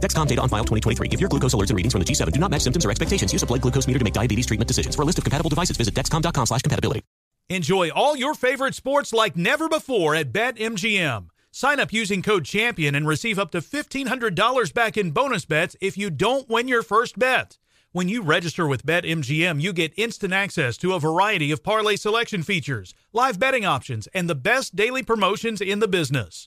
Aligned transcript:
Dexcom 0.00 0.26
data 0.26 0.40
on 0.40 0.48
file 0.48 0.64
2023. 0.64 1.08
If 1.08 1.20
your 1.20 1.28
glucose 1.28 1.54
alerts 1.54 1.70
and 1.70 1.76
readings 1.76 1.92
from 1.92 2.02
the 2.02 2.06
G7 2.06 2.32
do 2.32 2.40
not 2.40 2.50
match 2.50 2.62
symptoms 2.62 2.84
or 2.84 2.90
expectations, 2.90 3.32
use 3.32 3.42
a 3.42 3.46
blood 3.46 3.60
glucose 3.60 3.86
meter 3.86 3.98
to 3.98 4.04
make 4.04 4.14
diabetes 4.14 4.46
treatment 4.46 4.68
decisions. 4.68 4.96
For 4.96 5.02
a 5.02 5.04
list 5.04 5.18
of 5.18 5.24
compatible 5.24 5.50
devices, 5.50 5.76
visit 5.76 5.94
dexcom.com 5.94 6.46
slash 6.46 6.62
compatibility. 6.62 7.02
Enjoy 7.48 7.90
all 7.90 8.16
your 8.16 8.34
favorite 8.34 8.74
sports 8.74 9.12
like 9.12 9.36
never 9.36 9.68
before 9.68 10.14
at 10.14 10.32
BetMGM. 10.32 11.30
Sign 11.52 11.80
up 11.80 11.92
using 11.92 12.22
code 12.22 12.44
CHAMPION 12.44 12.94
and 12.94 13.08
receive 13.08 13.38
up 13.38 13.50
to 13.50 13.58
$1,500 13.58 14.72
back 14.72 14.96
in 14.96 15.10
bonus 15.10 15.44
bets 15.44 15.74
if 15.80 15.98
you 15.98 16.10
don't 16.10 16.48
win 16.48 16.68
your 16.68 16.84
first 16.84 17.18
bet. 17.18 17.58
When 17.92 18.08
you 18.08 18.22
register 18.22 18.68
with 18.68 18.86
BetMGM, 18.86 19.60
you 19.60 19.72
get 19.72 19.98
instant 19.98 20.32
access 20.32 20.76
to 20.76 20.92
a 20.92 21.00
variety 21.00 21.50
of 21.50 21.64
parlay 21.64 21.96
selection 21.96 22.44
features, 22.44 22.94
live 23.12 23.40
betting 23.40 23.64
options, 23.64 24.06
and 24.14 24.30
the 24.30 24.36
best 24.36 24.76
daily 24.76 25.02
promotions 25.02 25.60
in 25.60 25.80
the 25.80 25.88
business. 25.88 26.46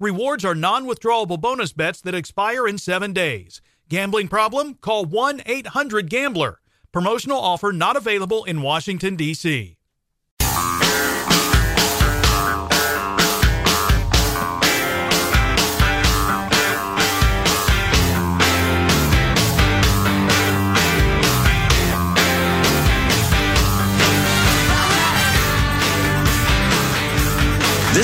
Rewards 0.00 0.44
are 0.44 0.54
non 0.54 0.86
withdrawable 0.86 1.40
bonus 1.40 1.72
bets 1.72 2.00
that 2.02 2.14
expire 2.14 2.68
in 2.68 2.78
seven 2.78 3.12
days. 3.12 3.60
Gambling 3.88 4.28
problem? 4.28 4.74
Call 4.74 5.04
1 5.04 5.42
800 5.44 6.08
Gambler. 6.08 6.60
Promotional 6.92 7.38
offer 7.38 7.72
not 7.72 7.96
available 7.96 8.44
in 8.44 8.62
Washington, 8.62 9.16
D.C. 9.16 9.77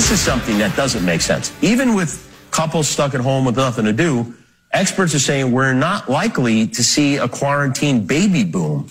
This 0.05 0.19
is 0.19 0.21
something 0.23 0.59
that 0.59 0.75
doesn't 0.75 1.03
make 1.03 1.21
sense. 1.21 1.51
Even 1.63 1.95
with 1.95 2.31
couples 2.51 2.87
stuck 2.87 3.15
at 3.15 3.21
home 3.21 3.43
with 3.43 3.55
nothing 3.55 3.85
to 3.85 3.91
do, 3.91 4.35
experts 4.69 5.15
are 5.15 5.19
saying 5.19 5.51
we're 5.51 5.73
not 5.73 6.07
likely 6.07 6.67
to 6.67 6.83
see 6.83 7.17
a 7.17 7.27
quarantine 7.27 8.05
baby 8.05 8.43
boom. 8.43 8.87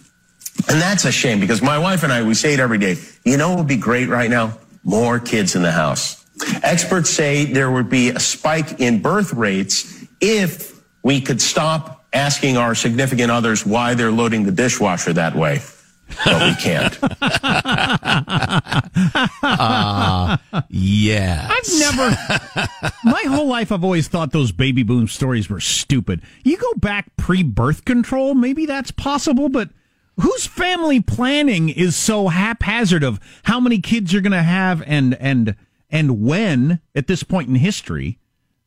And 0.69 0.83
that's 0.83 1.05
a 1.05 1.13
shame 1.13 1.39
because 1.39 1.63
my 1.63 1.79
wife 1.79 2.03
and 2.03 2.13
I, 2.13 2.25
we 2.25 2.35
say 2.35 2.53
it 2.53 2.59
every 2.59 2.79
day. 2.79 2.97
You 3.25 3.37
know 3.37 3.51
what 3.51 3.59
would 3.59 3.69
be 3.69 3.77
great 3.77 4.09
right 4.09 4.29
now? 4.29 4.59
More 4.83 5.21
kids 5.21 5.55
in 5.55 5.63
the 5.63 5.71
house. 5.71 6.27
Experts 6.65 7.11
say 7.11 7.45
there 7.45 7.71
would 7.71 7.89
be 7.89 8.09
a 8.09 8.19
spike 8.19 8.81
in 8.81 9.01
birth 9.01 9.33
rates 9.35 10.05
if 10.21 10.83
we 11.05 11.21
could 11.21 11.41
stop 11.41 12.07
asking 12.13 12.57
our 12.57 12.75
significant 12.75 13.31
others 13.31 13.65
why 13.65 13.95
they're 13.95 14.11
loading 14.11 14.43
the 14.43 14.51
dishwasher 14.51 15.13
that 15.13 15.37
way. 15.37 15.61
But 16.25 16.43
we 16.43 16.55
can't. 16.57 16.99
uh, 19.43 20.37
yeah. 20.69 21.49
I've 21.51 21.71
never, 21.79 22.17
my 23.05 23.23
whole 23.27 23.49
life, 23.49 23.73
I've 23.73 23.85
always 23.85 24.09
thought 24.09 24.33
those 24.33 24.53
baby 24.53 24.83
boom 24.83 25.07
stories 25.09 25.49
were 25.49 25.61
stupid. 25.61 26.23
You 26.45 26.57
go 26.57 26.75
back 26.75 27.17
pre 27.17 27.43
birth 27.43 27.85
control, 27.85 28.35
maybe 28.35 28.67
that's 28.67 28.91
possible, 28.91 29.49
but 29.49 29.71
whose 30.21 30.47
family 30.47 31.01
planning 31.01 31.69
is 31.69 31.97
so 31.97 32.29
haphazard 32.29 33.03
of 33.03 33.21
how 33.45 33.61
many 33.61 33.81
kids 33.81 34.13
you're 34.13 34.23
going 34.23 34.33
to 34.33 34.43
have 34.43 34.83
and, 34.87 35.15
and, 35.21 35.57
and 35.91 36.21
when 36.23 36.81
at 36.95 37.07
this 37.07 37.23
point 37.23 37.49
in 37.49 37.57
history 37.57 38.19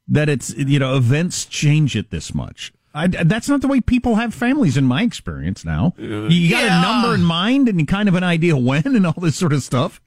that 0.08 0.30
it's, 0.30 0.54
you 0.56 0.80
know, 0.80 0.96
events 0.96 1.46
change 1.46 1.96
it 1.96 2.12
this 2.12 2.34
much? 2.34 2.74
I, 2.98 3.08
that's 3.08 3.48
not 3.48 3.62
the 3.62 3.68
way 3.68 3.80
people 3.80 4.16
have 4.16 4.34
families 4.34 4.76
in 4.76 4.86
my 4.86 5.04
experience 5.04 5.64
now. 5.64 5.94
Uh, 6.00 6.28
you 6.28 6.50
got 6.50 6.64
yeah. 6.64 6.80
a 6.80 6.82
number 6.82 7.14
in 7.14 7.22
mind 7.22 7.70
and 7.70 7.88
kind 7.88 8.10
of 8.10 8.16
an 8.16 8.24
idea 8.24 8.58
when 8.58 8.84
and 8.86 9.06
all 9.06 9.14
this 9.18 9.36
sort 9.36 9.54
of 9.54 9.62
stuff. 9.62 10.02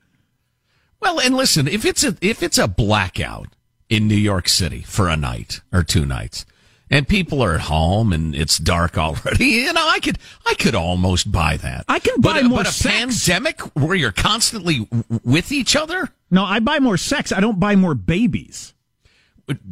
Well, 1.00 1.20
and 1.20 1.34
listen, 1.36 1.68
if 1.68 1.84
it's 1.84 2.04
a 2.04 2.16
if 2.20 2.42
it's 2.42 2.58
a 2.58 2.68
blackout 2.68 3.54
in 3.88 4.08
New 4.08 4.16
York 4.16 4.48
City 4.48 4.82
for 4.82 5.08
a 5.08 5.16
night 5.16 5.60
or 5.72 5.82
two 5.82 6.04
nights, 6.04 6.44
and 6.90 7.06
people 7.06 7.42
are 7.42 7.54
at 7.54 7.62
home 7.62 8.12
and 8.12 8.34
it's 8.34 8.58
dark 8.58 8.98
already, 8.98 9.46
you 9.46 9.72
know, 9.72 9.88
I 9.88 10.00
could 10.00 10.18
I 10.44 10.54
could 10.54 10.74
almost 10.74 11.30
buy 11.30 11.56
that. 11.58 11.84
I 11.88 12.00
can 12.00 12.20
buy 12.20 12.42
but, 12.42 12.44
more 12.46 12.58
but 12.58 12.68
a 12.68 12.72
sex. 12.72 13.24
pandemic 13.24 13.60
where 13.76 13.94
you're 13.94 14.12
constantly 14.12 14.88
with 15.24 15.52
each 15.52 15.76
other. 15.76 16.08
No, 16.30 16.44
I 16.44 16.58
buy 16.58 16.80
more 16.80 16.96
sex. 16.96 17.32
I 17.32 17.40
don't 17.40 17.60
buy 17.60 17.76
more 17.76 17.94
babies. 17.94 18.74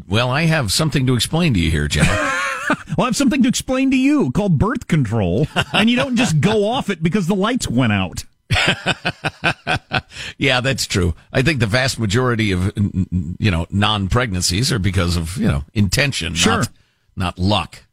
Well, 0.08 0.30
I 0.30 0.42
have 0.42 0.72
something 0.72 1.06
to 1.06 1.14
explain 1.14 1.54
to 1.54 1.60
you 1.60 1.70
here, 1.70 1.88
Jack. 1.88 2.44
well, 2.96 3.04
I 3.04 3.04
have 3.06 3.16
something 3.16 3.42
to 3.42 3.48
explain 3.48 3.90
to 3.90 3.96
you 3.96 4.30
called 4.32 4.58
birth 4.58 4.86
control, 4.86 5.46
and 5.72 5.88
you 5.88 5.96
don't 5.96 6.16
just 6.16 6.40
go 6.40 6.68
off 6.68 6.90
it 6.90 7.02
because 7.02 7.26
the 7.26 7.34
lights 7.34 7.68
went 7.68 7.92
out. 7.92 8.24
yeah, 10.38 10.60
that's 10.60 10.86
true. 10.86 11.14
I 11.32 11.42
think 11.42 11.60
the 11.60 11.66
vast 11.66 11.98
majority 11.98 12.52
of 12.52 12.72
you 12.76 13.50
know 13.50 13.66
non-pregnancies 13.70 14.72
are 14.72 14.78
because 14.78 15.16
of 15.16 15.36
you 15.36 15.48
know 15.48 15.64
intention, 15.74 16.34
sure. 16.34 16.58
not 16.58 16.68
not 17.16 17.38
luck. 17.38 17.84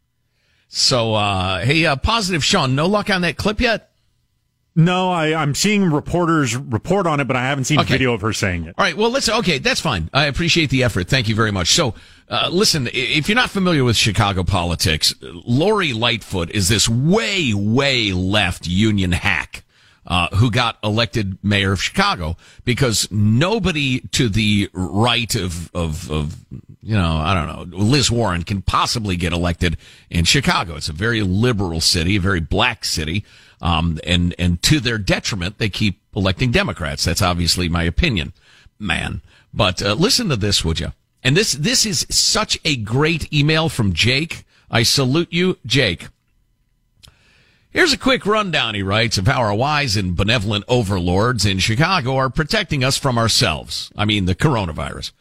So, 0.67 1.13
uh, 1.13 1.59
hey, 1.59 1.85
uh, 1.85 1.95
positive 1.95 2.43
Sean, 2.43 2.75
no 2.75 2.87
luck 2.87 3.09
on 3.09 3.21
that 3.21 3.37
clip 3.37 3.61
yet. 3.61 3.91
No, 4.77 5.09
I, 5.09 5.33
I'm 5.33 5.55
seeing 5.55 5.89
reporters 5.89 6.55
report 6.55 7.07
on 7.07 7.21
it, 7.21 7.27
but 7.27 7.37
I 7.37 7.43
haven't 7.43 7.63
seen 7.63 7.79
Okay. 7.79 7.93
video 7.93 8.13
of 8.13 8.21
her 8.21 8.33
saying 8.33 8.65
it. 8.65 8.75
All 8.77 8.83
right. 8.83 8.97
Well, 8.97 9.09
let's. 9.09 9.29
Okay, 9.29 9.57
that's 9.57 9.79
fine. 9.79 10.09
I 10.13 10.25
appreciate 10.25 10.69
the 10.69 10.83
effort. 10.83 11.07
Thank 11.07 11.29
you 11.29 11.35
very 11.35 11.51
much. 11.51 11.73
So, 11.73 11.95
uh, 12.29 12.49
listen, 12.51 12.89
if 12.91 13.29
you're 13.29 13.37
not 13.37 13.49
familiar 13.49 13.85
with 13.85 13.95
Chicago 13.95 14.43
politics, 14.43 15.15
Lori 15.21 15.93
Lightfoot 15.93 16.49
is 16.51 16.67
this 16.67 16.89
way, 16.89 17.53
way 17.53 18.11
left 18.11 18.67
union 18.67 19.13
hack. 19.13 19.61
Uh, 20.07 20.27
who 20.35 20.51
got 20.51 20.77
elected 20.83 21.35
mayor 21.41 21.71
of 21.71 21.81
Chicago 21.81 22.37
because 22.63 23.07
nobody 23.11 24.01
to 24.11 24.29
the 24.29 24.69
right 24.71 25.33
of, 25.33 25.71
of, 25.73 26.11
of, 26.11 26.45
you 26.83 26.93
know, 26.93 27.17
I 27.17 27.33
don't 27.33 27.71
know, 27.71 27.75
Liz 27.75 28.11
Warren 28.11 28.43
can 28.43 28.61
possibly 28.61 29.15
get 29.15 29.33
elected 29.33 29.77
in 30.11 30.25
Chicago. 30.25 30.75
It's 30.75 30.89
a 30.89 30.93
very 30.93 31.23
liberal 31.23 31.81
city, 31.81 32.17
a 32.17 32.21
very 32.21 32.39
black 32.39 32.85
city. 32.85 33.25
Um, 33.61 33.99
and, 34.05 34.35
and 34.37 34.61
to 34.63 34.79
their 34.79 34.97
detriment, 34.97 35.57
they 35.57 35.69
keep 35.69 35.99
electing 36.15 36.51
Democrats. 36.51 37.05
That's 37.05 37.21
obviously 37.21 37.69
my 37.69 37.83
opinion, 37.83 38.33
man. 38.79 39.21
But 39.53 39.81
uh, 39.81 39.93
listen 39.93 40.29
to 40.29 40.35
this, 40.35 40.63
would 40.65 40.79
you? 40.79 40.91
And 41.23 41.35
this 41.35 41.53
this 41.53 41.87
is 41.87 42.05
such 42.11 42.59
a 42.63 42.75
great 42.75 43.33
email 43.33 43.67
from 43.67 43.93
Jake. 43.93 44.45
I 44.69 44.83
salute 44.83 45.29
you, 45.31 45.57
Jake. 45.65 46.09
Here's 47.71 47.91
a 47.91 47.97
quick 47.97 48.25
rundown, 48.25 48.75
he 48.75 48.83
writes, 48.83 49.17
of 49.17 49.27
how 49.27 49.41
our 49.41 49.53
wise 49.53 49.97
and 49.97 50.15
benevolent 50.15 50.63
overlords 50.67 51.45
in 51.45 51.59
Chicago 51.59 52.15
are 52.15 52.29
protecting 52.29 52.83
us 52.83 52.97
from 52.97 53.17
ourselves. 53.17 53.91
I 53.97 54.05
mean, 54.05 54.25
the 54.25 54.35
coronavirus. 54.35 55.11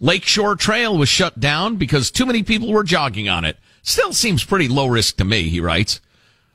Lakeshore 0.00 0.54
Trail 0.54 0.96
was 0.96 1.08
shut 1.08 1.40
down 1.40 1.76
because 1.76 2.10
too 2.10 2.26
many 2.26 2.42
people 2.42 2.70
were 2.70 2.84
jogging 2.84 3.28
on 3.28 3.44
it. 3.44 3.56
Still 3.82 4.12
seems 4.12 4.44
pretty 4.44 4.68
low 4.68 4.86
risk 4.86 5.16
to 5.16 5.24
me, 5.24 5.48
he 5.48 5.60
writes. 5.60 6.00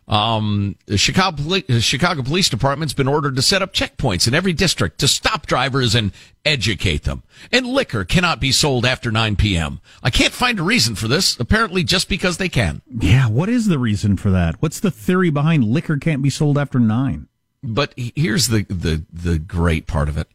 Um, 0.09 0.75
the 0.87 0.97
Chicago, 0.97 1.59
Chicago 1.79 2.23
Police 2.23 2.49
Department's 2.49 2.95
been 2.95 3.07
ordered 3.07 3.35
to 3.35 3.43
set 3.43 3.61
up 3.61 3.73
checkpoints 3.73 4.27
in 4.27 4.33
every 4.33 4.53
district 4.53 4.99
to 4.99 5.07
stop 5.07 5.45
drivers 5.45 5.93
and 5.93 6.11
educate 6.43 7.03
them. 7.03 7.21
And 7.51 7.67
liquor 7.67 8.03
cannot 8.05 8.39
be 8.39 8.51
sold 8.51 8.85
after 8.85 9.11
9 9.11 9.35
p.m. 9.35 9.81
I 10.01 10.09
can't 10.09 10.33
find 10.33 10.59
a 10.59 10.63
reason 10.63 10.95
for 10.95 11.07
this, 11.07 11.39
apparently 11.39 11.83
just 11.83 12.09
because 12.09 12.37
they 12.37 12.49
can. 12.49 12.81
Yeah, 12.87 13.27
what 13.27 13.49
is 13.49 13.67
the 13.67 13.77
reason 13.77 14.17
for 14.17 14.31
that? 14.31 14.59
What's 14.61 14.79
the 14.79 14.91
theory 14.91 15.29
behind 15.29 15.65
liquor 15.65 15.97
can't 15.97 16.23
be 16.23 16.31
sold 16.31 16.57
after 16.57 16.79
9? 16.79 17.27
But 17.61 17.93
here's 17.95 18.47
the, 18.47 18.63
the, 18.63 19.05
the 19.11 19.37
great 19.37 19.85
part 19.85 20.09
of 20.09 20.17
it. 20.17 20.27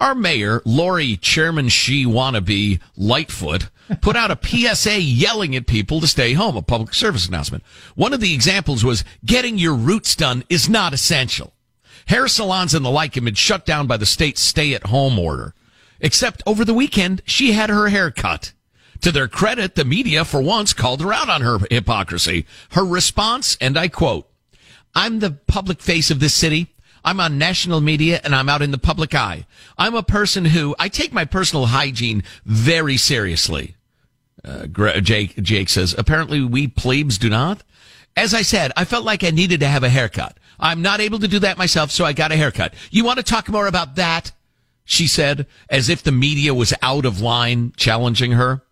Our 0.00 0.14
mayor, 0.14 0.62
Lori 0.64 1.16
Chairman 1.16 1.68
Xi 1.68 2.06
wannabe 2.06 2.80
Lightfoot, 2.96 3.68
put 4.00 4.16
out 4.16 4.30
a 4.30 4.38
PSA 4.40 5.00
yelling 5.00 5.56
at 5.56 5.66
people 5.66 6.00
to 6.00 6.06
stay 6.06 6.34
home, 6.34 6.56
a 6.56 6.62
public 6.62 6.94
service 6.94 7.26
announcement. 7.26 7.64
One 7.96 8.12
of 8.12 8.20
the 8.20 8.32
examples 8.32 8.84
was 8.84 9.04
getting 9.24 9.58
your 9.58 9.74
roots 9.74 10.14
done 10.14 10.44
is 10.48 10.68
not 10.68 10.92
essential. 10.92 11.52
Hair 12.06 12.28
salons 12.28 12.74
and 12.74 12.84
the 12.84 12.90
like 12.90 13.16
have 13.16 13.24
been 13.24 13.34
shut 13.34 13.66
down 13.66 13.86
by 13.86 13.96
the 13.96 14.06
state's 14.06 14.40
stay 14.40 14.72
at 14.72 14.86
home 14.86 15.18
order. 15.18 15.54
Except 16.00 16.42
over 16.46 16.64
the 16.64 16.74
weekend, 16.74 17.22
she 17.24 17.52
had 17.52 17.70
her 17.70 17.88
hair 17.88 18.10
cut. 18.10 18.52
To 19.02 19.12
their 19.12 19.28
credit, 19.28 19.74
the 19.74 19.84
media 19.84 20.24
for 20.24 20.40
once 20.40 20.72
called 20.72 21.00
her 21.00 21.12
out 21.12 21.28
on 21.28 21.42
her 21.42 21.58
hypocrisy. 21.70 22.46
Her 22.70 22.84
response, 22.84 23.56
and 23.60 23.76
I 23.76 23.88
quote, 23.88 24.28
I'm 24.94 25.18
the 25.18 25.32
public 25.46 25.80
face 25.80 26.10
of 26.10 26.20
this 26.20 26.34
city. 26.34 26.74
I'm 27.04 27.20
on 27.20 27.38
national 27.38 27.80
media 27.80 28.20
and 28.24 28.34
I'm 28.34 28.48
out 28.48 28.62
in 28.62 28.70
the 28.70 28.78
public 28.78 29.14
eye. 29.14 29.46
I'm 29.76 29.94
a 29.94 30.02
person 30.02 30.44
who 30.46 30.74
I 30.78 30.88
take 30.88 31.12
my 31.12 31.24
personal 31.24 31.66
hygiene 31.66 32.22
very 32.44 32.96
seriously. 32.96 33.76
Uh, 34.44 34.66
Jake, 34.66 35.36
Jake 35.36 35.68
says, 35.68 35.94
apparently 35.96 36.42
we 36.42 36.68
plebes 36.68 37.18
do 37.18 37.28
not. 37.28 37.62
As 38.16 38.34
I 38.34 38.42
said, 38.42 38.72
I 38.76 38.84
felt 38.84 39.04
like 39.04 39.22
I 39.22 39.30
needed 39.30 39.60
to 39.60 39.68
have 39.68 39.84
a 39.84 39.88
haircut. 39.88 40.38
I'm 40.58 40.82
not 40.82 41.00
able 41.00 41.18
to 41.20 41.28
do 41.28 41.38
that 41.40 41.58
myself, 41.58 41.90
so 41.90 42.04
I 42.04 42.12
got 42.12 42.32
a 42.32 42.36
haircut. 42.36 42.74
You 42.90 43.04
want 43.04 43.18
to 43.18 43.22
talk 43.22 43.48
more 43.48 43.66
about 43.66 43.96
that? 43.96 44.32
She 44.84 45.06
said, 45.06 45.46
as 45.68 45.88
if 45.88 46.02
the 46.02 46.12
media 46.12 46.54
was 46.54 46.74
out 46.82 47.04
of 47.04 47.20
line 47.20 47.72
challenging 47.76 48.32
her. 48.32 48.62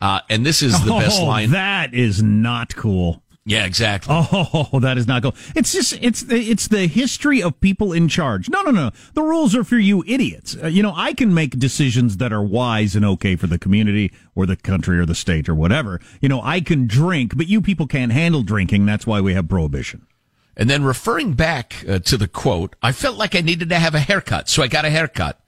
Uh, 0.00 0.20
and 0.30 0.46
this 0.46 0.62
is 0.62 0.82
the 0.84 0.92
oh, 0.92 1.00
best 1.00 1.20
line. 1.20 1.50
That 1.50 1.92
is 1.92 2.22
not 2.22 2.76
cool. 2.76 3.22
Yeah, 3.48 3.64
exactly. 3.64 4.12
Oh, 4.12 4.80
that 4.82 4.98
is 4.98 5.06
not 5.06 5.22
cool. 5.22 5.36
It's 5.54 5.72
just 5.72 5.96
it's 6.02 6.24
it's 6.28 6.66
the 6.66 6.88
history 6.88 7.40
of 7.40 7.60
people 7.60 7.92
in 7.92 8.08
charge. 8.08 8.50
No, 8.50 8.60
no, 8.62 8.72
no. 8.72 8.90
The 9.14 9.22
rules 9.22 9.54
are 9.54 9.62
for 9.62 9.76
you 9.76 10.02
idiots. 10.04 10.56
Uh, 10.60 10.66
you 10.66 10.82
know, 10.82 10.92
I 10.96 11.14
can 11.14 11.32
make 11.32 11.56
decisions 11.56 12.16
that 12.16 12.32
are 12.32 12.42
wise 12.42 12.96
and 12.96 13.04
okay 13.04 13.36
for 13.36 13.46
the 13.46 13.56
community 13.56 14.12
or 14.34 14.46
the 14.46 14.56
country 14.56 14.98
or 14.98 15.06
the 15.06 15.14
state 15.14 15.48
or 15.48 15.54
whatever. 15.54 16.00
You 16.20 16.28
know, 16.28 16.42
I 16.42 16.60
can 16.60 16.88
drink, 16.88 17.36
but 17.36 17.46
you 17.46 17.62
people 17.62 17.86
can't 17.86 18.10
handle 18.10 18.42
drinking. 18.42 18.84
That's 18.84 19.06
why 19.06 19.20
we 19.20 19.34
have 19.34 19.48
prohibition. 19.48 20.08
And 20.56 20.68
then 20.68 20.82
referring 20.82 21.34
back 21.34 21.84
uh, 21.88 22.00
to 22.00 22.16
the 22.16 22.26
quote, 22.26 22.74
I 22.82 22.90
felt 22.90 23.16
like 23.16 23.36
I 23.36 23.42
needed 23.42 23.68
to 23.68 23.78
have 23.78 23.94
a 23.94 24.00
haircut, 24.00 24.48
so 24.48 24.64
I 24.64 24.66
got 24.66 24.84
a 24.84 24.90
haircut. 24.90 25.38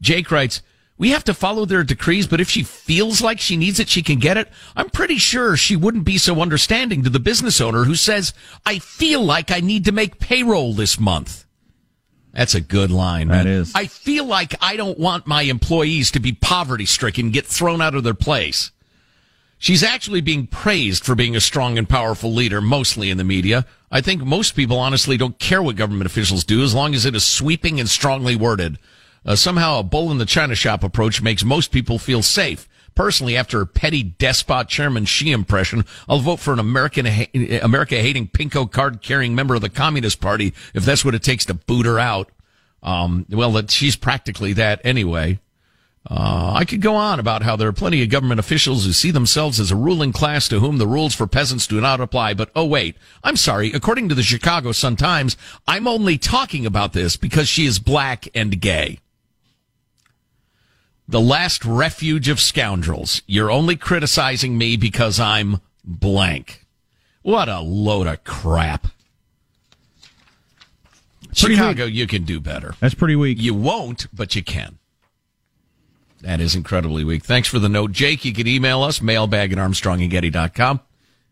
Jake 0.00 0.30
writes, 0.30 0.62
we 1.02 1.10
have 1.10 1.24
to 1.24 1.34
follow 1.34 1.64
their 1.64 1.82
decrees, 1.82 2.28
but 2.28 2.40
if 2.40 2.48
she 2.48 2.62
feels 2.62 3.20
like 3.20 3.40
she 3.40 3.56
needs 3.56 3.80
it, 3.80 3.88
she 3.88 4.04
can 4.04 4.20
get 4.20 4.36
it. 4.36 4.48
I'm 4.76 4.88
pretty 4.88 5.16
sure 5.16 5.56
she 5.56 5.74
wouldn't 5.74 6.04
be 6.04 6.16
so 6.16 6.40
understanding 6.40 7.02
to 7.02 7.10
the 7.10 7.18
business 7.18 7.60
owner 7.60 7.82
who 7.82 7.96
says, 7.96 8.32
I 8.64 8.78
feel 8.78 9.20
like 9.20 9.50
I 9.50 9.58
need 9.58 9.84
to 9.86 9.90
make 9.90 10.20
payroll 10.20 10.74
this 10.74 11.00
month. 11.00 11.44
That's 12.32 12.54
a 12.54 12.60
good 12.60 12.92
line. 12.92 13.26
That 13.26 13.46
man. 13.46 13.48
is. 13.48 13.72
I 13.74 13.86
feel 13.86 14.26
like 14.26 14.54
I 14.60 14.76
don't 14.76 14.96
want 14.96 15.26
my 15.26 15.42
employees 15.42 16.12
to 16.12 16.20
be 16.20 16.34
poverty 16.34 16.86
stricken, 16.86 17.32
get 17.32 17.46
thrown 17.46 17.82
out 17.82 17.96
of 17.96 18.04
their 18.04 18.14
place. 18.14 18.70
She's 19.58 19.82
actually 19.82 20.20
being 20.20 20.46
praised 20.46 21.04
for 21.04 21.16
being 21.16 21.34
a 21.34 21.40
strong 21.40 21.78
and 21.78 21.88
powerful 21.88 22.32
leader, 22.32 22.60
mostly 22.60 23.10
in 23.10 23.18
the 23.18 23.24
media. 23.24 23.66
I 23.90 24.02
think 24.02 24.22
most 24.22 24.54
people 24.54 24.78
honestly 24.78 25.16
don't 25.16 25.40
care 25.40 25.64
what 25.64 25.74
government 25.74 26.06
officials 26.06 26.44
do 26.44 26.62
as 26.62 26.76
long 26.76 26.94
as 26.94 27.04
it 27.04 27.16
is 27.16 27.26
sweeping 27.26 27.80
and 27.80 27.88
strongly 27.88 28.36
worded. 28.36 28.78
Uh, 29.24 29.36
somehow 29.36 29.78
a 29.78 29.82
bull 29.82 30.10
in 30.10 30.18
the 30.18 30.26
china 30.26 30.54
shop 30.54 30.82
approach 30.82 31.22
makes 31.22 31.44
most 31.44 31.70
people 31.70 31.98
feel 31.98 32.22
safe. 32.22 32.68
Personally, 32.94 33.36
after 33.36 33.60
a 33.60 33.66
petty 33.66 34.02
despot 34.02 34.68
chairman 34.68 35.06
Xi 35.06 35.32
impression, 35.32 35.86
I'll 36.08 36.18
vote 36.18 36.40
for 36.40 36.52
an 36.52 36.58
American 36.58 37.06
America 37.62 37.96
hating 37.96 38.28
pinko 38.28 38.70
card 38.70 39.00
carrying 39.00 39.34
member 39.34 39.54
of 39.54 39.62
the 39.62 39.70
Communist 39.70 40.20
Party 40.20 40.52
if 40.74 40.84
that's 40.84 41.04
what 41.04 41.14
it 41.14 41.22
takes 41.22 41.46
to 41.46 41.54
boot 41.54 41.86
her 41.86 41.98
out. 41.98 42.30
Um, 42.82 43.24
well, 43.30 43.52
that 43.52 43.70
she's 43.70 43.96
practically 43.96 44.52
that 44.54 44.80
anyway. 44.84 45.38
Uh, 46.04 46.52
I 46.56 46.64
could 46.64 46.80
go 46.80 46.96
on 46.96 47.20
about 47.20 47.42
how 47.42 47.54
there 47.54 47.68
are 47.68 47.72
plenty 47.72 48.02
of 48.02 48.10
government 48.10 48.40
officials 48.40 48.84
who 48.84 48.92
see 48.92 49.12
themselves 49.12 49.60
as 49.60 49.70
a 49.70 49.76
ruling 49.76 50.12
class 50.12 50.48
to 50.48 50.58
whom 50.58 50.78
the 50.78 50.86
rules 50.86 51.14
for 51.14 51.28
peasants 51.28 51.68
do 51.68 51.80
not 51.80 52.00
apply. 52.00 52.34
But 52.34 52.50
oh 52.56 52.66
wait, 52.66 52.96
I'm 53.22 53.36
sorry. 53.36 53.72
According 53.72 54.08
to 54.08 54.14
the 54.14 54.22
Chicago 54.22 54.72
Sun 54.72 54.96
Times, 54.96 55.36
I'm 55.66 55.86
only 55.86 56.18
talking 56.18 56.66
about 56.66 56.92
this 56.92 57.16
because 57.16 57.48
she 57.48 57.64
is 57.66 57.78
black 57.78 58.28
and 58.34 58.60
gay 58.60 58.98
the 61.12 61.20
last 61.20 61.64
refuge 61.64 62.28
of 62.28 62.40
scoundrels. 62.40 63.20
You're 63.26 63.50
only 63.50 63.76
criticizing 63.76 64.56
me 64.58 64.76
because 64.78 65.20
I'm 65.20 65.60
blank. 65.84 66.66
What 67.20 67.48
a 67.48 67.60
load 67.60 68.06
of 68.06 68.24
crap. 68.24 68.86
Pretty 71.36 71.54
Chicago, 71.54 71.84
weak. 71.86 71.94
you 71.94 72.06
can 72.06 72.24
do 72.24 72.40
better. 72.40 72.74
That's 72.80 72.94
pretty 72.94 73.14
weak. 73.16 73.38
You 73.40 73.54
won't, 73.54 74.06
but 74.12 74.34
you 74.34 74.42
can. 74.42 74.78
That 76.22 76.40
is 76.40 76.54
incredibly 76.54 77.04
weak. 77.04 77.24
Thanks 77.24 77.48
for 77.48 77.58
the 77.58 77.68
note. 77.68 77.92
Jake, 77.92 78.24
you 78.24 78.32
can 78.32 78.46
email 78.46 78.82
us, 78.82 79.02
mailbag 79.02 79.52
at 79.52 79.58
armstrongandgetty.com 79.58 80.80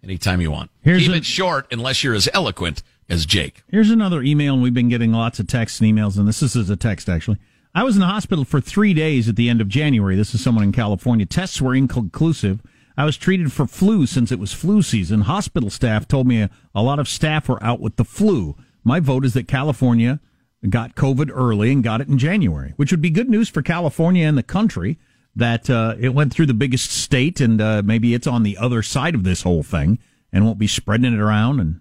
anytime 0.05 0.41
you 0.41 0.51
want. 0.51 0.71
Here's 0.83 1.03
Keep 1.05 1.13
a- 1.13 1.17
it 1.17 1.25
short 1.25 1.67
unless 1.73 2.05
you're 2.05 2.15
as 2.15 2.29
eloquent 2.35 2.83
as 3.09 3.25
Jake. 3.27 3.63
Here's 3.71 3.91
another 3.91 4.23
email, 4.23 4.55
and 4.55 4.63
we've 4.63 4.75
been 4.75 4.89
getting 4.89 5.13
lots 5.13 5.39
of 5.39 5.47
texts 5.47 5.81
and 5.81 5.91
emails, 5.91 6.19
and 6.19 6.29
this 6.29 6.43
is 6.43 6.69
a 6.71 6.77
text 6.77 7.09
actually. 7.09 7.39
I 7.75 7.85
was 7.85 7.95
in 7.95 8.01
the 8.01 8.07
hospital 8.07 8.45
for 8.45 8.61
three 8.61 8.95
days 8.95 9.29
at 9.29 9.37
the 9.37 9.49
end 9.49 9.61
of 9.61 9.69
January. 9.69 10.17
This 10.17 10.35
is 10.35 10.43
someone 10.43 10.65
in 10.65 10.73
California. 10.73 11.25
Tests 11.25 11.63
were 11.63 11.75
inconclusive. 11.75 12.61
I 12.97 13.05
was 13.05 13.17
treated 13.17 13.53
for 13.53 13.67
flu 13.67 14.07
since 14.07 14.33
it 14.33 14.41
was 14.41 14.53
flu 14.53 14.83
season. 14.83 15.23
Hospital 15.23 15.71
staff 15.71 16.09
told 16.09 16.27
me 16.27 16.43
a, 16.43 16.51
a 16.75 16.83
lot 16.83 16.99
of 16.99 17.09
staff 17.09 17.49
were 17.49 17.63
out 17.63 17.81
with 17.81 17.97
the 17.97 18.05
flu. 18.05 18.57
My 18.83 18.99
vote 18.99 19.25
is 19.25 19.35
that 19.35 19.47
California 19.47 20.21
got 20.69 20.97
COVID 20.97 21.31
early 21.33 21.71
and 21.71 21.85
got 21.85 22.01
it 22.01 22.09
in 22.09 22.19
January, 22.19 22.75
which 22.77 22.91
would 22.91 23.01
be 23.01 23.09
good 23.09 23.31
news 23.31 23.49
for 23.49 23.63
California 23.63 24.27
and 24.27 24.37
the 24.37 24.43
country 24.43 24.99
that 25.37 25.71
uh, 25.71 25.95
it 25.99 26.11
went 26.11 26.33
through 26.33 26.47
the 26.47 26.55
biggest 26.55 26.91
state 26.91 27.41
and 27.41 27.61
uh, 27.61 27.83
maybe 27.85 28.15
it's 28.15 28.27
on 28.27 28.43
the 28.43 28.59
other 28.59 28.83
side 28.83 29.15
of 29.15 29.23
this 29.23 29.43
whole 29.43 29.63
thing 29.63 29.99
and 30.33 30.45
won't 30.45 30.59
be 30.59 30.67
spreading 30.67 31.15
it 31.15 31.21
around 31.21 31.61
and 31.61 31.81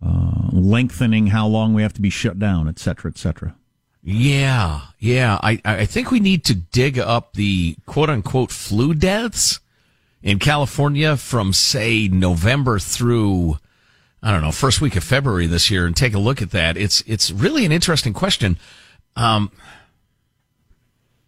uh, 0.00 0.48
lengthening 0.52 1.28
how 1.28 1.46
long 1.46 1.74
we 1.74 1.82
have 1.82 1.92
to 1.92 2.00
be 2.00 2.10
shut 2.10 2.38
down, 2.38 2.68
et 2.68 2.78
cetera, 2.78 3.10
et 3.10 3.18
cetera. 3.18 3.56
Yeah, 4.06 4.82
yeah. 4.98 5.38
I, 5.42 5.60
I 5.64 5.86
think 5.86 6.10
we 6.10 6.20
need 6.20 6.44
to 6.44 6.54
dig 6.54 6.98
up 6.98 7.32
the 7.32 7.76
quote 7.86 8.10
unquote 8.10 8.50
flu 8.50 8.92
deaths 8.92 9.60
in 10.22 10.38
California 10.38 11.16
from 11.16 11.54
say 11.54 12.08
November 12.08 12.78
through 12.78 13.58
I 14.22 14.30
don't 14.30 14.42
know 14.42 14.52
first 14.52 14.82
week 14.82 14.96
of 14.96 15.04
February 15.04 15.46
this 15.46 15.70
year 15.70 15.86
and 15.86 15.96
take 15.96 16.12
a 16.12 16.18
look 16.18 16.42
at 16.42 16.50
that. 16.50 16.76
It's 16.76 17.02
it's 17.06 17.30
really 17.30 17.64
an 17.64 17.72
interesting 17.72 18.12
question. 18.12 18.58
Um, 19.16 19.50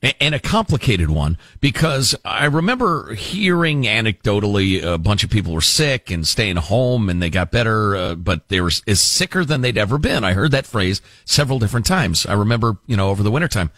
and 0.03 0.35
a 0.35 0.39
complicated 0.39 1.11
one 1.11 1.39
because 1.61 2.15
I 2.25 2.45
remember 2.45 3.15
hearing 3.15 3.85
anecdotally 3.85 4.83
a 4.83 4.99
bunch 4.99 5.25
of 5.25 5.31
people 5.31 5.53
were 5.53 5.61
sick 5.61 6.11
and 6.11 6.27
staying 6.27 6.57
home 6.57 7.09
and 7.09 7.23
they 7.23 7.31
got 7.31 7.51
better, 7.51 7.97
uh, 7.97 8.15
but 8.15 8.49
they 8.49 8.61
were 8.61 8.71
as 8.87 9.01
sicker 9.01 9.45
than 9.45 9.63
they'd 9.63 9.79
ever 9.79 9.99
been. 9.99 10.23
I 10.23 10.35
heard 10.35 10.51
that 10.51 10.67
phrase 10.67 11.01
several 11.25 11.59
different 11.59 11.87
times. 11.87 12.27
I 12.27 12.35
remember, 12.35 12.77
you 12.87 12.97
know, 12.97 13.09
over 13.09 13.23
the 13.23 13.31
wintertime. 13.31 13.71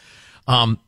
Um, 0.46 0.80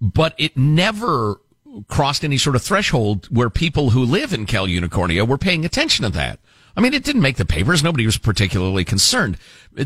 but 0.00 0.34
it 0.38 0.56
never 0.56 1.40
crossed 1.88 2.24
any 2.24 2.38
sort 2.38 2.56
of 2.56 2.62
threshold 2.62 3.26
where 3.26 3.50
people 3.50 3.90
who 3.90 4.04
live 4.04 4.32
in 4.32 4.46
Cal 4.46 4.66
Unicornia 4.66 5.26
were 5.26 5.38
paying 5.38 5.64
attention 5.64 6.04
to 6.04 6.10
that. 6.10 6.38
I 6.76 6.80
mean, 6.80 6.92
it 6.92 7.04
didn't 7.04 7.22
make 7.22 7.36
the 7.36 7.46
papers. 7.46 7.82
Nobody 7.82 8.04
was 8.04 8.18
particularly 8.18 8.84
concerned. 8.84 9.38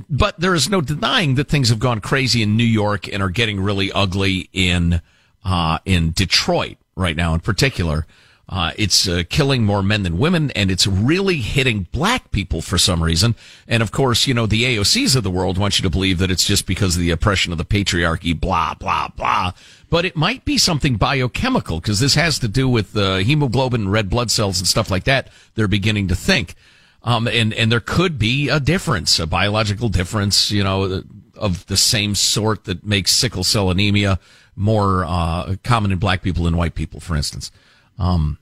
But 0.09 0.41
there 0.41 0.55
is 0.55 0.69
no 0.69 0.81
denying 0.81 1.37
that 1.37 1.49
things 1.49 1.69
have 1.69 1.79
gone 1.79 2.01
crazy 2.01 2.43
in 2.43 2.57
New 2.57 2.65
York 2.65 3.07
and 3.13 3.23
are 3.23 3.31
getting 3.31 3.61
really 3.61 3.93
ugly 3.93 4.49
in, 4.53 5.01
uh, 5.45 5.79
in 5.85 6.11
Detroit 6.11 6.79
right 6.97 7.17
now 7.17 7.35
in 7.35 7.41
particular. 7.41 8.07
Uh, 8.49 8.73
it's 8.77 9.07
uh, 9.07 9.23
killing 9.29 9.65
more 9.65 9.81
men 9.81 10.03
than 10.03 10.19
women, 10.19 10.51
and 10.53 10.73
it's 10.73 10.85
really 10.85 11.37
hitting 11.37 11.87
black 11.93 12.33
people 12.33 12.61
for 12.61 12.79
some 12.79 13.01
reason. 13.01 13.37
And 13.69 13.81
of 13.81 13.93
course, 13.93 14.27
you 14.27 14.35
know, 14.35 14.47
the 14.47 14.65
AOCs 14.65 15.15
of 15.15 15.23
the 15.23 15.31
world 15.31 15.57
want 15.57 15.79
you 15.79 15.85
to 15.85 15.91
believe 15.91 16.19
that 16.19 16.33
it's 16.33 16.45
just 16.45 16.67
because 16.67 16.97
of 16.97 17.01
the 17.01 17.13
oppression 17.13 17.53
of 17.53 17.59
the 17.59 17.65
patriarchy, 17.65 18.39
blah, 18.39 18.75
blah, 18.75 19.07
blah. 19.07 19.53
But 19.89 20.05
it 20.05 20.17
might 20.17 20.45
be 20.45 20.59
something 20.59 20.97
biochemical, 20.97 21.79
because 21.79 22.01
this 22.01 22.17
has 22.17 22.41
to 22.41 22.49
do 22.49 22.69
with 22.69 22.97
uh, 22.97 23.19
hemoglobin, 23.19 23.89
red 23.89 24.11
blood 24.11 24.33
cells, 24.33 24.59
and 24.59 24.67
stuff 24.67 24.91
like 24.91 25.05
that. 25.05 25.29
They're 25.55 25.69
beginning 25.69 26.09
to 26.09 26.17
think. 26.17 26.57
Um, 27.03 27.27
and, 27.29 27.55
and 27.55 27.73
there 27.73 27.81
could 27.81 28.19
be 28.19 28.49
a 28.49 28.61
difference, 28.61 29.19
a 29.19 29.27
biological 29.27 29.89
difference, 29.89 30.51
you 30.51 30.63
know, 30.63 31.03
of 31.35 31.67
the 31.67 31.77
same 31.77 32.15
sort 32.15 32.65
that 32.65 32.85
makes 32.85 33.11
sickle 33.11 33.45
cell 33.45 33.71
anemia 33.71 34.19
more 34.55 35.05
uh, 35.07 35.57
common 35.65 35.93
in 35.93 35.99
black 35.99 36.23
people 36.23 36.45
than 36.45 36.57
white 36.57 36.75
people, 36.75 37.01
for 37.01 37.17
instance. 37.17 37.51
Um, 37.99 38.39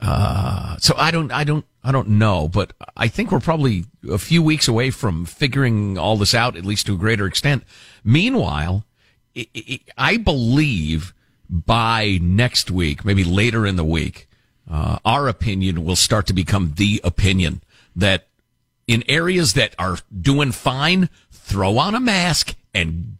uh, 0.00 0.76
so 0.76 0.94
I 0.98 1.10
don't, 1.10 1.32
I 1.32 1.44
don't, 1.44 1.64
I 1.82 1.92
don't 1.92 2.08
know, 2.08 2.48
but 2.48 2.74
I 2.96 3.08
think 3.08 3.32
we're 3.32 3.40
probably 3.40 3.84
a 4.10 4.18
few 4.18 4.42
weeks 4.42 4.68
away 4.68 4.90
from 4.90 5.24
figuring 5.24 5.96
all 5.96 6.16
this 6.18 6.34
out, 6.34 6.56
at 6.56 6.66
least 6.66 6.86
to 6.86 6.94
a 6.94 6.98
greater 6.98 7.26
extent. 7.26 7.64
Meanwhile, 8.04 8.84
it, 9.34 9.48
it, 9.54 9.80
I 9.96 10.18
believe 10.18 11.14
by 11.48 12.18
next 12.20 12.70
week, 12.70 13.04
maybe 13.04 13.24
later 13.24 13.66
in 13.66 13.76
the 13.76 13.84
week, 13.84 14.28
uh, 14.70 14.98
our 15.04 15.28
opinion 15.28 15.84
will 15.84 15.96
start 15.96 16.26
to 16.26 16.32
become 16.32 16.74
the 16.76 17.00
opinion 17.04 17.62
that 17.96 18.28
in 18.86 19.02
areas 19.08 19.54
that 19.54 19.74
are 19.78 19.98
doing 20.16 20.52
fine, 20.52 21.08
throw 21.30 21.78
on 21.78 21.94
a 21.94 22.00
mask 22.00 22.54
and 22.72 23.16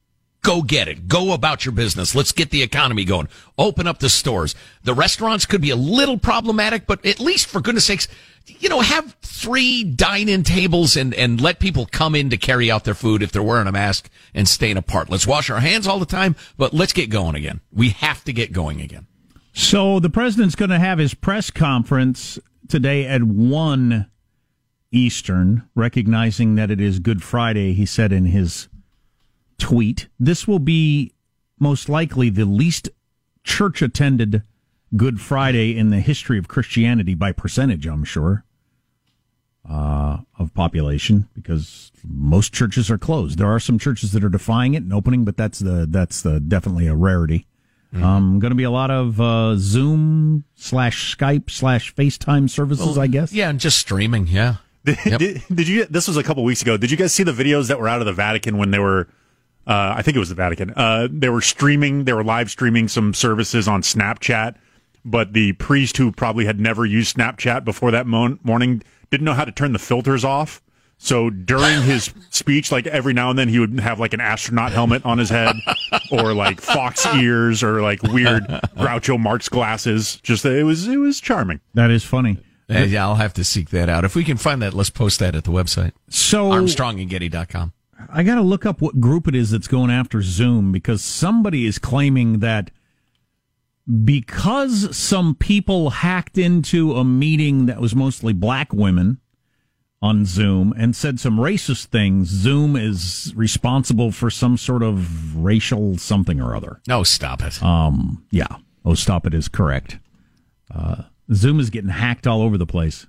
Go 0.47 0.63
get 0.63 0.87
it. 0.87 1.09
Go 1.09 1.33
about 1.33 1.65
your 1.65 1.73
business. 1.73 2.15
Let's 2.15 2.31
get 2.31 2.51
the 2.51 2.63
economy 2.63 3.05
going. 3.05 3.27
Open 3.59 3.89
up 3.89 3.99
the 3.99 4.09
stores. 4.09 4.55
The 4.85 4.95
restaurants 4.95 5.45
could 5.45 5.61
be 5.61 5.71
a 5.71 5.77
little 5.77 6.19
problematic, 6.19 6.87
but 6.87 7.05
at 7.05 7.19
least 7.19 7.49
for 7.49 7.61
goodness 7.61 7.87
sakes, 7.87 8.07
you 8.47 8.69
know, 8.69 8.79
have 8.79 9.17
three 9.23 9.83
dine-in 9.83 10.45
tables 10.45 10.97
and, 10.97 11.13
and 11.15 11.41
let 11.41 11.59
people 11.59 11.85
come 11.87 12.15
in 12.15 12.31
to 12.31 12.37
carry 12.37 12.71
out 12.71 12.85
their 12.85 12.95
food 12.95 13.25
if 13.25 13.33
they're 13.33 13.43
wearing 13.43 13.67
a 13.67 13.73
mask 13.73 14.09
and 14.35 14.49
staying 14.49 14.77
apart. 14.77 15.11
Let's 15.11 15.27
wash 15.27 15.51
our 15.51 15.59
hands 15.59 15.89
all 15.89 15.99
the 15.99 16.07
time, 16.07 16.37
but 16.57 16.73
let's 16.73 16.93
get 16.93 17.11
going 17.11 17.35
again. 17.35 17.61
We 17.73 17.89
have 17.89 18.23
to 18.23 18.33
get 18.33 18.53
going 18.53 18.81
again. 18.81 19.09
So 19.53 19.99
the 19.99 20.11
president's 20.11 20.55
going 20.55 20.71
to 20.71 20.79
have 20.79 21.01
his 21.01 21.13
press 21.13 21.51
conference 21.51 22.39
today 22.69 23.05
at 23.05 23.25
1 23.25 24.09
Eastern, 24.97 25.69
recognizing 25.75 26.55
that 26.55 26.71
it 26.71 26.81
is 26.81 26.99
Good 26.99 27.23
Friday, 27.23 27.75
he 27.75 27.85
said 27.85 28.13
in 28.13 28.25
his 28.25 28.69
tweet. 29.59 30.09
This 30.19 30.49
will 30.49 30.59
be 30.59 31.13
most 31.59 31.89
likely 31.89 32.31
the 32.31 32.47
least 32.47 32.89
church 33.45 33.83
attended 33.83 34.43
Good 34.97 35.21
Friday 35.21 35.77
in 35.77 35.91
the 35.91 36.01
history 36.01 36.39
of 36.39 36.49
Christianity 36.49 37.15
by 37.15 37.33
percentage, 37.33 37.87
I'm 37.87 38.05
sure, 38.05 38.45
uh, 39.69 40.19
of 40.39 40.55
population, 40.55 41.29
because 41.35 41.93
most 42.03 42.55
churches 42.55 42.91
are 42.91 42.99
closed. 42.99 43.39
There 43.39 43.51
are 43.51 43.61
some 43.61 43.79
churches 43.79 44.13
that 44.13 44.25
are 44.25 44.31
defying 44.31 44.75
it 44.75 44.83
and 44.83 44.95
opening, 44.95 45.25
but 45.25 45.37
that's 45.37 45.59
the 45.59 45.87
that's 45.89 46.23
the 46.23 46.41
definitely 46.41 46.87
a 46.87 46.95
rarity. 46.95 47.47
Mm-hmm. 47.93 48.05
Um, 48.05 48.39
going 48.39 48.51
to 48.51 48.57
be 48.57 48.65
a 48.65 48.71
lot 48.71 48.91
of 48.91 49.21
uh, 49.21 49.57
Zoom 49.57 50.45
slash 50.55 51.17
Skype 51.17 51.51
slash 51.51 51.95
FaceTime 51.95 52.49
services, 52.49 52.87
well, 52.87 53.01
I 53.01 53.07
guess. 53.09 53.33
Yeah, 53.33 53.51
and 53.51 53.61
just 53.61 53.79
streaming. 53.79 54.27
Yeah. 54.27 54.57
Did, 54.87 54.99
yep. 55.05 55.19
did, 55.19 55.43
did 55.53 55.69
you? 55.69 55.85
This 55.87 56.09
was 56.09 56.17
a 56.17 56.23
couple 56.23 56.45
weeks 56.45 56.63
ago. 56.63 56.77
Did 56.77 56.91
you 56.91 56.97
guys 56.97 57.13
see 57.13 57.25
the 57.25 57.33
videos 57.33 57.69
that 57.69 57.79
were 57.79 57.89
out 57.89 58.01
of 58.01 58.07
the 58.07 58.13
Vatican 58.13 58.57
when 58.57 58.71
they 58.71 58.79
were 58.79 59.09
uh, 59.67 59.95
I 59.97 60.03
think 60.03 60.17
it 60.17 60.21
was 60.21 60.29
the 60.29 60.35
Vatican. 60.37 60.73
Uh, 60.77 61.09
they 61.11 61.29
were 61.29 61.41
streaming, 61.41 62.05
they 62.05 62.13
were 62.13 62.23
live 62.23 62.51
streaming 62.51 62.87
some 62.87 63.13
services 63.13 63.67
on 63.67 63.83
Snapchat, 63.83 64.55
but 65.05 65.33
the 65.33 65.53
priest 65.55 65.97
who 65.97 66.13
probably 66.13 66.45
had 66.45 66.61
never 66.61 66.87
used 66.87 67.17
Snapchat 67.17 67.65
before 67.65 67.91
that 67.91 68.07
mo- 68.07 68.39
morning 68.45 68.83
didn't 69.11 69.25
know 69.25 69.35
how 69.35 69.45
to 69.45 69.53
turn 69.53 69.73
the 69.73 69.79
filters 69.79 70.25
off. 70.25 70.63
So 70.99 71.31
during 71.31 71.83
his 71.83 72.15
speech, 72.31 72.71
like 72.71 72.87
every 72.87 73.13
now 73.13 73.31
and 73.31 73.39
then, 73.39 73.49
he 73.49 73.59
would 73.59 73.81
have 73.81 73.99
like 73.99 74.15
an 74.15 74.21
astronaut 74.21 74.71
helmet 74.71 75.05
on 75.05 75.19
his 75.19 75.29
head, 75.29 75.57
or 76.13 76.33
like 76.33 76.61
fox 76.61 77.05
ears, 77.17 77.63
or 77.63 77.83
like 77.83 78.03
weird 78.05 78.45
Groucho 78.77 79.21
Marx 79.21 79.49
glasses. 79.49 80.21
Just 80.23 80.45
it 80.47 80.65
was 80.65 80.89
it 80.89 80.97
was 80.97 81.21
charming. 81.21 81.61
That 81.75 81.91
is 81.91 82.03
funny. 82.03 82.39
Yeah, 82.69 83.05
I'll 83.05 83.15
have 83.15 83.35
to 83.35 83.45
seek 83.45 83.71
that 83.71 83.89
out. 83.89 84.05
If 84.05 84.15
we 84.15 84.25
can 84.25 84.37
find 84.37 84.61
that, 84.63 84.75
let's 84.75 84.91
post 84.91 85.21
that 85.21 85.35
at 85.35 85.45
the 85.45 85.53
website. 85.53 85.93
So 86.09 86.51
ArmstrongandGetty.com. 86.51 87.73
I 88.11 88.23
got 88.23 88.35
to 88.37 88.43
look 88.43 88.67
up 88.67 88.81
what 88.81 89.01
group 89.01 89.27
it 89.29 89.35
is 89.35 89.51
that's 89.51 89.69
going 89.69 89.91
after 89.91 90.21
Zoom 90.23 90.73
because 90.73 91.03
somebody 91.03 91.67
is 91.67 91.79
claiming 91.79 92.41
that 92.41 92.71
because 94.05 94.97
some 94.97 95.35
people 95.35 95.91
hacked 95.91 96.37
into 96.39 96.95
a 96.95 97.05
meeting 97.05 97.67
that 97.67 97.81
was 97.81 97.95
mostly 97.95 98.33
black 98.33 98.73
women 98.73 99.21
on 100.03 100.25
Zoom 100.25 100.75
and 100.77 100.95
said 100.95 101.19
some 101.21 101.39
racist 101.39 101.87
things, 101.87 102.29
Zoom 102.29 102.77
is 102.77 103.33
responsible 103.37 104.13
for 104.13 104.29
some 104.29 104.57
sort 104.57 104.83
of 104.83 105.37
racial 105.37 105.97
something 105.99 106.41
or 106.41 106.55
other. 106.55 106.81
No, 106.87 107.03
stop 107.03 107.43
it. 107.43 107.63
Um, 107.63 108.25
yeah. 108.31 108.49
Oh, 108.85 108.95
stop 108.95 109.27
it 109.27 109.35
is 109.35 109.49
correct. 109.49 109.99
Uh, 110.73 111.03
Zoom 111.33 111.61
is 111.61 111.71
getting 111.71 111.91
hacked 111.91 112.27
all 112.27 112.43
over 112.43 112.57
the 112.59 112.67
place. 112.67 113.07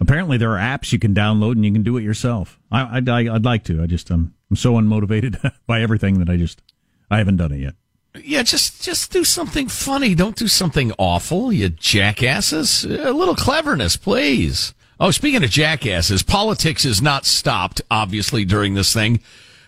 Apparently, 0.00 0.36
there 0.36 0.52
are 0.52 0.58
apps 0.58 0.92
you 0.92 0.98
can 0.98 1.14
download 1.14 1.52
and 1.52 1.64
you 1.64 1.72
can 1.72 1.82
do 1.82 1.96
it 1.96 2.02
yourself. 2.02 2.58
I, 2.70 2.94
would 2.98 3.08
I'd 3.08 3.44
like 3.44 3.64
to. 3.64 3.82
I 3.82 3.86
just 3.86 4.10
um, 4.10 4.34
I'm 4.50 4.56
so 4.56 4.74
unmotivated 4.74 5.52
by 5.66 5.80
everything 5.80 6.18
that 6.18 6.28
I 6.28 6.36
just 6.36 6.62
I 7.10 7.18
haven't 7.18 7.36
done 7.36 7.52
it 7.52 7.58
yet. 7.58 7.74
Yeah, 8.22 8.42
just 8.42 8.82
just 8.82 9.12
do 9.12 9.24
something 9.24 9.68
funny. 9.68 10.14
Don't 10.14 10.36
do 10.36 10.48
something 10.48 10.92
awful, 10.98 11.52
you 11.52 11.68
jackasses. 11.68 12.84
A 12.84 13.12
little 13.12 13.34
cleverness, 13.34 13.96
please. 13.96 14.74
Oh, 15.00 15.10
speaking 15.10 15.42
of 15.42 15.50
jackasses, 15.50 16.22
politics 16.22 16.84
is 16.84 17.02
not 17.02 17.26
stopped, 17.26 17.82
obviously, 17.90 18.44
during 18.44 18.74
this 18.74 18.92
thing. 18.92 19.20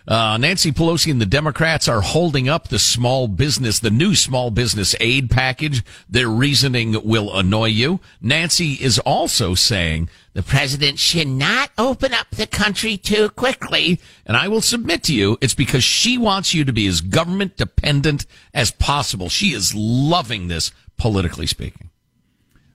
Uh, 0.07 0.37
Nancy 0.37 0.71
Pelosi 0.71 1.11
and 1.11 1.19
the 1.19 1.25
Democrats 1.25 1.89
are 1.89 1.99
holding 1.99 2.47
up 2.47 2.69
the 2.69 2.79
small 2.79 3.27
business, 3.27 3.79
the 3.79 3.89
new 3.89 4.15
small 4.15 4.51
business 4.51 4.95
aid 5.01 5.29
package. 5.29 5.83
Their 6.09 6.29
reasoning 6.29 6.95
will 7.03 7.35
annoy 7.37 7.65
you. 7.65 7.99
Nancy 8.21 8.73
is 8.75 8.99
also 8.99 9.53
saying 9.53 10.07
the 10.33 10.43
president 10.43 10.97
should 10.97 11.27
not 11.27 11.71
open 11.77 12.13
up 12.13 12.29
the 12.29 12.47
country 12.47 12.95
too 12.95 13.27
quickly. 13.31 13.99
And 14.25 14.37
I 14.37 14.47
will 14.47 14.61
submit 14.61 15.03
to 15.03 15.13
you, 15.13 15.37
it's 15.41 15.55
because 15.55 15.83
she 15.83 16.17
wants 16.17 16.53
you 16.53 16.63
to 16.63 16.71
be 16.71 16.87
as 16.87 17.01
government 17.01 17.57
dependent 17.57 18.25
as 18.53 18.71
possible. 18.71 19.27
She 19.27 19.47
is 19.47 19.75
loving 19.75 20.47
this, 20.47 20.71
politically 20.95 21.47
speaking. 21.47 21.89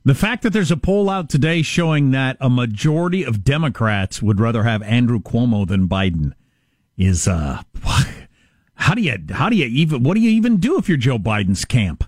The 0.05 0.15
fact 0.15 0.43
that 0.43 0.53
there's 0.53 0.73
a 0.73 0.77
poll 0.77 1.09
out 1.09 1.31
today 1.31 1.63
showing 1.63 2.11
that 2.11 2.37
a 2.41 2.51
majority 2.51 3.25
of 3.25 3.43
Democrats 3.43 4.21
would 4.21 4.39
rather 4.39 4.65
have 4.65 4.83
Andrew 4.83 5.21
Cuomo 5.21 5.67
than 5.67 5.89
Biden 5.89 6.35
is 7.03 7.27
uh 7.27 7.63
how 8.75 8.95
do 8.95 9.03
you 9.03 9.17
how 9.31 9.49
do 9.49 9.57
you 9.57 9.67
even 9.67 10.03
what 10.03 10.15
do 10.15 10.21
you 10.21 10.31
even 10.31 10.59
do 10.59 10.79
if 10.79 10.89
you're 10.89 10.99
Joe 10.99 11.19
Biden's 11.19 11.65
camp? 11.65 12.05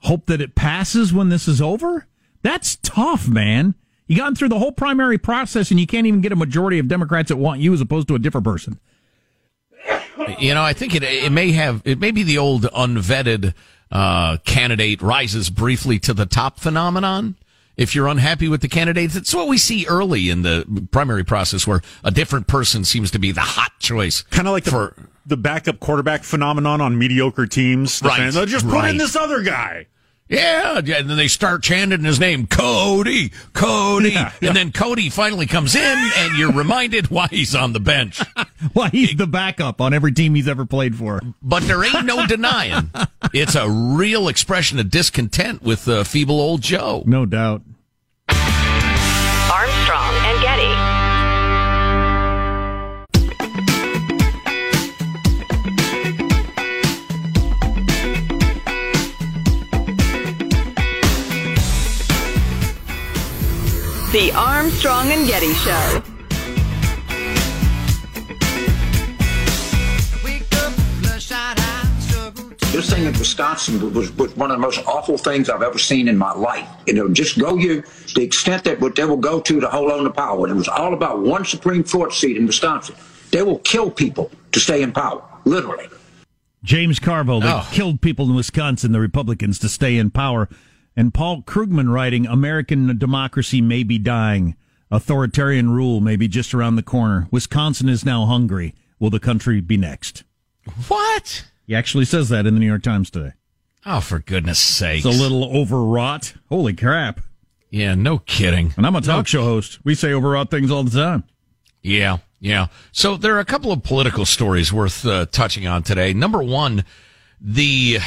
Hope 0.00 0.26
that 0.26 0.40
it 0.40 0.54
passes 0.54 1.12
when 1.12 1.28
this 1.28 1.46
is 1.46 1.60
over? 1.60 2.06
That's 2.42 2.76
tough, 2.76 3.28
man. 3.28 3.74
You 4.06 4.16
gone 4.16 4.34
through 4.34 4.48
the 4.48 4.58
whole 4.58 4.72
primary 4.72 5.18
process 5.18 5.70
and 5.70 5.78
you 5.78 5.86
can't 5.86 6.06
even 6.06 6.20
get 6.20 6.32
a 6.32 6.36
majority 6.36 6.78
of 6.78 6.88
Democrats 6.88 7.28
that 7.28 7.36
want 7.36 7.60
you 7.60 7.72
as 7.72 7.80
opposed 7.80 8.08
to 8.08 8.14
a 8.14 8.18
different 8.18 8.44
person. 8.44 8.80
You 10.38 10.54
know, 10.54 10.62
I 10.62 10.72
think 10.72 10.94
it 10.94 11.02
it 11.02 11.32
may 11.32 11.52
have 11.52 11.82
it 11.84 11.98
may 11.98 12.10
be 12.10 12.22
the 12.22 12.38
old 12.38 12.62
unvetted 12.64 13.54
uh, 13.90 14.38
candidate 14.38 15.02
rises 15.02 15.50
briefly 15.50 15.98
to 16.00 16.14
the 16.14 16.26
top 16.26 16.58
phenomenon 16.58 17.36
if 17.80 17.94
you're 17.94 18.06
unhappy 18.08 18.46
with 18.46 18.60
the 18.60 18.68
candidates. 18.68 19.16
It's 19.16 19.34
what 19.34 19.48
we 19.48 19.56
see 19.56 19.86
early 19.88 20.28
in 20.28 20.42
the 20.42 20.86
primary 20.92 21.24
process 21.24 21.66
where 21.66 21.80
a 22.04 22.10
different 22.10 22.46
person 22.46 22.84
seems 22.84 23.10
to 23.12 23.18
be 23.18 23.32
the 23.32 23.40
hot 23.40 23.72
choice. 23.78 24.20
Kind 24.24 24.46
of 24.46 24.52
like 24.52 24.64
for 24.64 24.92
the, 24.96 25.06
the, 25.26 25.36
backup 25.38 25.80
quarterback 25.80 26.22
phenomenon 26.22 26.82
on 26.82 26.98
mediocre 26.98 27.46
teams. 27.46 28.02
Right. 28.04 28.18
Fans, 28.18 28.34
they'll 28.34 28.44
just 28.44 28.66
put 28.66 28.74
right. 28.74 28.90
in 28.90 28.98
this 28.98 29.16
other 29.16 29.42
guy. 29.42 29.86
Yeah, 30.30 30.78
and 30.78 30.86
then 30.86 31.16
they 31.16 31.26
start 31.26 31.64
chanting 31.64 32.04
his 32.04 32.20
name, 32.20 32.46
Cody, 32.46 33.32
Cody, 33.52 34.10
yeah, 34.12 34.32
yeah. 34.40 34.48
and 34.48 34.56
then 34.56 34.70
Cody 34.70 35.10
finally 35.10 35.46
comes 35.46 35.74
in, 35.74 36.10
and 36.18 36.38
you're 36.38 36.52
reminded 36.52 37.08
why 37.08 37.26
he's 37.26 37.56
on 37.56 37.72
the 37.72 37.80
bench. 37.80 38.22
why 38.72 38.90
he's 38.90 39.16
the 39.16 39.26
backup 39.26 39.80
on 39.80 39.92
every 39.92 40.12
team 40.12 40.36
he's 40.36 40.46
ever 40.46 40.64
played 40.64 40.94
for. 40.94 41.20
But 41.42 41.64
there 41.64 41.84
ain't 41.84 42.06
no 42.06 42.26
denying 42.26 42.90
it's 43.34 43.56
a 43.56 43.68
real 43.68 44.28
expression 44.28 44.78
of 44.78 44.88
discontent 44.88 45.62
with 45.62 45.88
uh, 45.88 46.04
feeble 46.04 46.40
old 46.40 46.62
Joe. 46.62 47.02
No 47.06 47.26
doubt. 47.26 47.62
The 64.30 64.36
Armstrong 64.36 65.10
and 65.10 65.26
Getty 65.26 65.52
Show. 65.54 66.02
This 72.70 72.90
thing 72.90 73.04
in 73.06 73.12
Wisconsin 73.18 73.92
was, 73.92 74.12
was 74.12 74.36
one 74.36 74.52
of 74.52 74.56
the 74.56 74.60
most 74.60 74.86
awful 74.86 75.18
things 75.18 75.50
I've 75.50 75.62
ever 75.62 75.78
seen 75.78 76.06
in 76.06 76.16
my 76.16 76.32
life. 76.32 76.68
You 76.86 76.94
know, 76.94 77.08
just 77.08 77.40
go 77.40 77.56
you 77.56 77.82
the 78.14 78.22
extent 78.22 78.62
that 78.64 78.80
what 78.80 78.94
they 78.94 79.04
will 79.04 79.16
go 79.16 79.40
to 79.40 79.58
to 79.58 79.66
hold 79.68 79.90
on 79.90 80.04
to 80.04 80.10
power. 80.10 80.46
And 80.46 80.52
it 80.54 80.56
was 80.56 80.68
all 80.68 80.94
about 80.94 81.20
one 81.20 81.44
Supreme 81.44 81.82
Court 81.82 82.12
seat 82.12 82.36
in 82.36 82.46
Wisconsin. 82.46 82.94
They 83.32 83.42
will 83.42 83.58
kill 83.58 83.90
people 83.90 84.30
to 84.52 84.60
stay 84.60 84.82
in 84.82 84.92
power, 84.92 85.24
literally. 85.44 85.88
James 86.62 87.00
Carville, 87.00 87.40
they 87.40 87.48
Oh. 87.50 87.66
killed 87.72 88.00
people 88.00 88.26
in 88.26 88.36
Wisconsin, 88.36 88.92
the 88.92 89.00
Republicans, 89.00 89.58
to 89.58 89.68
stay 89.68 89.96
in 89.96 90.10
power. 90.10 90.48
And 91.00 91.14
Paul 91.14 91.40
Krugman 91.40 91.90
writing, 91.90 92.26
American 92.26 92.98
democracy 92.98 93.62
may 93.62 93.84
be 93.84 93.96
dying. 93.96 94.54
Authoritarian 94.90 95.70
rule 95.70 96.02
may 96.02 96.14
be 96.14 96.28
just 96.28 96.52
around 96.52 96.76
the 96.76 96.82
corner. 96.82 97.26
Wisconsin 97.30 97.88
is 97.88 98.04
now 98.04 98.26
Hungary. 98.26 98.74
Will 98.98 99.08
the 99.08 99.18
country 99.18 99.62
be 99.62 99.78
next? 99.78 100.24
What? 100.88 101.46
He 101.66 101.74
actually 101.74 102.04
says 102.04 102.28
that 102.28 102.44
in 102.44 102.52
the 102.52 102.60
New 102.60 102.66
York 102.66 102.82
Times 102.82 103.08
today. 103.08 103.32
Oh, 103.86 104.02
for 104.02 104.18
goodness 104.18 104.58
sake. 104.58 105.02
It's 105.02 105.06
a 105.06 105.22
little 105.22 105.56
overwrought. 105.56 106.34
Holy 106.50 106.74
crap. 106.74 107.20
Yeah, 107.70 107.94
no 107.94 108.18
kidding. 108.18 108.74
And 108.76 108.86
I'm 108.86 108.94
a 108.94 109.00
talk 109.00 109.26
show 109.26 109.44
host. 109.44 109.78
We 109.82 109.94
say 109.94 110.12
overwrought 110.12 110.50
things 110.50 110.70
all 110.70 110.84
the 110.84 110.90
time. 110.90 111.24
Yeah, 111.80 112.18
yeah. 112.40 112.66
So 112.92 113.16
there 113.16 113.34
are 113.36 113.40
a 113.40 113.46
couple 113.46 113.72
of 113.72 113.82
political 113.82 114.26
stories 114.26 114.70
worth 114.70 115.06
uh, 115.06 115.24
touching 115.32 115.66
on 115.66 115.82
today. 115.82 116.12
Number 116.12 116.42
one, 116.42 116.84
the 117.40 118.00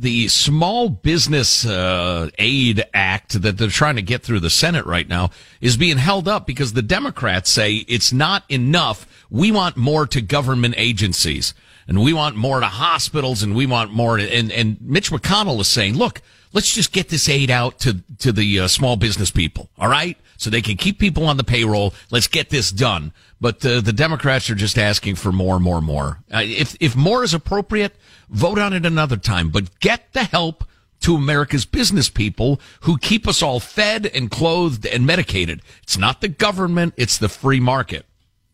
the 0.00 0.28
Small 0.28 0.88
Business 0.88 1.66
uh, 1.66 2.30
Aid 2.38 2.84
Act 2.94 3.42
that 3.42 3.58
they're 3.58 3.68
trying 3.68 3.96
to 3.96 4.02
get 4.02 4.22
through 4.22 4.40
the 4.40 4.48
Senate 4.48 4.86
right 4.86 5.06
now 5.06 5.30
is 5.60 5.76
being 5.76 5.98
held 5.98 6.26
up 6.26 6.46
because 6.46 6.72
the 6.72 6.82
Democrats 6.82 7.50
say 7.50 7.84
it's 7.86 8.10
not 8.10 8.44
enough. 8.48 9.06
We 9.28 9.52
want 9.52 9.76
more 9.76 10.06
to 10.06 10.22
government 10.22 10.74
agencies, 10.78 11.52
and 11.86 12.02
we 12.02 12.14
want 12.14 12.34
more 12.34 12.60
to 12.60 12.66
hospitals, 12.66 13.42
and 13.42 13.54
we 13.54 13.66
want 13.66 13.92
more. 13.92 14.18
And 14.18 14.50
and 14.50 14.80
Mitch 14.80 15.10
McConnell 15.10 15.60
is 15.60 15.68
saying, 15.68 15.96
look, 15.96 16.22
let's 16.54 16.74
just 16.74 16.92
get 16.92 17.10
this 17.10 17.28
aid 17.28 17.50
out 17.50 17.78
to 17.80 18.02
to 18.20 18.32
the 18.32 18.60
uh, 18.60 18.68
small 18.68 18.96
business 18.96 19.30
people. 19.30 19.68
All 19.78 19.88
right, 19.88 20.16
so 20.40 20.48
they 20.48 20.62
can 20.62 20.78
keep 20.78 20.98
people 20.98 21.26
on 21.26 21.36
the 21.36 21.44
payroll. 21.44 21.92
Let's 22.10 22.26
get 22.26 22.48
this 22.48 22.72
done. 22.72 23.12
But 23.42 23.64
uh, 23.64 23.82
the 23.82 23.92
Democrats 23.92 24.48
are 24.48 24.54
just 24.54 24.78
asking 24.78 25.16
for 25.16 25.32
more, 25.32 25.60
more, 25.60 25.82
more. 25.82 26.20
Uh, 26.32 26.40
if 26.42 26.76
if 26.80 26.96
more 26.96 27.22
is 27.22 27.34
appropriate, 27.34 27.94
vote 28.30 28.58
on 28.58 28.72
it 28.72 28.86
another 28.86 29.18
time. 29.18 29.50
But 29.50 29.78
get 29.80 30.14
the 30.14 30.24
help 30.24 30.64
to 31.00 31.14
America's 31.14 31.66
business 31.66 32.08
people 32.08 32.58
who 32.80 32.96
keep 32.96 33.28
us 33.28 33.42
all 33.42 33.60
fed 33.60 34.06
and 34.06 34.30
clothed 34.30 34.86
and 34.86 35.06
medicated. 35.06 35.60
It's 35.82 35.98
not 35.98 36.22
the 36.22 36.28
government; 36.28 36.94
it's 36.96 37.18
the 37.18 37.28
free 37.28 37.60
market. 37.60 38.06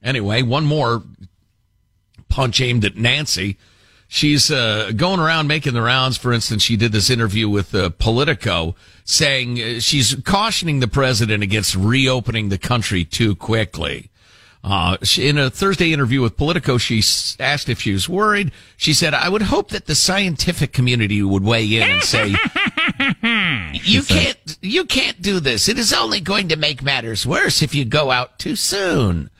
Anyway, 0.02 0.43
one 0.43 0.64
more 0.64 1.05
punch 2.28 2.61
aimed 2.61 2.85
at 2.85 2.97
Nancy. 2.97 3.59
She's 4.09 4.51
uh, 4.51 4.93
going 4.95 5.21
around 5.21 5.49
making 5.49 5.75
the 5.75 5.83
rounds. 5.83 6.17
For 6.17 6.33
instance, 6.33 6.63
she 6.63 6.77
did 6.77 6.93
this 6.93 7.11
interview 7.11 7.49
with 7.49 7.75
uh, 7.75 7.91
Politico 7.91 8.77
saying 9.05 9.61
uh, 9.61 9.81
she's 9.81 10.15
cautioning 10.25 10.81
the 10.81 10.89
president 10.89 11.43
against 11.43 11.75
reopening 11.75 12.49
the 12.49 12.59
country 12.59 13.05
too 13.05 13.35
quickly. 13.35 14.11
Uh, 14.63 14.97
she, 15.03 15.29
in 15.29 15.39
a 15.39 15.49
Thursday 15.49 15.93
interview 15.93 16.21
with 16.21 16.37
Politico, 16.37 16.77
she 16.77 16.99
asked 17.39 17.69
if 17.69 17.81
she 17.81 17.93
was 17.93 18.09
worried. 18.09 18.51
She 18.77 18.95
said, 18.95 19.15
I 19.15 19.29
would 19.29 19.43
hope 19.43 19.69
that 19.69 19.87
the 19.87 19.95
scientific 19.95 20.73
community 20.73 21.23
would 21.23 21.45
weigh 21.45 21.77
in 21.77 21.89
and 21.89 22.03
say, 22.03 22.31
you 23.85 24.03
can't, 24.03 24.59
you 24.61 24.85
can't 24.85 25.23
do 25.23 25.39
this. 25.39 25.69
It 25.69 25.79
is 25.79 25.93
only 25.93 26.21
going 26.21 26.49
to 26.49 26.57
make 26.57 26.83
matters 26.83 27.25
worse 27.25 27.63
if 27.63 27.77
you 27.77 27.85
go 27.85 28.11
out 28.11 28.41
too 28.41 28.57
soon. 28.57 29.31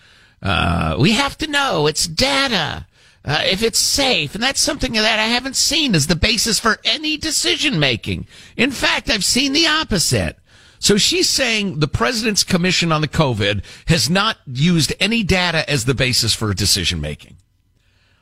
Uh, 0.41 0.97
we 0.99 1.13
have 1.13 1.37
to 1.39 1.49
know 1.49 1.89
it's 1.89 2.07
data. 2.07 2.87
Uh, 3.27 3.43
if 3.45 3.61
it's 3.61 3.79
safe, 3.81 4.35
and 4.35 4.43
that's 4.43 4.63
something 4.63 4.93
that 4.93 5.19
I 5.19 5.27
haven't 5.27 5.57
seen 5.57 5.97
as 5.97 6.07
the 6.07 6.15
basis 6.15 6.61
for 6.61 6.79
any 6.85 7.17
decision 7.17 7.81
making. 7.81 8.29
In 8.57 8.71
fact, 8.71 9.11
I've 9.11 9.25
seen 9.25 9.53
the 9.53 9.67
opposite. 9.67 10.39
So 10.79 10.97
she's 10.97 11.29
saying 11.29 11.81
the 11.81 11.89
president's 11.89 12.45
commission 12.45 12.93
on 12.93 13.01
the 13.01 13.09
COVID 13.09 13.65
has 13.89 14.09
not 14.09 14.37
used 14.47 14.93
any 15.01 15.25
data 15.25 15.69
as 15.69 15.87
the 15.87 15.95
basis 15.95 16.35
for 16.35 16.55
decision 16.55 17.01
making. 17.01 17.37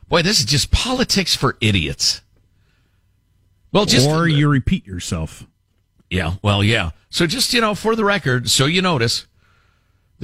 Boy, 0.08 0.22
this 0.22 0.38
is 0.38 0.46
just 0.46 0.70
politics 0.70 1.36
for 1.36 1.58
idiots. 1.60 2.22
Well, 3.72 3.84
just 3.84 4.08
or 4.08 4.26
you 4.26 4.48
repeat 4.48 4.86
yourself. 4.86 5.46
yeah, 6.08 6.36
well, 6.42 6.64
yeah. 6.64 6.92
So 7.10 7.26
just, 7.26 7.52
you 7.52 7.60
know, 7.60 7.74
for 7.74 7.94
the 7.96 8.04
record, 8.04 8.48
so 8.48 8.66
you 8.66 8.80
notice, 8.80 9.26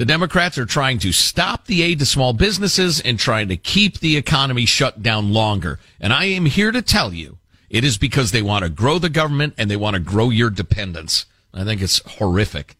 the 0.01 0.05
Democrats 0.05 0.57
are 0.57 0.65
trying 0.65 0.97
to 0.97 1.11
stop 1.11 1.67
the 1.67 1.83
aid 1.83 1.99
to 1.99 2.07
small 2.07 2.33
businesses 2.33 2.99
and 3.01 3.19
trying 3.19 3.47
to 3.49 3.55
keep 3.55 3.99
the 3.99 4.17
economy 4.17 4.65
shut 4.65 5.03
down 5.03 5.31
longer. 5.31 5.77
And 5.99 6.11
I 6.11 6.25
am 6.25 6.47
here 6.47 6.71
to 6.71 6.81
tell 6.81 7.13
you, 7.13 7.37
it 7.69 7.83
is 7.83 7.99
because 7.99 8.31
they 8.31 8.41
want 8.41 8.63
to 8.63 8.69
grow 8.71 8.97
the 8.97 9.11
government 9.11 9.53
and 9.59 9.69
they 9.69 9.75
want 9.75 9.93
to 9.93 9.99
grow 9.99 10.31
your 10.31 10.49
dependence. 10.49 11.27
I 11.53 11.63
think 11.65 11.83
it's 11.83 11.99
horrific. 12.13 12.77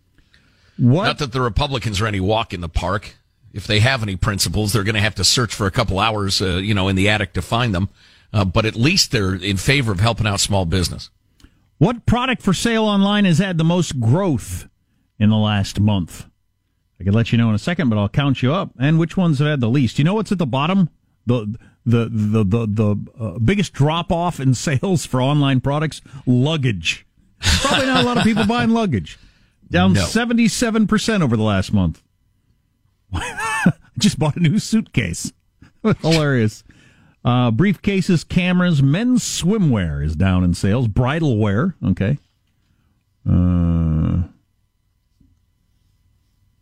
What? 0.78 1.04
Not 1.04 1.20
that 1.20 1.32
the 1.32 1.42
Republicans 1.42 2.02
are 2.02 2.08
any 2.08 2.20
walk 2.20 2.56
in 2.56 2.62
the 2.62 2.68
park. 2.68 3.14
If 3.54 3.68
they 3.68 3.82
have 3.82 4.02
any 4.02 4.16
principles, 4.16 4.74
they're 4.74 4.84
going 4.84 4.96
to 4.96 5.02
have 5.02 5.14
to 5.14 5.24
search 5.24 5.54
for 5.54 5.68
a 5.68 5.72
couple 5.72 6.00
hours, 6.00 6.42
uh, 6.42 6.56
you 6.56 6.74
know, 6.74 6.88
in 6.88 6.96
the 6.96 7.08
attic 7.08 7.34
to 7.34 7.44
find 7.44 7.76
them. 7.76 7.90
Uh, 8.34 8.46
but 8.46 8.66
at 8.66 8.76
least 8.76 9.12
they're 9.12 9.36
in 9.36 9.58
favor 9.58 9.92
of 9.92 10.00
helping 10.00 10.26
out 10.26 10.40
small 10.40 10.66
business. 10.66 11.12
What 11.78 12.08
product 12.08 12.42
for 12.42 12.56
sale 12.56 12.86
online 12.86 13.26
has 13.26 13.38
had 13.38 13.60
the 13.60 13.64
most 13.64 14.00
growth 14.00 14.68
in 15.20 15.30
the 15.30 15.38
last 15.38 15.80
month? 15.80 16.26
I 17.02 17.04
can 17.04 17.14
let 17.14 17.32
you 17.32 17.38
know 17.40 17.50
in 17.50 17.56
a 17.56 17.60
second, 17.60 17.90
but 17.90 17.98
I'll 17.98 18.10
count 18.10 18.44
you 18.44 18.54
up. 18.54 18.72
And 18.80 19.00
which 19.00 19.18
ones 19.18 19.40
have 19.40 19.48
had 19.48 19.60
the 19.60 19.70
least? 19.70 19.98
You 19.98 20.06
know 20.06 20.14
what's 20.14 20.32
at 20.32 20.38
the 20.38 20.46
bottom? 20.46 20.88
The 21.26 21.58
the 21.84 22.10
the 22.12 22.44
the 22.44 22.68
the 22.68 22.96
uh, 23.20 23.40
biggest 23.40 23.74
drop 23.74 24.12
off 24.12 24.40
in 24.40 24.54
sales 24.54 25.08
for 25.08 25.20
online 25.20 25.62
products: 25.62 26.02
luggage. 26.28 27.08
Probably 27.40 27.88
not 27.88 28.04
a 28.04 28.06
lot 28.06 28.18
of 28.18 28.24
people 28.24 28.46
buying 28.46 28.70
luggage. 28.70 29.18
Down 29.72 29.96
seventy 29.96 30.48
seven 30.48 30.86
percent 30.86 31.24
over 31.24 31.36
the 31.36 31.44
last 31.44 31.74
month. 31.74 32.04
I 33.14 33.74
just 33.98 34.20
bought 34.20 34.36
a 34.36 34.40
new 34.40 34.60
suitcase. 34.60 35.34
Hilarious. 36.02 36.64
Uh, 37.26 37.50
briefcases, 37.52 38.28
cameras, 38.28 38.82
men's 38.84 39.24
swimwear 39.24 40.04
is 40.04 40.16
down 40.16 40.44
in 40.44 40.54
sales. 40.54 40.88
Bridal 40.88 41.38
wear, 41.38 41.76
okay. 41.86 42.18
Uh, 43.28 44.11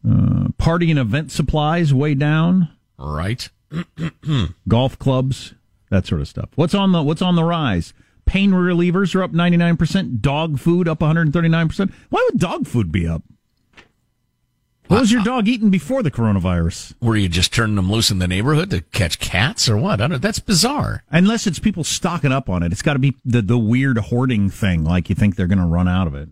uh, 0.07 0.49
party 0.57 0.89
and 0.89 0.99
event 0.99 1.31
supplies 1.31 1.93
way 1.93 2.15
down. 2.15 2.69
Right. 2.97 3.49
Golf 4.67 4.97
clubs, 4.99 5.53
that 5.89 6.05
sort 6.07 6.21
of 6.21 6.27
stuff. 6.27 6.49
What's 6.55 6.73
on 6.73 6.91
the 6.91 7.01
What's 7.03 7.21
on 7.21 7.35
the 7.35 7.43
rise? 7.43 7.93
Pain 8.25 8.51
relievers 8.51 9.15
are 9.15 9.23
up 9.23 9.31
ninety 9.31 9.57
nine 9.57 9.77
percent. 9.77 10.21
Dog 10.21 10.59
food 10.59 10.87
up 10.87 11.01
one 11.01 11.15
hundred 11.15 11.33
thirty 11.33 11.49
nine 11.49 11.67
percent. 11.67 11.91
Why 12.09 12.27
would 12.29 12.39
dog 12.39 12.67
food 12.67 12.91
be 12.91 13.07
up? 13.07 13.23
What 14.87 15.01
was 15.01 15.11
your 15.11 15.21
dog 15.21 15.47
eating 15.47 15.69
before 15.69 16.01
the 16.01 16.09
coronavirus? 16.09 16.95
Were 16.99 17.15
you 17.15 17.29
just 17.29 17.53
turning 17.53 17.75
them 17.75 17.91
loose 17.91 18.09
in 18.09 18.17
the 18.17 18.27
neighborhood 18.27 18.71
to 18.71 18.81
catch 18.81 19.19
cats 19.19 19.69
or 19.69 19.77
what? 19.77 20.01
I 20.01 20.07
don't, 20.07 20.19
that's 20.19 20.39
bizarre. 20.39 21.03
Unless 21.11 21.45
it's 21.45 21.59
people 21.59 21.83
stocking 21.83 22.31
up 22.31 22.49
on 22.49 22.63
it, 22.63 22.71
it's 22.71 22.81
got 22.81 22.93
to 22.93 22.99
be 22.99 23.15
the 23.23 23.43
the 23.43 23.57
weird 23.57 23.99
hoarding 23.99 24.49
thing. 24.49 24.83
Like 24.83 25.07
you 25.07 25.13
think 25.13 25.35
they're 25.35 25.45
going 25.45 25.59
to 25.59 25.65
run 25.65 25.87
out 25.87 26.07
of 26.07 26.15
it. 26.15 26.29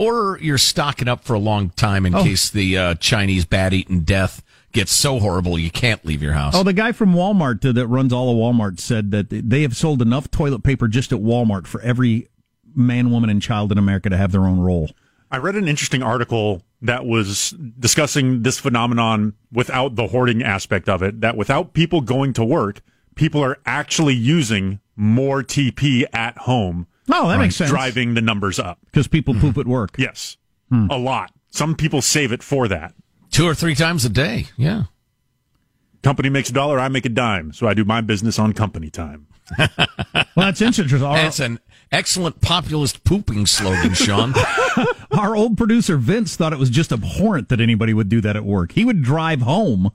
Or 0.00 0.38
you're 0.40 0.56
stocking 0.58 1.08
up 1.08 1.24
for 1.24 1.34
a 1.34 1.38
long 1.38 1.70
time 1.70 2.06
in 2.06 2.14
Oh. 2.14 2.22
case 2.22 2.48
the 2.48 2.78
uh, 2.78 2.94
Chinese 2.94 3.44
bat 3.44 3.74
eating 3.74 4.00
death 4.00 4.42
gets 4.72 4.92
so 4.92 5.18
horrible 5.20 5.58
you 5.58 5.70
can't 5.70 6.02
leave 6.06 6.22
your 6.22 6.32
house. 6.32 6.54
Oh, 6.56 6.62
the 6.62 6.72
guy 6.72 6.92
from 6.92 7.12
Walmart 7.12 7.68
uh, 7.68 7.72
that 7.72 7.86
runs 7.86 8.10
all 8.12 8.30
of 8.30 8.36
Walmart 8.36 8.80
said 8.80 9.10
that 9.10 9.26
they 9.28 9.60
have 9.62 9.76
sold 9.76 10.00
enough 10.00 10.30
toilet 10.30 10.62
paper 10.62 10.88
just 10.88 11.12
at 11.12 11.18
Walmart 11.18 11.66
for 11.66 11.80
every 11.82 12.28
man, 12.74 13.10
woman, 13.10 13.28
and 13.28 13.42
child 13.42 13.72
in 13.72 13.78
America 13.78 14.08
to 14.08 14.16
have 14.16 14.32
their 14.32 14.46
own 14.46 14.60
roll. 14.60 14.90
I 15.30 15.36
read 15.36 15.54
an 15.56 15.68
interesting 15.68 16.02
article 16.02 16.62
that 16.82 17.04
was 17.04 17.50
discussing 17.78 18.42
this 18.42 18.58
phenomenon 18.58 19.34
without 19.52 19.96
the 19.96 20.06
hoarding 20.06 20.42
aspect 20.42 20.88
of 20.88 21.02
it. 21.02 21.20
That 21.20 21.36
without 21.36 21.74
people 21.74 22.00
going 22.00 22.32
to 22.34 22.44
work, 22.44 22.80
people 23.16 23.44
are 23.44 23.58
actually 23.66 24.14
using 24.14 24.80
more 24.96 25.42
TP 25.42 26.04
at 26.12 26.38
home. 26.38 26.86
Oh, 27.12 27.28
that 27.28 27.38
makes 27.38 27.56
sense. 27.56 27.70
Driving 27.70 28.14
the 28.14 28.20
numbers 28.20 28.58
up. 28.58 28.78
Because 28.86 29.08
people 29.08 29.34
poop 29.34 29.58
at 29.58 29.66
work. 29.66 29.96
Yes. 29.98 30.36
Hmm. 30.70 30.86
A 30.90 30.96
lot. 30.98 31.32
Some 31.50 31.74
people 31.74 32.00
save 32.02 32.32
it 32.32 32.42
for 32.42 32.68
that. 32.68 32.94
Two 33.30 33.46
or 33.46 33.54
three 33.54 33.74
times 33.74 34.04
a 34.04 34.08
day. 34.08 34.46
Yeah. 34.56 34.84
Company 36.02 36.30
makes 36.30 36.48
a 36.50 36.52
dollar, 36.52 36.78
I 36.78 36.88
make 36.88 37.04
a 37.04 37.10
dime. 37.10 37.52
So 37.52 37.66
I 37.68 37.74
do 37.74 37.84
my 37.84 38.00
business 38.00 38.38
on 38.38 38.52
company 38.52 38.90
time. 38.90 39.26
Well, 40.36 40.46
that's 40.46 40.62
interesting. 40.62 41.02
Our, 41.02 41.16
That's 41.16 41.40
an 41.40 41.58
excellent 41.90 42.40
populist 42.40 43.02
pooping 43.02 43.46
slogan, 43.46 43.94
Sean. 43.94 44.32
our 45.10 45.34
old 45.34 45.58
producer 45.58 45.96
Vince 45.96 46.36
thought 46.36 46.52
it 46.52 46.58
was 46.58 46.70
just 46.70 46.92
abhorrent 46.92 47.48
that 47.48 47.60
anybody 47.60 47.92
would 47.92 48.08
do 48.08 48.20
that 48.20 48.36
at 48.36 48.44
work. 48.44 48.72
He 48.72 48.84
would 48.84 49.02
drive 49.02 49.42
home, 49.42 49.90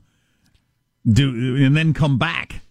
do 1.09 1.55
and 1.55 1.75
then 1.75 1.93
come 1.93 2.17
back. 2.17 2.61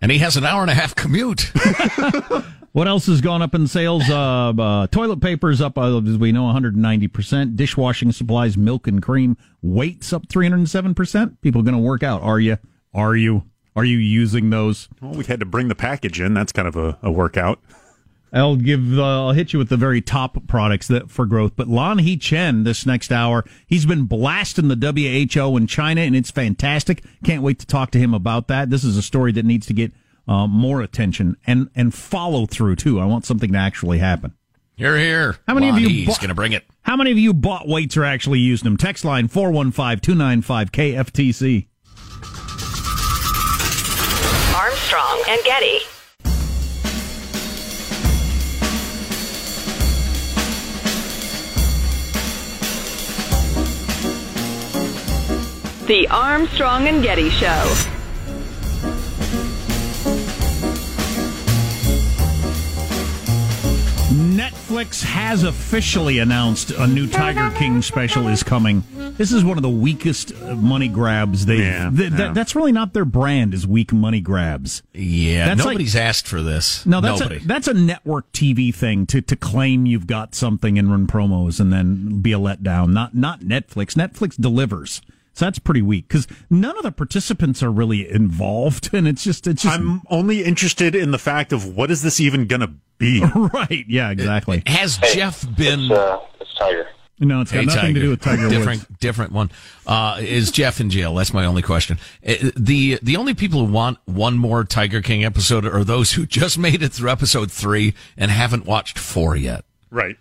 And 0.00 0.12
he 0.12 0.18
has 0.18 0.36
an 0.36 0.44
hour 0.44 0.62
and 0.62 0.70
a 0.70 0.74
half 0.74 0.94
commute. 0.94 1.52
What 2.76 2.86
else 2.88 3.06
has 3.06 3.22
gone 3.22 3.40
up 3.40 3.54
in 3.54 3.68
sales? 3.68 4.06
Uh, 4.06 4.50
uh, 4.50 4.86
toilet 4.88 5.22
paper's 5.22 5.62
up, 5.62 5.78
uh, 5.78 5.96
as 5.96 6.18
we 6.18 6.30
know, 6.30 6.42
190%. 6.42 7.56
Dishwashing 7.56 8.12
supplies, 8.12 8.58
milk 8.58 8.86
and 8.86 9.02
cream, 9.02 9.38
weights 9.62 10.12
up 10.12 10.26
307%. 10.26 11.40
People 11.40 11.62
going 11.62 11.74
to 11.74 11.80
work 11.80 12.02
out. 12.02 12.20
Are 12.20 12.38
you? 12.38 12.58
Are 12.92 13.16
you? 13.16 13.44
Are 13.74 13.84
you 13.86 13.96
using 13.96 14.50
those? 14.50 14.90
Well, 15.00 15.12
we 15.14 15.24
had 15.24 15.40
to 15.40 15.46
bring 15.46 15.68
the 15.68 15.74
package 15.74 16.20
in. 16.20 16.34
That's 16.34 16.52
kind 16.52 16.68
of 16.68 16.76
a, 16.76 16.98
a 17.02 17.10
workout. 17.10 17.60
I'll 18.32 18.56
give. 18.56 18.98
Uh, 18.98 19.26
I'll 19.28 19.32
hit 19.32 19.52
you 19.52 19.58
with 19.58 19.68
the 19.68 19.76
very 19.76 20.00
top 20.00 20.46
products 20.46 20.88
that 20.88 21.10
for 21.10 21.26
growth. 21.26 21.52
But 21.56 21.68
Lanhee 21.68 22.20
Chen 22.20 22.64
this 22.64 22.84
next 22.84 23.10
hour, 23.12 23.44
he's 23.66 23.86
been 23.86 24.04
blasting 24.04 24.68
the 24.68 24.76
WHO 25.34 25.56
in 25.56 25.66
China, 25.66 26.00
and 26.02 26.14
it's 26.16 26.30
fantastic. 26.30 27.02
Can't 27.24 27.42
wait 27.42 27.58
to 27.60 27.66
talk 27.66 27.90
to 27.92 27.98
him 27.98 28.12
about 28.12 28.48
that. 28.48 28.68
This 28.70 28.84
is 28.84 28.96
a 28.96 29.02
story 29.02 29.32
that 29.32 29.44
needs 29.44 29.66
to 29.66 29.72
get 29.72 29.92
uh, 30.28 30.46
more 30.46 30.82
attention 30.82 31.36
and 31.46 31.70
and 31.74 31.94
follow 31.94 32.46
through 32.46 32.76
too. 32.76 33.00
I 33.00 33.04
want 33.04 33.24
something 33.24 33.52
to 33.52 33.58
actually 33.58 33.98
happen. 33.98 34.34
You're 34.76 34.98
here. 34.98 35.36
How 35.48 35.54
many 35.54 35.70
of 35.70 35.78
you 35.78 35.88
He's 35.88 36.06
bought- 36.08 36.20
going 36.20 36.28
to 36.28 36.34
bring 36.34 36.52
it. 36.52 36.64
How 36.82 36.96
many 36.96 37.10
of 37.10 37.16
you 37.18 37.32
bought 37.32 37.66
weights 37.66 37.96
or 37.96 38.04
actually 38.04 38.40
used 38.40 38.62
them? 38.64 38.76
Text 38.76 39.04
line 39.06 39.26
415-295 39.28 40.70
KFTC. 40.70 41.66
Armstrong 44.54 45.22
and 45.28 45.40
Getty. 45.44 45.78
The 55.86 56.08
Armstrong 56.08 56.88
and 56.88 57.02
Getty 57.02 57.30
Show. 57.30 57.74
Netflix 64.10 65.02
has 65.02 65.42
officially 65.42 66.18
announced 66.18 66.70
a 66.70 66.86
new 66.86 67.06
Tiger 67.06 67.50
King 67.56 67.82
special 67.82 68.28
is 68.28 68.42
coming. 68.42 68.84
This 69.16 69.32
is 69.32 69.44
one 69.44 69.56
of 69.56 69.62
the 69.62 69.70
weakest 69.70 70.32
uh, 70.42 70.54
money 70.54 70.88
grabs 70.88 71.46
they. 71.46 71.58
Yeah, 71.58 71.90
th- 71.90 72.14
th- 72.16 72.34
that's 72.34 72.54
really 72.54 72.70
not 72.72 72.92
their 72.92 73.04
brand. 73.04 73.54
Is 73.54 73.66
weak 73.66 73.92
money 73.92 74.20
grabs. 74.20 74.82
Yeah, 74.92 75.46
That's 75.46 75.64
nobody's 75.64 75.96
asked 75.96 76.28
for 76.28 76.42
this. 76.42 76.84
No, 76.86 77.00
that's 77.00 77.20
Nobody. 77.20 77.40
a, 77.40 77.46
that's 77.46 77.66
a 77.66 77.74
network 77.74 78.30
TV 78.32 78.74
thing 78.74 79.06
to, 79.06 79.20
to 79.22 79.34
claim 79.36 79.86
you've 79.86 80.06
got 80.06 80.34
something 80.34 80.78
and 80.78 80.90
run 80.90 81.06
promos 81.06 81.58
and 81.58 81.72
then 81.72 82.20
be 82.20 82.32
a 82.32 82.38
letdown. 82.38 82.92
Not 82.92 83.14
not 83.14 83.40
Netflix. 83.40 83.94
Netflix 83.94 84.40
delivers. 84.40 85.00
So 85.36 85.44
that's 85.44 85.58
pretty 85.58 85.82
weak 85.82 86.08
because 86.08 86.26
none 86.48 86.76
of 86.78 86.82
the 86.82 86.90
participants 86.90 87.62
are 87.62 87.70
really 87.70 88.10
involved, 88.10 88.88
and 88.94 89.06
it's 89.06 89.22
just 89.22 89.46
it's 89.46 89.62
just 89.64 89.78
I'm 89.78 90.00
only 90.08 90.42
interested 90.42 90.94
in 90.94 91.10
the 91.10 91.18
fact 91.18 91.52
of 91.52 91.76
what 91.76 91.90
is 91.90 92.00
this 92.02 92.20
even 92.20 92.46
going 92.46 92.62
to 92.62 92.70
be? 92.96 93.22
right. 93.52 93.84
Yeah, 93.86 94.10
exactly. 94.10 94.62
Has 94.66 94.96
Jeff 95.12 95.44
been? 95.56 95.90
it's 96.40 96.54
Tiger. 96.58 96.88
No, 97.18 97.42
it's 97.42 97.52
got 97.52 97.60
Hey, 97.60 97.66
nothing 97.66 97.80
to 97.80 97.86
Tiger. 97.86 98.00
do 98.00 98.10
with 98.10 98.20
Tiger 98.22 98.48
different, 98.48 98.80
Woods. 98.88 98.98
Different 99.00 99.32
one. 99.32 99.50
Uh, 99.86 100.18
is 100.20 100.50
Jeff 100.50 100.80
in 100.80 100.88
jail? 100.88 101.14
That's 101.14 101.34
my 101.34 101.44
only 101.44 101.60
question. 101.62 101.98
Uh, 102.26 102.34
The 102.56 102.98
the 103.02 103.16
only 103.16 103.34
people 103.34 103.66
who 103.66 103.72
want 103.72 103.98
one 104.06 104.38
more 104.38 104.64
Tiger 104.64 105.02
King 105.02 105.22
episode 105.24 105.66
are 105.66 105.84
those 105.84 106.12
who 106.12 106.24
just 106.24 106.56
made 106.66 106.82
it 106.82 106.92
through 106.94 107.10
episode 107.10 107.52
three 107.52 107.92
and 108.16 108.30
haven't 108.30 108.64
watched 108.64 108.98
four 108.98 109.36
yet. 109.36 109.66
Right. 109.90 110.16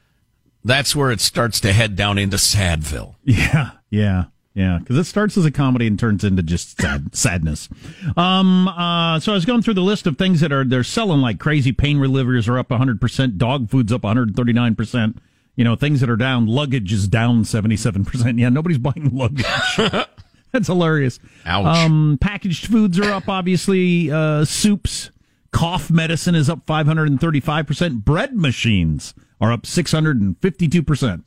That's 0.65 0.93
where 0.95 1.12
it 1.12 1.21
starts 1.21 1.62
to 1.62 1.71
head 1.71 1.95
down 1.95 2.17
into 2.17 2.38
Sadville. 2.38 3.15
Yeah, 3.23 3.71
yeah, 3.89 4.25
yeah. 4.55 4.79
Because 4.79 4.97
it 4.97 5.03
starts 5.03 5.37
as 5.37 5.45
a 5.45 5.51
comedy 5.51 5.85
and 5.85 5.99
turns 5.99 6.23
into 6.23 6.41
just 6.41 6.81
sad, 6.81 7.13
sadness. 7.15 7.69
Um. 8.17 8.67
Uh. 8.69 9.19
So 9.19 9.33
I 9.33 9.35
was 9.35 9.45
going 9.45 9.61
through 9.61 9.75
the 9.75 9.81
list 9.81 10.07
of 10.07 10.17
things 10.17 10.39
that 10.39 10.51
are 10.51 10.63
they're 10.63 10.83
selling 10.83 11.21
like 11.21 11.39
crazy. 11.39 11.71
Pain 11.71 11.97
relievers 11.97 12.47
are 12.47 12.57
up 12.57 12.69
100. 12.71 12.99
percent 12.99 13.37
Dog 13.37 13.69
food's 13.69 13.91
up 13.91 14.03
139 14.03 14.75
percent. 14.75 15.17
You 15.57 15.63
know, 15.63 15.75
things 15.75 15.99
that 16.01 16.09
are 16.09 16.15
down. 16.15 16.47
Luggage 16.47 16.91
is 16.91 17.07
down 17.07 17.45
77 17.45 18.05
percent. 18.05 18.39
Yeah, 18.39 18.49
nobody's 18.49 18.77
buying 18.79 19.09
luggage. 19.13 19.45
That's 20.51 20.67
hilarious. 20.67 21.19
Ouch. 21.45 21.65
Um. 21.65 22.17
Packaged 22.21 22.67
foods 22.67 22.97
are 22.97 23.11
up. 23.11 23.27
Obviously, 23.27 24.09
uh, 24.09 24.45
soups. 24.45 25.11
Cough 25.51 25.89
medicine 25.89 26.35
is 26.35 26.49
up 26.49 26.65
535 26.65 27.67
percent. 27.67 28.05
Bread 28.05 28.35
machines 28.35 29.13
are 29.39 29.51
up 29.51 29.65
652 29.65 30.81
percent. 30.83 31.25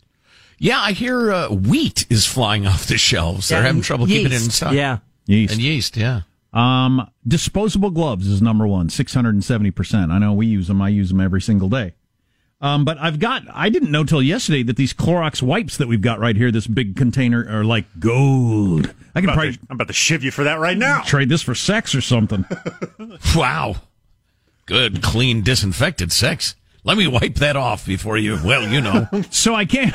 Yeah, 0.58 0.80
I 0.80 0.92
hear 0.92 1.32
uh, 1.32 1.48
wheat 1.50 2.06
is 2.10 2.26
flying 2.26 2.66
off 2.68 2.86
the 2.86 2.98
shelves. 2.98 3.48
They're 3.48 3.62
having 3.62 3.82
trouble 3.82 4.06
keeping 4.06 4.32
it 4.32 4.42
in 4.42 4.50
stock. 4.50 4.72
Yeah. 4.72 4.98
Yeast. 5.26 5.54
And 5.54 5.62
yeast, 5.62 5.96
yeah. 5.96 6.22
Um, 6.52 7.08
disposable 7.26 7.90
gloves 7.90 8.26
is 8.26 8.40
number 8.40 8.66
one, 8.66 8.88
670%. 8.88 10.10
I 10.10 10.18
know 10.18 10.32
we 10.32 10.46
use 10.46 10.66
them. 10.68 10.80
I 10.80 10.88
use 10.88 11.10
them 11.10 11.20
every 11.20 11.40
single 11.42 11.68
day. 11.68 11.94
Um, 12.60 12.84
but 12.84 12.98
I've 12.98 13.20
got, 13.20 13.42
I 13.52 13.68
didn't 13.68 13.92
know 13.92 14.02
till 14.02 14.22
yesterday 14.22 14.64
that 14.64 14.76
these 14.76 14.92
Clorox 14.92 15.40
wipes 15.42 15.76
that 15.76 15.86
we've 15.86 16.00
got 16.00 16.18
right 16.18 16.34
here, 16.34 16.50
this 16.50 16.66
big 16.66 16.96
container, 16.96 17.46
are 17.48 17.62
like 17.64 17.84
gold. 18.00 18.92
I 19.14 19.20
can 19.20 19.28
About 19.28 19.34
probably 19.34 19.52
to- 19.52 19.58
I'm 19.70 19.74
about 19.76 19.86
to 19.88 19.92
shiv 19.92 20.24
you 20.24 20.32
for 20.32 20.42
that 20.44 20.58
right 20.58 20.76
now. 20.76 21.02
trade 21.02 21.28
this 21.28 21.42
for 21.42 21.54
sex 21.54 21.94
or 21.94 22.00
something. 22.00 22.44
Wow. 23.36 23.76
Good, 24.66 25.02
clean, 25.02 25.42
disinfected 25.42 26.10
sex. 26.12 26.54
Let 26.84 26.96
me 26.98 27.06
wipe 27.06 27.36
that 27.36 27.56
off 27.56 27.86
before 27.86 28.16
you, 28.18 28.38
well, 28.44 28.66
you 28.68 28.80
know. 28.80 29.08
so 29.30 29.54
I 29.54 29.64
can't. 29.64 29.94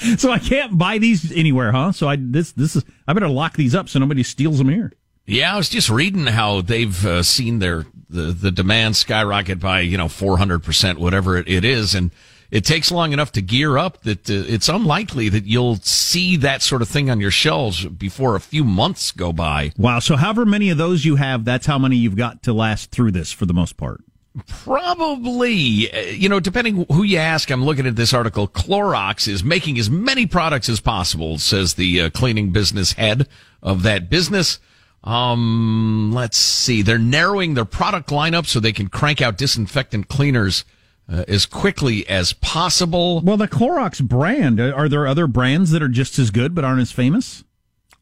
so 0.16 0.30
I 0.30 0.38
can't 0.38 0.76
buy 0.78 0.98
these 0.98 1.32
anywhere, 1.32 1.72
huh? 1.72 1.92
So 1.92 2.08
I 2.08 2.16
this 2.18 2.52
this 2.52 2.76
is 2.76 2.84
I 3.06 3.12
better 3.12 3.28
lock 3.28 3.56
these 3.56 3.74
up 3.74 3.88
so 3.88 3.98
nobody 3.98 4.22
steals 4.22 4.58
them 4.58 4.68
here. 4.68 4.92
Yeah, 5.26 5.54
I 5.54 5.56
was 5.56 5.68
just 5.68 5.88
reading 5.88 6.26
how 6.26 6.62
they've 6.62 7.06
uh, 7.06 7.22
seen 7.22 7.58
their 7.60 7.86
the, 8.10 8.32
the 8.32 8.50
demand 8.50 8.96
skyrocket 8.96 9.60
by 9.60 9.80
you 9.80 9.96
know 9.96 10.08
four 10.08 10.38
hundred 10.38 10.62
percent, 10.62 10.98
whatever 10.98 11.36
it, 11.36 11.48
it 11.48 11.64
is, 11.64 11.94
and 11.94 12.10
it 12.50 12.66
takes 12.66 12.90
long 12.90 13.12
enough 13.12 13.32
to 13.32 13.42
gear 13.42 13.78
up 13.78 14.02
that 14.02 14.28
uh, 14.28 14.44
it's 14.46 14.68
unlikely 14.68 15.30
that 15.30 15.46
you'll 15.46 15.76
see 15.76 16.36
that 16.36 16.60
sort 16.60 16.82
of 16.82 16.88
thing 16.88 17.08
on 17.08 17.18
your 17.18 17.30
shelves 17.30 17.86
before 17.86 18.36
a 18.36 18.40
few 18.40 18.62
months 18.62 19.10
go 19.10 19.32
by. 19.32 19.72
Wow. 19.78 20.00
So 20.00 20.16
however 20.16 20.44
many 20.44 20.68
of 20.68 20.76
those 20.76 21.04
you 21.04 21.16
have, 21.16 21.46
that's 21.46 21.66
how 21.66 21.78
many 21.78 21.96
you've 21.96 22.16
got 22.16 22.42
to 22.42 22.52
last 22.52 22.90
through 22.90 23.12
this 23.12 23.32
for 23.32 23.46
the 23.46 23.54
most 23.54 23.78
part. 23.78 24.04
Probably, 24.48 25.92
uh, 25.92 26.00
you 26.00 26.28
know, 26.28 26.40
depending 26.40 26.86
who 26.90 27.02
you 27.02 27.18
ask. 27.18 27.50
I'm 27.50 27.64
looking 27.64 27.86
at 27.86 27.96
this 27.96 28.14
article. 28.14 28.48
Clorox 28.48 29.28
is 29.28 29.44
making 29.44 29.78
as 29.78 29.90
many 29.90 30.26
products 30.26 30.68
as 30.68 30.80
possible, 30.80 31.38
says 31.38 31.74
the 31.74 32.02
uh, 32.02 32.10
cleaning 32.10 32.50
business 32.50 32.92
head 32.92 33.28
of 33.62 33.82
that 33.82 34.08
business. 34.08 34.58
Um, 35.04 36.12
let's 36.14 36.38
see. 36.38 36.80
They're 36.80 36.98
narrowing 36.98 37.54
their 37.54 37.64
product 37.64 38.08
lineup 38.08 38.46
so 38.46 38.58
they 38.58 38.72
can 38.72 38.88
crank 38.88 39.20
out 39.20 39.36
disinfectant 39.36 40.08
cleaners 40.08 40.64
uh, 41.12 41.24
as 41.28 41.44
quickly 41.44 42.08
as 42.08 42.32
possible. 42.32 43.20
Well, 43.20 43.36
the 43.36 43.48
Clorox 43.48 44.02
brand, 44.02 44.60
uh, 44.60 44.70
are 44.70 44.88
there 44.88 45.06
other 45.06 45.26
brands 45.26 45.72
that 45.72 45.82
are 45.82 45.88
just 45.88 46.18
as 46.18 46.30
good 46.30 46.54
but 46.54 46.64
aren't 46.64 46.80
as 46.80 46.92
famous? 46.92 47.44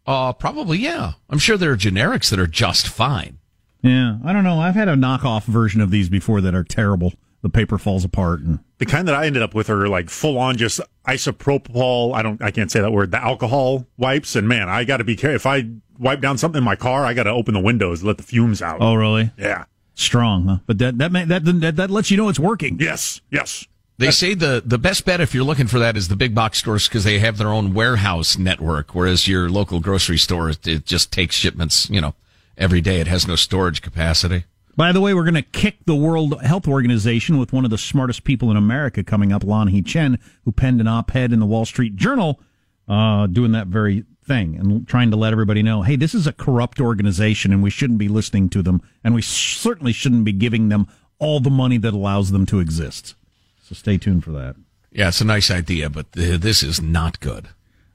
Uh, 0.06 0.32
probably, 0.32 0.78
yeah. 0.78 1.14
I'm 1.28 1.38
sure 1.38 1.56
there 1.56 1.72
are 1.72 1.76
generics 1.76 2.30
that 2.30 2.38
are 2.38 2.46
just 2.46 2.86
fine. 2.86 3.39
Yeah, 3.82 4.18
I 4.24 4.32
don't 4.32 4.44
know. 4.44 4.60
I've 4.60 4.74
had 4.74 4.88
a 4.88 4.94
knockoff 4.94 5.44
version 5.44 5.80
of 5.80 5.90
these 5.90 6.08
before 6.08 6.40
that 6.42 6.54
are 6.54 6.64
terrible. 6.64 7.12
The 7.42 7.48
paper 7.48 7.78
falls 7.78 8.04
apart 8.04 8.40
and 8.40 8.58
The 8.78 8.86
kind 8.86 9.08
that 9.08 9.14
I 9.14 9.24
ended 9.24 9.42
up 9.42 9.54
with 9.54 9.70
are 9.70 9.88
like 9.88 10.10
full 10.10 10.36
on 10.38 10.58
just 10.58 10.80
isopropyl. 11.08 12.14
I 12.14 12.22
don't, 12.22 12.42
I 12.42 12.50
can't 12.50 12.70
say 12.70 12.80
that 12.80 12.92
word. 12.92 13.10
The 13.10 13.22
alcohol 13.22 13.86
wipes, 13.96 14.36
and 14.36 14.46
man, 14.46 14.68
I 14.68 14.84
got 14.84 14.98
to 14.98 15.04
be 15.04 15.16
careful. 15.16 15.36
If 15.36 15.46
I 15.46 15.70
wipe 15.98 16.20
down 16.20 16.36
something 16.36 16.58
in 16.58 16.64
my 16.64 16.76
car, 16.76 17.04
I 17.06 17.14
got 17.14 17.22
to 17.22 17.30
open 17.30 17.54
the 17.54 17.60
windows, 17.60 18.02
let 18.02 18.18
the 18.18 18.22
fumes 18.22 18.60
out. 18.60 18.78
Oh, 18.80 18.94
really? 18.94 19.32
Yeah. 19.38 19.64
Strong, 19.94 20.46
huh? 20.46 20.58
But 20.66 20.78
that 20.78 20.98
that 20.98 21.12
may, 21.12 21.24
that, 21.24 21.44
that 21.44 21.76
that 21.76 21.90
lets 21.90 22.10
you 22.10 22.16
know 22.18 22.28
it's 22.28 22.38
working. 22.38 22.78
Yes. 22.78 23.20
Yes. 23.30 23.66
They 23.98 24.10
say 24.10 24.32
the, 24.32 24.62
the 24.64 24.78
best 24.78 25.04
bet 25.04 25.20
if 25.20 25.34
you're 25.34 25.44
looking 25.44 25.66
for 25.66 25.78
that 25.78 25.94
is 25.94 26.08
the 26.08 26.16
big 26.16 26.34
box 26.34 26.58
stores 26.58 26.88
because 26.88 27.04
they 27.04 27.18
have 27.18 27.36
their 27.36 27.48
own 27.48 27.74
warehouse 27.74 28.38
network, 28.38 28.94
whereas 28.94 29.28
your 29.28 29.50
local 29.50 29.78
grocery 29.78 30.16
store, 30.16 30.48
it, 30.48 30.66
it 30.66 30.86
just 30.86 31.12
takes 31.12 31.36
shipments, 31.36 31.90
you 31.90 32.00
know, 32.00 32.14
every 32.60 32.80
day. 32.80 33.00
It 33.00 33.08
has 33.08 33.26
no 33.26 33.34
storage 33.34 33.82
capacity. 33.82 34.44
By 34.76 34.92
the 34.92 35.00
way, 35.00 35.12
we're 35.14 35.24
going 35.24 35.34
to 35.34 35.42
kick 35.42 35.78
the 35.84 35.96
World 35.96 36.40
Health 36.42 36.68
Organization 36.68 37.38
with 37.38 37.52
one 37.52 37.64
of 37.64 37.70
the 37.70 37.78
smartest 37.78 38.22
people 38.22 38.50
in 38.52 38.56
America 38.56 39.02
coming 39.02 39.32
up, 39.32 39.42
Lanhee 39.42 39.84
Chen, 39.84 40.18
who 40.44 40.52
penned 40.52 40.80
an 40.80 40.86
op-ed 40.86 41.32
in 41.32 41.40
the 41.40 41.46
Wall 41.46 41.64
Street 41.64 41.96
Journal, 41.96 42.40
uh, 42.86 43.26
doing 43.26 43.52
that 43.52 43.66
very 43.66 44.04
thing 44.24 44.56
and 44.56 44.86
trying 44.86 45.10
to 45.10 45.16
let 45.16 45.32
everybody 45.32 45.62
know, 45.62 45.82
hey, 45.82 45.96
this 45.96 46.14
is 46.14 46.26
a 46.26 46.32
corrupt 46.32 46.80
organization 46.80 47.52
and 47.52 47.62
we 47.62 47.70
shouldn't 47.70 47.98
be 47.98 48.08
listening 48.08 48.48
to 48.50 48.62
them, 48.62 48.80
and 49.02 49.14
we 49.14 49.22
certainly 49.22 49.92
shouldn't 49.92 50.24
be 50.24 50.32
giving 50.32 50.68
them 50.68 50.86
all 51.18 51.40
the 51.40 51.50
money 51.50 51.78
that 51.78 51.92
allows 51.92 52.30
them 52.30 52.46
to 52.46 52.60
exist. 52.60 53.14
So 53.62 53.74
stay 53.74 53.98
tuned 53.98 54.24
for 54.24 54.30
that. 54.32 54.56
Yeah, 54.92 55.08
it's 55.08 55.20
a 55.20 55.24
nice 55.24 55.50
idea, 55.50 55.90
but 55.90 56.06
uh, 56.16 56.36
this 56.38 56.62
is 56.62 56.80
not 56.80 57.20
good. 57.20 57.48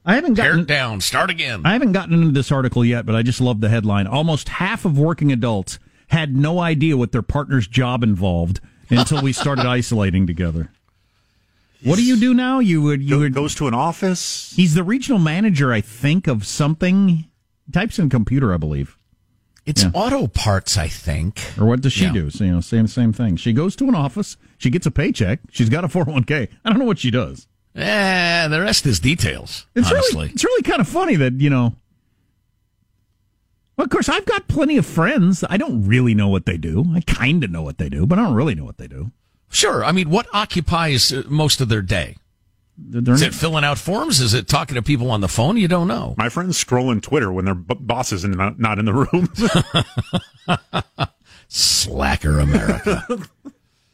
I 0.06 0.14
haven't 0.14 0.36
Tear 0.36 0.46
gotten 0.50 0.60
it 0.60 0.66
down. 0.68 1.00
Start 1.00 1.30
again. 1.30 1.62
I 1.64 1.72
haven't 1.72 1.92
gotten 1.92 2.14
into 2.14 2.30
this 2.30 2.52
article 2.52 2.84
yet, 2.84 3.04
but 3.04 3.16
I 3.16 3.22
just 3.22 3.40
love 3.40 3.60
the 3.60 3.68
headline. 3.68 4.06
Almost 4.06 4.48
half 4.48 4.84
of 4.84 4.96
working 4.98 5.32
adults 5.32 5.78
had 6.08 6.36
no 6.36 6.60
idea 6.60 6.96
what 6.96 7.10
their 7.10 7.22
partner's 7.22 7.66
job 7.66 8.04
involved 8.04 8.60
until 8.88 9.20
we 9.20 9.32
started 9.32 9.66
isolating 9.66 10.26
together. 10.26 10.70
What 11.82 11.96
do 11.96 12.04
you 12.04 12.16
do 12.18 12.32
now? 12.34 12.60
You 12.60 12.80
would 12.82 13.02
you 13.02 13.18
would 13.18 13.34
goes 13.34 13.54
to 13.56 13.66
an 13.68 13.74
office. 13.74 14.52
He's 14.56 14.74
the 14.74 14.82
regional 14.84 15.18
manager, 15.18 15.72
I 15.72 15.80
think, 15.80 16.26
of 16.26 16.46
something. 16.46 17.26
Types 17.72 17.98
in 17.98 18.08
computer, 18.08 18.54
I 18.54 18.56
believe. 18.56 18.96
It's 19.66 19.84
auto 19.92 20.28
parts, 20.28 20.78
I 20.78 20.86
think. 20.86 21.42
Or 21.58 21.66
what 21.66 21.80
does 21.80 21.92
she 21.92 22.04
Yeah. 22.04 22.12
do? 22.12 22.30
So, 22.30 22.44
you 22.44 22.52
know, 22.52 22.60
same 22.60 22.86
same 22.86 23.12
thing. 23.12 23.34
She 23.36 23.52
goes 23.52 23.74
to 23.76 23.88
an 23.88 23.96
office. 23.96 24.36
She 24.58 24.70
gets 24.70 24.86
a 24.86 24.90
paycheck. 24.92 25.40
She's 25.50 25.68
got 25.68 25.84
a 25.84 25.88
four 25.88 26.04
hundred 26.04 26.14
one 26.14 26.24
k. 26.24 26.48
I 26.64 26.70
don't 26.70 26.78
know 26.78 26.84
what 26.84 27.00
she 27.00 27.10
does. 27.10 27.48
Eh, 27.76 28.48
the 28.48 28.60
rest 28.60 28.86
is 28.86 28.98
details. 29.00 29.66
It's 29.74 29.90
honestly, 29.90 30.16
really 30.16 30.30
it's 30.30 30.44
really 30.44 30.62
kind 30.62 30.80
of 30.80 30.88
funny 30.88 31.16
that 31.16 31.34
you 31.34 31.50
know 31.50 31.74
Well, 33.76 33.84
of 33.84 33.90
course, 33.90 34.08
I've 34.08 34.24
got 34.24 34.48
plenty 34.48 34.78
of 34.78 34.86
friends. 34.86 35.44
I 35.50 35.58
don't 35.58 35.86
really 35.86 36.14
know 36.14 36.28
what 36.28 36.46
they 36.46 36.56
do. 36.56 36.86
I 36.94 37.00
kind 37.02 37.44
of 37.44 37.50
know 37.50 37.62
what 37.62 37.76
they 37.76 37.90
do, 37.90 38.06
but 38.06 38.18
I 38.18 38.22
don't 38.22 38.34
really 38.34 38.54
know 38.54 38.64
what 38.64 38.78
they 38.78 38.86
do. 38.88 39.10
Sure. 39.50 39.84
I 39.84 39.92
mean, 39.92 40.08
what 40.10 40.26
occupies 40.32 41.12
uh, 41.12 41.22
most 41.28 41.60
of 41.60 41.68
their 41.68 41.82
day? 41.82 42.16
They're 42.78 43.14
Is 43.14 43.22
it 43.22 43.34
filling 43.34 43.64
out 43.64 43.78
forms? 43.78 44.20
Is 44.20 44.34
it 44.34 44.48
talking 44.48 44.74
to 44.74 44.82
people 44.82 45.10
on 45.10 45.20
the 45.20 45.28
phone? 45.28 45.56
You 45.56 45.68
don't 45.68 45.88
know. 45.88 46.14
My 46.18 46.28
friends 46.28 46.62
scrolling 46.62 47.00
Twitter 47.02 47.32
when 47.32 47.44
their 47.46 47.54
b- 47.54 47.76
boss 47.78 48.12
is 48.12 48.24
not, 48.24 48.58
not 48.58 48.78
in 48.78 48.84
the 48.84 48.92
room. 48.92 49.32
Slacker 51.48 52.38
America. 52.38 53.06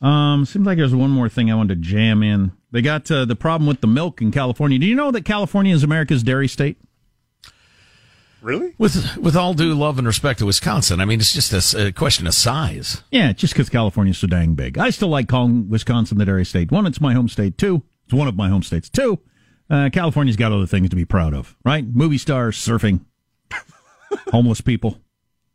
Um, 0.03 0.45
seems 0.47 0.67
like 0.67 0.79
there's 0.79 0.93
one 0.93 1.11
more 1.11 1.29
thing 1.29 1.49
I 1.49 1.55
wanted 1.55 1.81
to 1.81 1.89
jam 1.89 2.25
in. 2.25 2.51
They 2.73 2.83
got 2.83 3.11
uh, 3.11 3.25
the 3.27 3.37
problem 3.37 3.69
with 3.69 3.81
the 3.81 3.87
milk 3.87 4.21
in 4.21 4.33
California. 4.33 4.79
Do 4.79 4.87
you 4.87 4.95
know 4.95 5.11
that 5.11 5.25
California 5.25 5.75
is 5.75 5.85
America's 5.85 6.23
dairy 6.23 6.49
state? 6.49 6.79
really? 8.43 8.75
with 8.79 9.17
with 9.17 9.37
all 9.37 9.55
due 9.55 9.75
love 9.75 9.99
and 9.99 10.07
respect 10.07 10.41
to 10.41 10.47
Wisconsin, 10.47 11.01
I 11.01 11.05
mean, 11.05 11.21
it's 11.21 11.33
just 11.33 11.75
a 11.75 11.93
question 11.93 12.27
of 12.27 12.35
size. 12.35 13.03
Yeah, 13.11 13.33
just 13.33 13.55
because 13.55 13.69
California's 13.69 14.19
so 14.19 14.27
dang 14.27 14.55
big. 14.55 14.79
I 14.79 14.91
still 14.91 15.09
like 15.09 15.29
calling 15.29 15.69
Wisconsin 15.69 16.19
the 16.19 16.25
dairy 16.25 16.45
state. 16.45 16.71
One, 16.71 16.87
it's 16.87 17.01
my 17.01 17.15
home 17.15 17.29
state. 17.29 17.57
Two, 17.57 17.83
it's 18.05 18.15
one 18.15 18.29
of 18.29 18.37
my 18.37 18.49
home 18.49 18.63
states. 18.63 18.89
Two, 18.89 19.21
uh, 19.71 19.91
California's 19.93 20.37
got 20.37 20.53
other 20.53 20.67
things 20.67 20.91
to 20.91 20.97
be 20.97 21.05
proud 21.05 21.35
of, 21.35 21.57
right? 21.65 21.87
Movie 21.87 22.19
stars, 22.19 22.57
surfing, 22.57 23.05
homeless 24.31 24.61
people. 24.61 24.99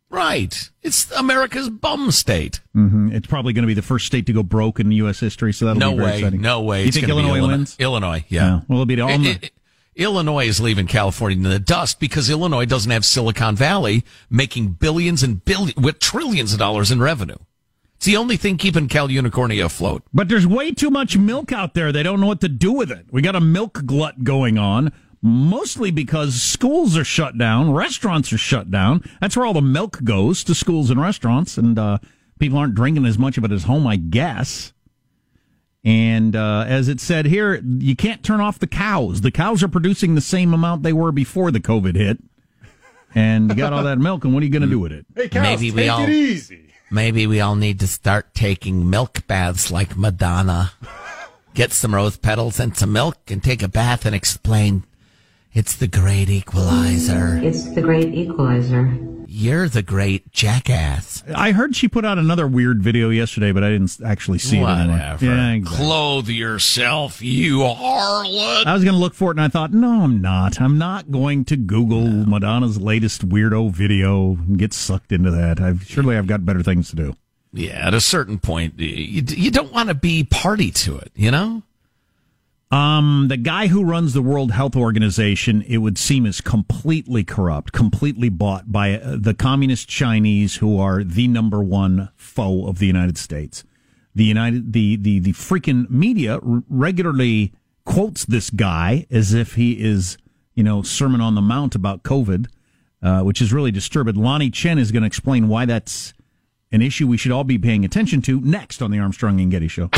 Right. 0.10 0.70
It's 0.84 1.12
America's 1.12 1.70
bum 1.70 2.12
state. 2.12 2.62
hmm 2.74 3.10
It's 3.12 3.28
probably 3.28 3.52
going 3.54 3.64
to 3.64 3.68
be 3.68 3.74
the 3.74 3.82
first 3.82 4.06
state 4.06 4.26
to 4.28 4.34
go 4.34 4.42
broke 4.44 4.80
in 4.80 4.92
U.S. 4.92 5.20
history, 5.20 5.52
so 5.54 5.66
that'll 5.66 5.80
No 5.80 5.92
be 5.92 5.98
very 5.98 6.12
way. 6.12 6.18
exciting. 6.20 6.42
No 6.42 6.62
way. 6.62 6.82
You 6.84 6.88
It's 6.88 6.98
think 6.98 7.10
Illinois 7.10 7.36
Illinois. 7.38 7.48
wins? 7.50 7.76
Illinois, 7.80 8.24
yeah. 8.30 8.62
Well, 8.68 8.78
it'll 8.82 8.86
be 8.86 9.00
all 9.02 9.10
It- 9.10 9.18
the- 9.42 9.46
it- 9.48 9.52
Illinois 9.98 10.48
is 10.48 10.62
leaving 10.62 10.86
California 10.86 11.36
in 11.38 11.44
the 11.44 11.58
dust 11.60 12.00
because 12.00 12.30
Illinois 12.30 12.66
doesn't 12.66 12.92
have 12.92 13.04
Silicon 13.04 13.56
Valley 13.56 14.04
making 14.30 14.74
billions 14.74 15.24
and 15.24 15.44
billions 15.44 15.76
with 15.76 15.98
trillions 16.00 16.54
of 16.54 16.60
dollars 16.60 16.92
in 16.92 17.00
revenue. 17.00 17.38
It's 17.96 18.06
the 18.06 18.16
only 18.16 18.38
thing 18.38 18.58
keeping 18.58 18.88
Cal 18.88 19.08
Unicornia 19.08 19.66
afloat. 19.66 20.04
But 20.14 20.30
there's 20.30 20.46
way 20.46 20.72
too 20.72 20.92
much 20.92 21.18
milk 21.18 21.52
out 21.52 21.74
there. 21.74 21.92
They 21.92 22.04
don't 22.04 22.22
know 22.22 22.28
what 22.28 22.42
to 22.42 22.48
do 22.48 22.72
with 22.74 22.92
it. 22.92 23.08
We 23.12 23.24
got 23.24 23.36
a 23.36 23.40
milk 23.42 23.82
glut 23.88 24.24
going 24.24 24.60
on, 24.60 24.92
mostly 25.22 25.92
because 25.92 26.42
schools 26.42 26.98
are 26.98 27.04
shut 27.04 27.38
down, 27.38 27.72
restaurants 27.72 28.32
are 28.34 28.38
shut 28.38 28.70
down. 28.72 29.04
That's 29.22 29.36
where 29.36 29.46
all 29.46 29.54
the 29.54 29.62
milk 29.62 30.04
goes 30.04 30.44
to 30.46 30.56
schools 30.56 30.90
and 30.90 31.02
restaurants, 31.02 31.58
and 31.58 31.78
uh, 31.78 31.98
people 32.40 32.58
aren't 32.58 32.76
drinking 32.76 33.06
as 33.06 33.18
much 33.18 33.38
of 33.38 33.44
it 33.44 33.52
as 33.52 33.64
home, 33.64 33.88
I 33.88 33.96
guess. 33.96 34.74
And 35.84 36.36
uh, 36.36 36.66
as 36.68 36.88
it 36.90 37.00
said 37.00 37.26
here, 37.28 37.62
you 37.64 37.96
can't 37.96 38.24
turn 38.24 38.42
off 38.42 38.60
the 38.60 38.68
cows. 38.68 39.22
The 39.22 39.32
cows 39.32 39.64
are 39.64 39.68
producing 39.70 40.16
the 40.16 40.22
same 40.22 40.54
amount 40.54 40.84
they 40.84 40.94
were 40.94 41.12
before 41.12 41.50
the 41.52 41.60
COVID 41.62 41.96
hit. 41.96 42.18
And 43.16 43.50
you 43.50 43.56
got 43.56 43.72
all 43.74 43.84
that 43.84 43.98
milk, 43.98 44.26
and 44.26 44.34
what 44.34 44.44
are 44.44 44.46
you 44.46 44.52
going 44.52 44.64
to 44.64 44.68
do 44.68 44.80
with 44.80 44.92
it? 44.92 45.06
Hey, 45.16 45.30
cows, 45.30 45.44
Maybe 45.44 45.72
we 45.72 45.88
all- 45.90 46.04
it 46.04 46.10
easy. 46.10 46.64
Maybe 46.90 47.28
we 47.28 47.42
all 47.42 47.56
need 47.56 47.82
to 47.82 47.88
start 47.88 48.34
taking 48.34 48.90
milk 48.90 49.28
baths 49.28 49.70
like 49.72 49.98
Madonna. 49.98 50.72
Get 51.54 51.74
some 51.74 51.94
rose 51.94 52.16
petals 52.18 52.60
and 52.62 52.78
some 52.78 52.94
milk 52.94 53.18
and 53.30 53.44
take 53.44 53.62
a 53.62 53.68
bath 53.68 54.06
and 54.06 54.16
explain 54.16 54.86
it's 55.58 55.76
the 55.78 55.88
great 55.88 56.30
equalizer. 56.30 57.40
It's 57.42 57.64
the 57.74 57.82
great 57.82 58.14
equalizer. 58.14 58.96
You're 59.26 59.68
the 59.68 59.82
great 59.82 60.32
jackass. 60.32 61.24
I 61.36 61.52
heard 61.52 61.76
she 61.76 61.88
put 61.88 62.06
out 62.06 62.20
another 62.20 62.48
weird 62.48 62.84
video 62.84 63.10
yesterday, 63.10 63.52
but 63.52 63.64
I 63.64 63.72
didn't 63.72 63.98
actually 64.06 64.38
see 64.38 64.60
it. 64.60 64.62
Whatever. 64.62 65.26
Yeah, 65.26 65.54
exactly. 65.54 65.86
Clothe 65.86 66.30
yourself, 66.30 67.24
you 67.24 67.58
harlot. 67.60 68.68
I 68.68 68.74
was 68.74 68.84
going 68.84 68.94
to 68.94 69.00
look 69.00 69.16
for 69.16 69.32
it, 69.32 69.38
and 69.38 69.42
I 69.42 69.48
thought, 69.48 69.74
no, 69.74 70.04
I'm 70.04 70.22
not. 70.22 70.62
I'm 70.62 70.78
not 70.78 71.12
going 71.12 71.44
to 71.46 71.58
Google 71.58 72.08
Madonna's 72.08 72.80
latest 72.80 73.28
weirdo 73.28 73.72
video 73.72 74.34
and 74.34 74.60
get 74.60 74.74
sucked 74.74 75.12
into 75.12 75.32
that. 75.32 75.60
I've 75.60 75.84
surely 75.86 76.18
I've 76.18 76.28
got 76.28 76.46
better 76.46 76.62
things 76.62 76.92
to 76.92 76.96
do. 76.96 77.16
Yeah, 77.52 77.88
at 77.88 77.96
a 77.96 78.02
certain 78.02 78.38
point, 78.38 78.80
you, 78.80 79.24
you 79.28 79.50
don't 79.50 79.74
want 79.74 79.90
to 79.90 79.96
be 79.96 80.24
party 80.24 80.70
to 80.70 80.98
it, 81.00 81.12
you 81.16 81.32
know? 81.32 81.64
Um, 82.70 83.28
the 83.30 83.38
guy 83.38 83.68
who 83.68 83.86
runs 83.86 84.14
the 84.14 84.22
World 84.22 84.52
Health 84.52 84.76
Organization, 84.76 85.62
it 85.62 85.78
would 85.78 85.98
seem, 85.98 86.26
is 86.26 86.42
completely 86.42 87.24
corrupt, 87.24 87.72
completely 87.72 88.28
bought 88.28 88.72
by 88.72 89.00
uh, 89.00 89.16
the 89.18 89.34
communist 89.34 89.88
Chinese, 89.88 90.58
who 90.58 90.78
are 90.78 91.04
the 91.04 91.30
number 91.30 91.64
one 91.64 92.10
foe 92.16 92.68
of 92.68 92.80
the 92.80 92.86
United 92.86 93.18
States. 93.18 93.64
The 94.14 94.26
United, 94.26 94.74
the 94.74 94.98
the 94.98 95.20
the 95.20 95.34
freaking 95.34 95.90
media 95.90 96.40
regularly 96.42 97.54
quotes 97.86 98.26
this 98.26 98.50
guy 98.50 99.06
as 99.10 99.34
if 99.34 99.54
he 99.56 99.82
is, 99.82 100.18
you 100.54 100.64
know, 100.64 100.82
Sermon 100.82 101.22
on 101.22 101.36
the 101.36 101.42
Mount 101.42 101.74
about 101.74 102.04
COVID, 102.04 102.48
uh, 103.02 103.22
which 103.22 103.42
is 103.42 103.54
really 103.54 103.72
disturbing. 103.72 104.16
Lanhee 104.16 104.52
Chen 104.52 104.78
is 104.78 104.92
going 104.92 105.04
to 105.04 105.08
explain 105.08 105.48
why 105.48 105.66
that's 105.66 106.14
an 106.74 106.82
issue 106.82 107.08
we 107.08 107.16
should 107.16 107.32
all 107.32 107.46
be 107.46 107.58
paying 107.58 107.86
attention 107.86 108.22
to 108.24 108.42
next 108.42 108.82
on 108.82 108.92
the 108.92 109.00
Armstrong 109.00 109.40
and 109.40 109.50
Getty 109.52 109.70
Show. 109.70 109.90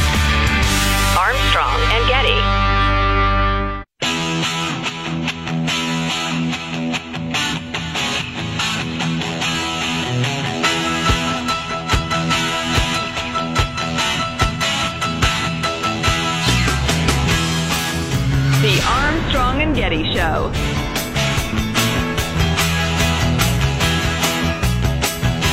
The 18.70 18.84
Armstrong 18.86 19.62
and 19.64 19.76
Getty 19.76 20.14
Show. 20.14 20.52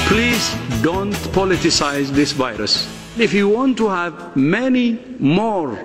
Please 0.07 0.55
don't 0.83 1.15
politicize 1.33 2.09
this 2.11 2.33
virus. 2.33 2.87
If 3.19 3.33
you 3.33 3.49
want 3.49 3.79
to 3.79 3.89
have 3.89 4.37
many 4.37 4.99
more 5.19 5.79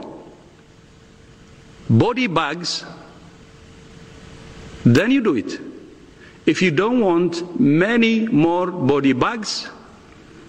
body 1.90 2.28
bags, 2.28 2.84
then 4.84 5.10
you 5.10 5.24
do 5.24 5.38
it. 5.38 5.58
If 6.46 6.62
you 6.62 6.70
don't 6.70 7.00
want 7.00 7.58
many 7.58 8.28
more 8.28 8.70
body 8.72 9.14
bags, 9.14 9.70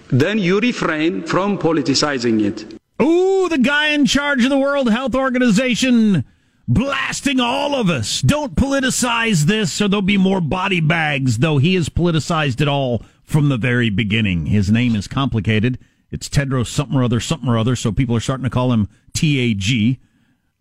then 0.09 0.37
you 0.37 0.59
refrain 0.59 1.23
from 1.23 1.57
politicizing 1.57 2.43
it. 2.43 2.77
Ooh, 3.01 3.47
the 3.47 3.57
guy 3.57 3.93
in 3.93 4.05
charge 4.05 4.43
of 4.43 4.49
the 4.49 4.57
World 4.57 4.91
Health 4.91 5.15
Organization 5.15 6.25
blasting 6.67 7.39
all 7.39 7.75
of 7.75 7.89
us. 7.89 8.21
Don't 8.21 8.55
politicize 8.55 9.43
this 9.43 9.81
or 9.81 9.87
there'll 9.87 10.01
be 10.01 10.17
more 10.17 10.41
body 10.41 10.79
bags, 10.79 11.39
though 11.39 11.57
he 11.57 11.75
has 11.75 11.89
politicized 11.89 12.61
it 12.61 12.67
all 12.67 13.03
from 13.23 13.49
the 13.49 13.57
very 13.57 13.89
beginning. 13.89 14.47
His 14.47 14.71
name 14.71 14.95
is 14.95 15.07
complicated. 15.07 15.79
It's 16.11 16.29
Tedros 16.29 16.67
something 16.67 16.97
or 16.97 17.03
other, 17.03 17.19
something 17.19 17.49
or 17.49 17.57
other, 17.57 17.75
so 17.75 17.91
people 17.91 18.15
are 18.15 18.21
starting 18.21 18.43
to 18.43 18.49
call 18.49 18.71
him 18.71 18.87
TAG, 19.13 19.99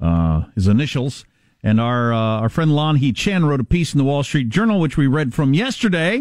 uh, 0.01 0.45
his 0.55 0.67
initials. 0.67 1.25
And 1.63 1.81
our, 1.81 2.13
uh, 2.13 2.17
our 2.17 2.49
friend 2.49 2.73
Lanhee 2.73 3.15
Chen 3.15 3.45
wrote 3.45 3.61
a 3.61 3.65
piece 3.65 3.93
in 3.93 3.99
the 3.99 4.05
Wall 4.05 4.23
Street 4.23 4.49
Journal, 4.49 4.81
which 4.81 4.97
we 4.97 5.07
read 5.07 5.35
from 5.35 5.55
yesterday, 5.55 6.17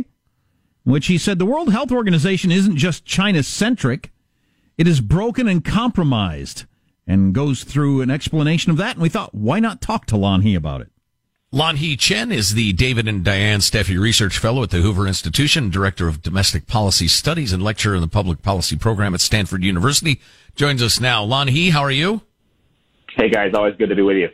in 0.86 0.92
which 0.92 1.08
he 1.08 1.18
said 1.18 1.40
the 1.40 1.46
World 1.46 1.72
Health 1.72 1.92
Organization 1.92 2.52
isn't 2.52 2.76
just 2.76 3.06
China 3.06 3.42
centric. 3.42 4.12
It 4.78 4.88
is 4.88 5.02
broken 5.02 5.48
and 5.48 5.64
compromised 5.64 6.66
and 7.12 7.34
goes 7.34 7.66
through 7.66 8.00
an 8.00 8.10
explanation 8.10 8.72
of 8.72 8.78
that. 8.78 8.96
And 8.96 9.02
we 9.02 9.10
thought, 9.10 9.36
why 9.36 9.60
not 9.60 9.82
talk 9.82 10.06
to 10.08 10.16
Lanhee 10.16 10.56
about 10.56 10.80
it? 10.80 10.90
Lanhee 11.52 12.00
Chen 12.00 12.32
is 12.32 12.54
the 12.54 12.72
David 12.72 13.06
and 13.06 13.26
Diane 13.26 13.60
Steuer 13.60 14.00
Research 14.00 14.38
Fellow 14.38 14.64
at 14.64 14.70
the 14.70 14.78
Hoover 14.78 15.06
Institution, 15.06 15.70
Director 15.70 16.08
of 16.08 16.22
Domestic 16.22 16.68
Policy 16.68 17.10
Studies, 17.10 17.52
and 17.52 17.62
lecturer 17.62 17.96
in 17.96 18.02
the 18.02 18.08
Public 18.08 18.42
Policy 18.42 18.78
Program 18.78 19.14
at 19.14 19.20
Stanford 19.20 19.62
University. 19.62 20.22
Joins 20.56 20.82
us 20.82 21.02
now. 21.02 21.26
Lanhee, 21.26 21.72
how 21.72 21.82
are 21.82 21.92
you? 21.92 22.22
Hey 23.18 23.30
guys, 23.30 23.54
always 23.54 23.76
good 23.76 23.90
to 23.90 23.96
be 23.96 24.02
with 24.02 24.16
you. 24.16 24.30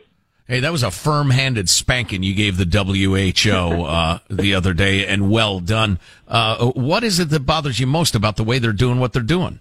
Hey, 0.46 0.60
that 0.60 0.70
was 0.70 0.84
a 0.84 0.92
firm-handed 0.92 1.68
spanking 1.68 2.22
you 2.22 2.32
gave 2.32 2.56
the 2.56 2.64
WHO 2.64 3.50
uh, 3.84 4.20
the 4.30 4.54
other 4.54 4.72
day, 4.72 5.04
and 5.04 5.32
well 5.32 5.58
done. 5.58 5.98
Uh, 6.28 6.70
what 6.70 7.02
is 7.02 7.18
it 7.18 7.30
that 7.30 7.40
bothers 7.40 7.80
you 7.80 7.88
most 7.88 8.14
about 8.14 8.36
the 8.36 8.44
way 8.44 8.60
they're 8.60 8.72
doing 8.72 9.00
what 9.00 9.12
they're 9.12 9.22
doing? 9.22 9.58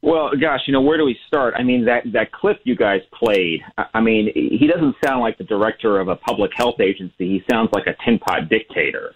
Well, 0.00 0.30
gosh, 0.40 0.60
you 0.66 0.72
know, 0.72 0.80
where 0.80 0.96
do 0.96 1.04
we 1.04 1.18
start? 1.26 1.54
I 1.56 1.62
mean, 1.64 1.84
that 1.86 2.04
that 2.12 2.30
clip 2.32 2.60
you 2.64 2.76
guys 2.76 3.00
played. 3.12 3.60
I 3.94 4.00
mean, 4.00 4.30
he 4.34 4.68
doesn't 4.72 4.94
sound 5.04 5.20
like 5.20 5.38
the 5.38 5.44
director 5.44 5.98
of 5.98 6.08
a 6.08 6.16
public 6.16 6.52
health 6.56 6.80
agency. 6.80 7.26
He 7.26 7.42
sounds 7.50 7.70
like 7.72 7.86
a 7.86 7.96
tin 8.04 8.18
pot 8.18 8.48
dictator. 8.48 9.14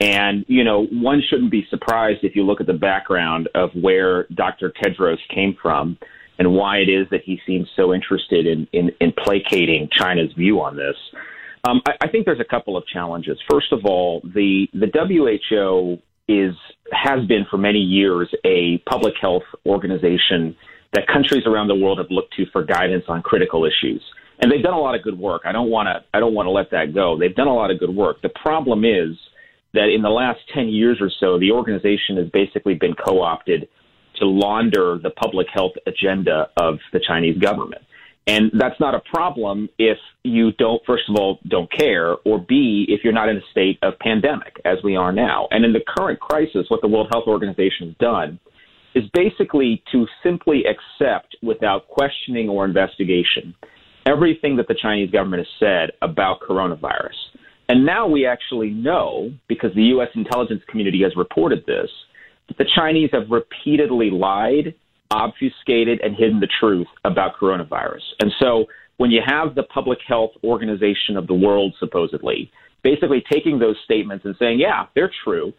And 0.00 0.44
you 0.48 0.62
know, 0.62 0.86
one 0.92 1.22
shouldn't 1.28 1.50
be 1.50 1.66
surprised 1.70 2.20
if 2.22 2.36
you 2.36 2.44
look 2.44 2.60
at 2.60 2.66
the 2.66 2.72
background 2.72 3.48
of 3.54 3.70
where 3.74 4.26
Dr. 4.34 4.72
Tedros 4.82 5.18
came 5.34 5.56
from 5.60 5.98
and 6.38 6.54
why 6.54 6.78
it 6.78 6.88
is 6.88 7.06
that 7.10 7.22
he 7.24 7.40
seems 7.46 7.68
so 7.74 7.92
interested 7.92 8.46
in 8.46 8.68
in, 8.72 8.90
in 9.00 9.12
placating 9.12 9.88
China's 9.92 10.32
view 10.34 10.60
on 10.60 10.76
this. 10.76 10.96
Um, 11.64 11.80
I, 11.86 11.92
I 12.02 12.08
think 12.08 12.26
there's 12.26 12.40
a 12.40 12.44
couple 12.44 12.76
of 12.76 12.86
challenges. 12.86 13.38
First 13.50 13.72
of 13.72 13.84
all, 13.84 14.20
the 14.22 14.68
the 14.72 14.86
WHO 14.86 15.98
is 16.40 16.54
has 16.92 17.24
been 17.26 17.46
for 17.50 17.56
many 17.56 17.78
years 17.78 18.28
a 18.44 18.78
public 18.88 19.14
health 19.20 19.44
organization 19.66 20.54
that 20.92 21.06
countries 21.06 21.44
around 21.46 21.68
the 21.68 21.74
world 21.74 21.98
have 21.98 22.10
looked 22.10 22.34
to 22.34 22.44
for 22.52 22.62
guidance 22.64 23.04
on 23.08 23.22
critical 23.22 23.64
issues. 23.64 24.02
And 24.40 24.50
they've 24.50 24.62
done 24.62 24.74
a 24.74 24.80
lot 24.80 24.94
of 24.94 25.02
good 25.02 25.18
work. 25.18 25.42
I 25.44 25.52
don't 25.52 25.70
want 25.70 25.86
to 25.86 26.04
I 26.14 26.20
don't 26.20 26.34
want 26.34 26.46
to 26.46 26.50
let 26.50 26.70
that 26.72 26.94
go. 26.94 27.16
They've 27.18 27.34
done 27.34 27.48
a 27.48 27.54
lot 27.54 27.70
of 27.70 27.78
good 27.78 27.94
work. 27.94 28.20
The 28.22 28.30
problem 28.30 28.84
is 28.84 29.16
that 29.74 29.88
in 29.88 30.02
the 30.02 30.10
last 30.10 30.40
10 30.54 30.68
years 30.68 30.98
or 31.00 31.10
so, 31.20 31.38
the 31.38 31.50
organization 31.50 32.16
has 32.16 32.28
basically 32.28 32.74
been 32.74 32.94
co 32.94 33.22
opted 33.22 33.68
to 34.16 34.26
launder 34.26 34.98
the 35.02 35.10
public 35.10 35.46
health 35.52 35.72
agenda 35.86 36.48
of 36.60 36.78
the 36.92 37.00
Chinese 37.06 37.38
government. 37.38 37.82
And 38.26 38.52
that's 38.56 38.78
not 38.78 38.94
a 38.94 39.00
problem 39.12 39.68
if 39.78 39.98
you 40.22 40.52
don't, 40.52 40.80
first 40.86 41.04
of 41.08 41.16
all, 41.16 41.40
don't 41.48 41.70
care, 41.72 42.14
or 42.24 42.38
B, 42.38 42.86
if 42.88 43.00
you're 43.02 43.12
not 43.12 43.28
in 43.28 43.38
a 43.38 43.50
state 43.50 43.78
of 43.82 43.98
pandemic, 43.98 44.54
as 44.64 44.78
we 44.84 44.94
are 44.94 45.12
now. 45.12 45.48
And 45.50 45.64
in 45.64 45.72
the 45.72 45.80
current 45.86 46.20
crisis, 46.20 46.66
what 46.68 46.82
the 46.82 46.88
World 46.88 47.08
Health 47.12 47.24
Organization 47.26 47.88
has 47.88 47.96
done 47.98 48.38
is 48.94 49.04
basically 49.12 49.82
to 49.90 50.06
simply 50.22 50.62
accept 50.66 51.36
without 51.42 51.88
questioning 51.88 52.48
or 52.48 52.64
investigation 52.64 53.54
everything 54.06 54.56
that 54.56 54.68
the 54.68 54.76
Chinese 54.80 55.10
government 55.10 55.46
has 55.46 55.58
said 55.58 55.92
about 56.02 56.40
coronavirus. 56.40 57.14
And 57.68 57.86
now 57.86 58.06
we 58.06 58.26
actually 58.26 58.70
know, 58.70 59.32
because 59.48 59.74
the 59.74 59.84
U.S. 59.84 60.08
intelligence 60.14 60.62
community 60.68 61.02
has 61.02 61.12
reported 61.16 61.64
this, 61.66 61.88
that 62.48 62.58
the 62.58 62.66
Chinese 62.74 63.10
have 63.12 63.30
repeatedly 63.30 64.10
lied, 64.10 64.74
obfuscated, 65.12 66.00
and 66.00 66.16
hidden 66.16 66.40
the 66.40 66.48
truth 66.60 66.86
about 67.04 67.36
coronavirus. 67.40 68.02
And 68.20 68.32
so 68.40 68.66
when 68.96 69.10
you 69.10 69.20
have 69.24 69.54
the 69.54 69.64
Public 69.64 69.98
Health 70.06 70.30
Organization 70.42 71.16
of 71.16 71.26
the 71.26 71.34
world, 71.34 71.74
supposedly, 71.78 72.50
basically 72.82 73.22
taking 73.30 73.58
those 73.58 73.76
statements 73.84 74.24
and 74.24 74.34
saying, 74.38 74.58
yeah, 74.58 74.86
they're 74.94 75.10
true, 75.24 75.52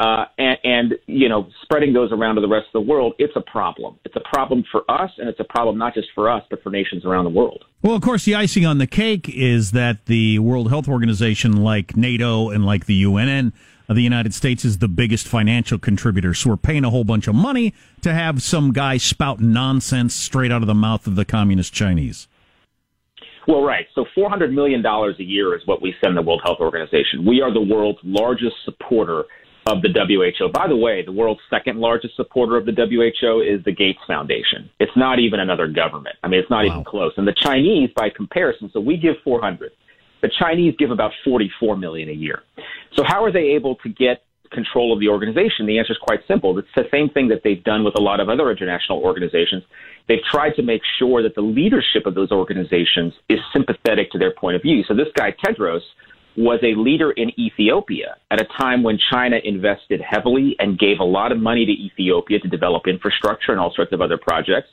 uh, 0.00 0.24
and, 0.38 0.58
and 0.64 0.94
you 1.06 1.28
know 1.28 1.48
spreading 1.62 1.92
those 1.92 2.10
around 2.10 2.34
to 2.34 2.40
the 2.40 2.48
rest 2.48 2.66
of 2.74 2.84
the 2.84 2.90
world, 2.90 3.14
it's 3.18 3.34
a 3.36 3.40
problem. 3.40 3.96
It's 4.04 4.16
a 4.16 4.34
problem 4.34 4.64
for 4.70 4.82
us, 4.90 5.10
and 5.18 5.28
it's 5.28 5.38
a 5.38 5.44
problem 5.44 5.78
not 5.78 5.94
just 5.94 6.08
for 6.14 6.28
us, 6.28 6.42
but 6.50 6.62
for 6.62 6.70
nations 6.70 7.04
around 7.04 7.24
the 7.24 7.30
world. 7.30 7.64
Well, 7.82 7.94
of 7.94 8.02
course, 8.02 8.24
the 8.24 8.34
icing 8.34 8.66
on 8.66 8.78
the 8.78 8.86
cake 8.86 9.28
is 9.28 9.70
that 9.70 10.06
the 10.06 10.40
World 10.40 10.70
Health 10.70 10.88
Organization, 10.88 11.62
like 11.62 11.96
NATO 11.96 12.50
and 12.50 12.66
like 12.66 12.86
the 12.86 13.04
UNN, 13.04 13.52
the 13.88 14.02
United 14.02 14.32
States 14.32 14.64
is 14.64 14.78
the 14.78 14.88
biggest 14.88 15.26
financial 15.26 15.78
contributor. 15.78 16.32
So 16.34 16.50
we're 16.50 16.56
paying 16.56 16.84
a 16.84 16.90
whole 16.90 17.04
bunch 17.04 17.28
of 17.28 17.34
money 17.34 17.74
to 18.00 18.14
have 18.14 18.42
some 18.42 18.72
guy 18.72 18.96
spout 18.96 19.40
nonsense 19.40 20.14
straight 20.14 20.50
out 20.50 20.62
of 20.62 20.66
the 20.66 20.74
mouth 20.74 21.06
of 21.06 21.16
the 21.16 21.24
communist 21.24 21.72
Chinese. 21.72 22.28
Well, 23.46 23.62
right. 23.62 23.86
So 23.94 24.06
$400 24.16 24.52
million 24.52 24.84
a 24.84 25.22
year 25.22 25.54
is 25.54 25.62
what 25.66 25.82
we 25.82 25.94
send 26.02 26.16
the 26.16 26.22
World 26.22 26.40
Health 26.44 26.60
Organization. 26.60 27.26
We 27.26 27.42
are 27.42 27.52
the 27.52 27.60
world's 27.60 27.98
largest 28.02 28.56
supporter 28.64 29.24
of 29.66 29.82
the 29.82 29.88
WHO. 29.88 30.48
By 30.52 30.68
the 30.68 30.76
way, 30.76 31.02
the 31.04 31.12
world's 31.12 31.40
second 31.48 31.78
largest 31.78 32.16
supporter 32.16 32.56
of 32.56 32.66
the 32.66 32.72
WHO 32.72 33.40
is 33.40 33.64
the 33.64 33.72
Gates 33.72 34.00
Foundation. 34.06 34.70
It's 34.78 34.92
not 34.96 35.18
even 35.18 35.40
another 35.40 35.66
government. 35.66 36.16
I 36.22 36.28
mean, 36.28 36.40
it's 36.40 36.50
not 36.50 36.66
wow. 36.66 36.72
even 36.72 36.84
close. 36.84 37.12
And 37.16 37.26
the 37.26 37.34
Chinese, 37.34 37.90
by 37.96 38.10
comparison, 38.10 38.70
so 38.72 38.80
we 38.80 38.96
give 38.96 39.16
400. 39.24 39.72
The 40.24 40.30
Chinese 40.40 40.74
give 40.78 40.90
about 40.90 41.12
44 41.22 41.76
million 41.76 42.08
a 42.08 42.12
year. 42.12 42.44
So 42.96 43.04
how 43.06 43.22
are 43.24 43.30
they 43.30 43.52
able 43.60 43.74
to 43.82 43.90
get 43.90 44.22
control 44.52 44.90
of 44.90 44.98
the 44.98 45.08
organization? 45.08 45.66
The 45.66 45.78
answer 45.78 45.92
is 45.92 45.98
quite 46.00 46.20
simple. 46.26 46.58
It's 46.58 46.66
the 46.74 46.84
same 46.90 47.10
thing 47.10 47.28
that 47.28 47.42
they've 47.44 47.62
done 47.62 47.84
with 47.84 47.94
a 47.98 48.00
lot 48.00 48.20
of 48.20 48.30
other 48.30 48.50
international 48.50 49.00
organizations. 49.00 49.64
They've 50.08 50.24
tried 50.32 50.52
to 50.52 50.62
make 50.62 50.80
sure 50.98 51.22
that 51.22 51.34
the 51.34 51.42
leadership 51.42 52.06
of 52.06 52.14
those 52.14 52.32
organizations 52.32 53.12
is 53.28 53.38
sympathetic 53.52 54.12
to 54.12 54.18
their 54.18 54.32
point 54.32 54.56
of 54.56 54.62
view. 54.62 54.82
So 54.88 54.94
this 54.94 55.08
guy, 55.14 55.36
Tedros, 55.44 55.82
was 56.38 56.58
a 56.62 56.74
leader 56.74 57.10
in 57.10 57.38
Ethiopia 57.38 58.16
at 58.30 58.40
a 58.40 58.46
time 58.56 58.82
when 58.82 58.98
China 59.12 59.36
invested 59.44 60.00
heavily 60.00 60.56
and 60.58 60.78
gave 60.78 61.00
a 61.00 61.04
lot 61.04 61.32
of 61.32 61.38
money 61.38 61.66
to 61.66 61.72
Ethiopia 61.72 62.38
to 62.38 62.48
develop 62.48 62.84
infrastructure 62.86 63.52
and 63.52 63.60
all 63.60 63.74
sorts 63.76 63.92
of 63.92 64.00
other 64.00 64.16
projects. 64.16 64.70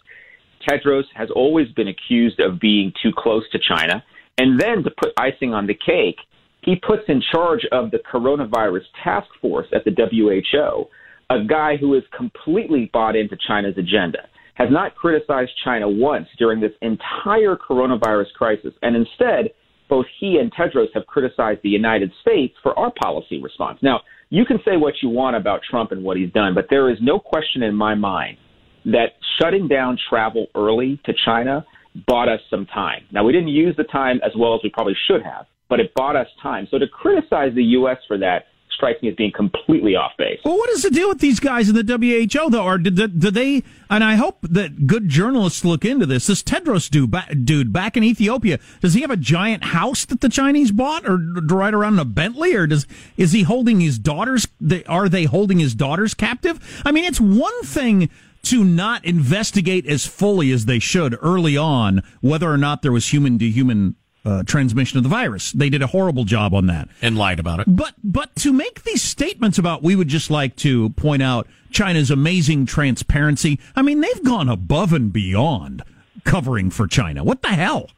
Tedros 0.66 1.04
has 1.14 1.30
always 1.30 1.68
been 1.74 1.90
accused 1.90 2.40
of 2.40 2.58
being 2.58 2.94
too 3.04 3.12
close 3.14 3.44
to 3.52 3.60
China. 3.60 4.02
And 4.42 4.60
then 4.60 4.84
to 4.84 4.90
put 4.90 5.14
icing 5.20 5.54
on 5.54 5.68
the 5.68 5.76
cake, 5.76 6.18
he 6.64 6.76
puts 6.76 7.04
in 7.08 7.22
charge 7.32 7.64
of 7.72 7.92
the 7.92 8.00
coronavirus 8.00 8.82
task 9.04 9.28
force 9.40 9.68
at 9.72 9.86
the 9.86 9.92
WHO 9.92 10.88
a 11.30 11.46
guy 11.46 11.78
who 11.78 11.94
is 11.94 12.02
completely 12.18 12.90
bought 12.92 13.16
into 13.16 13.38
China's 13.48 13.78
agenda, 13.78 14.28
has 14.56 14.70
not 14.72 14.96
criticized 14.96 15.52
China 15.64 15.88
once 15.88 16.28
during 16.40 16.60
this 16.60 16.72
entire 16.82 17.56
coronavirus 17.56 18.34
crisis, 18.36 18.74
and 18.82 18.96
instead 18.96 19.52
both 19.88 20.08
he 20.20 20.40
and 20.40 20.52
Tedros 20.52 20.88
have 20.96 21.06
criticized 21.06 21.60
the 21.62 21.70
United 21.70 22.12
States 22.22 22.56
for 22.64 22.78
our 22.80 22.92
policy 23.00 23.40
response. 23.40 23.78
Now, 23.84 24.02
you 24.32 24.44
can 24.44 24.58
say 24.66 24.76
what 24.76 24.96
you 25.04 25.10
want 25.10 25.36
about 25.36 25.62
Trump 25.70 25.92
and 25.92 26.04
what 26.04 26.18
he's 26.18 26.32
done, 26.32 26.56
but 26.56 26.66
there 26.72 26.90
is 26.90 26.98
no 27.00 27.20
question 27.20 27.62
in 27.62 27.76
my 27.76 27.94
mind 27.94 28.38
that 28.86 29.14
shutting 29.40 29.68
down 29.68 30.00
travel 30.10 30.48
early 30.56 31.00
to 31.06 31.14
China 31.26 31.64
bought 32.08 32.30
us 32.30 32.40
some 32.50 32.66
time. 32.66 33.04
Now, 33.12 33.24
we 33.24 33.34
didn't 33.34 33.50
use 33.50 33.76
the 33.76 33.84
time 33.84 34.20
as 34.26 34.32
well 34.38 34.56
as 34.56 34.62
we 34.64 34.70
probably 34.70 34.96
should 35.08 35.24
have, 35.24 35.46
but 35.70 35.80
it 35.80 35.94
bought 35.96 36.16
us 36.16 36.28
time. 36.42 36.68
So 36.72 36.78
to 36.78 36.88
criticize 36.88 37.54
the 37.54 37.64
U.S. 37.64 37.98
for 38.08 38.18
that 38.18 38.46
strikes 38.82 39.02
me 39.02 39.10
as 39.10 39.16
being 39.16 39.32
completely 39.32 39.96
off 39.96 40.12
base. 40.18 40.40
Well, 40.44 40.58
what 40.58 40.70
is 40.72 40.82
the 40.82 40.90
deal 40.90 41.10
with 41.10 41.20
these 41.20 41.40
guys 41.40 41.70
in 41.70 41.76
the 41.76 41.84
WHO, 41.84 42.50
though? 42.50 42.64
Or 42.64 42.78
did, 42.78 42.96
did, 42.96 43.20
did 43.20 43.34
they, 43.34 43.64
and 43.90 44.04
I 44.04 44.16
hope 44.16 44.40
that 44.42 44.88
good 44.88 45.08
journalists 45.08 45.64
look 45.64 45.86
into 45.86 46.06
this, 46.06 46.28
this 46.28 46.42
Tedros 46.42 46.90
dude, 46.90 47.46
dude 47.46 47.72
back 47.72 47.96
in 47.96 48.04
Ethiopia, 48.04 48.60
does 48.80 48.94
he 48.94 49.02
have 49.02 49.12
a 49.12 49.18
giant 49.18 49.66
house 49.66 50.06
that 50.06 50.22
the 50.22 50.30
Chinese 50.30 50.72
bought 50.72 51.08
or 51.08 51.18
ride 51.18 51.74
around 51.74 51.94
in 51.94 52.00
a 52.00 52.06
Bentley? 52.06 52.56
Or 52.56 52.66
does, 52.66 52.88
is 53.18 53.34
he 53.34 53.44
holding 53.44 53.82
his 53.82 54.00
daughters, 54.00 54.48
are 54.88 55.10
they 55.10 55.26
holding 55.26 55.60
his 55.60 55.76
daughters 55.76 56.14
captive? 56.14 56.82
I 56.86 56.92
mean, 56.92 57.04
it's 57.04 57.22
one 57.22 57.64
thing 57.64 58.10
to 58.44 58.64
not 58.64 59.06
investigate 59.06 59.86
as 59.86 60.06
fully 60.06 60.52
as 60.52 60.66
they 60.66 60.80
should 60.80 61.18
early 61.22 61.58
on 61.58 62.02
whether 62.22 62.52
or 62.52 62.58
not 62.58 62.82
there 62.82 62.92
was 62.92 63.12
human 63.12 63.38
to 63.40 63.50
human 63.50 63.96
uh, 64.24 64.44
transmission 64.44 64.98
of 64.98 65.04
the 65.04 65.10
virus. 65.10 65.52
They 65.52 65.70
did 65.70 65.82
a 65.82 65.88
horrible 65.88 66.26
job 66.26 66.54
on 66.54 66.68
that 66.68 66.90
and 67.02 67.18
lied 67.18 67.40
about 67.40 67.60
it. 67.60 67.66
But 67.68 67.96
but 68.04 68.36
to 68.38 68.54
make 68.54 68.84
these 68.84 69.02
statements 69.02 69.58
about 69.58 69.84
we 69.84 69.96
would 69.96 70.08
just 70.08 70.30
like 70.30 70.56
to 70.58 70.90
point 70.92 71.24
out 71.24 71.48
China's 71.72 72.12
amazing 72.12 72.66
transparency. 72.66 73.60
I 73.76 73.82
mean, 73.82 74.02
they've 74.02 74.24
gone 74.24 74.50
above 74.50 74.94
and 74.94 75.12
beyond 75.12 75.84
covering 76.24 76.70
for 76.70 76.88
China. 76.88 77.24
What 77.24 77.42
the 77.42 77.50
hell? 77.50 77.90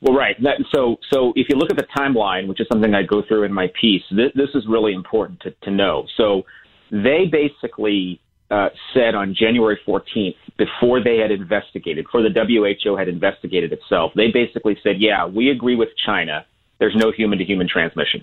Well, 0.00 0.16
right. 0.16 0.40
That, 0.42 0.58
so, 0.72 0.96
so 1.10 1.32
if 1.34 1.48
you 1.48 1.56
look 1.56 1.70
at 1.70 1.76
the 1.76 1.86
timeline, 1.96 2.46
which 2.46 2.60
is 2.60 2.66
something 2.70 2.94
I 2.94 3.02
go 3.02 3.22
through 3.26 3.44
in 3.44 3.52
my 3.52 3.68
piece, 3.80 4.02
this, 4.10 4.30
this 4.34 4.50
is 4.54 4.64
really 4.68 4.92
important 4.92 5.40
to, 5.40 5.50
to 5.62 5.70
know. 5.70 6.06
So, 6.16 6.42
they 6.90 7.26
basically 7.30 8.20
uh, 8.50 8.68
said 8.94 9.14
on 9.14 9.34
January 9.38 9.78
14th, 9.86 10.34
before 10.56 11.02
they 11.02 11.18
had 11.18 11.30
investigated, 11.30 12.06
before 12.06 12.22
the 12.22 12.30
WHO 12.30 12.96
had 12.96 13.08
investigated 13.08 13.72
itself, 13.72 14.12
they 14.16 14.30
basically 14.30 14.76
said, 14.82 14.96
yeah, 14.98 15.26
we 15.26 15.50
agree 15.50 15.76
with 15.76 15.88
China. 16.04 16.44
There's 16.78 16.96
no 16.96 17.12
human 17.12 17.38
to 17.38 17.44
human 17.44 17.68
transmission. 17.68 18.22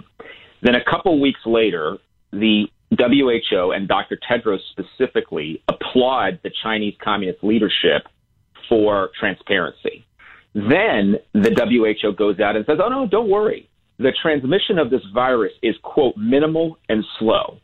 Then 0.61 0.75
a 0.75 0.83
couple 0.83 1.19
weeks 1.21 1.41
later, 1.45 1.97
the 2.31 2.65
WHO 2.97 3.71
and 3.71 3.87
Dr. 3.87 4.17
Tedros 4.29 4.59
specifically 4.71 5.61
applaud 5.67 6.39
the 6.43 6.51
Chinese 6.63 6.95
communist 7.03 7.43
leadership 7.43 8.07
for 8.67 9.11
transparency. 9.19 10.05
Then 10.53 11.17
the 11.33 11.51
WHO 11.51 12.13
goes 12.13 12.39
out 12.39 12.55
and 12.55 12.65
says, 12.65 12.77
oh, 12.83 12.89
no, 12.89 13.07
don't 13.07 13.29
worry. 13.29 13.69
The 13.99 14.11
transmission 14.21 14.79
of 14.79 14.89
this 14.89 15.01
virus 15.13 15.53
is, 15.61 15.75
quote, 15.83 16.15
minimal 16.17 16.77
and 16.89 17.03
slow. 17.19 17.59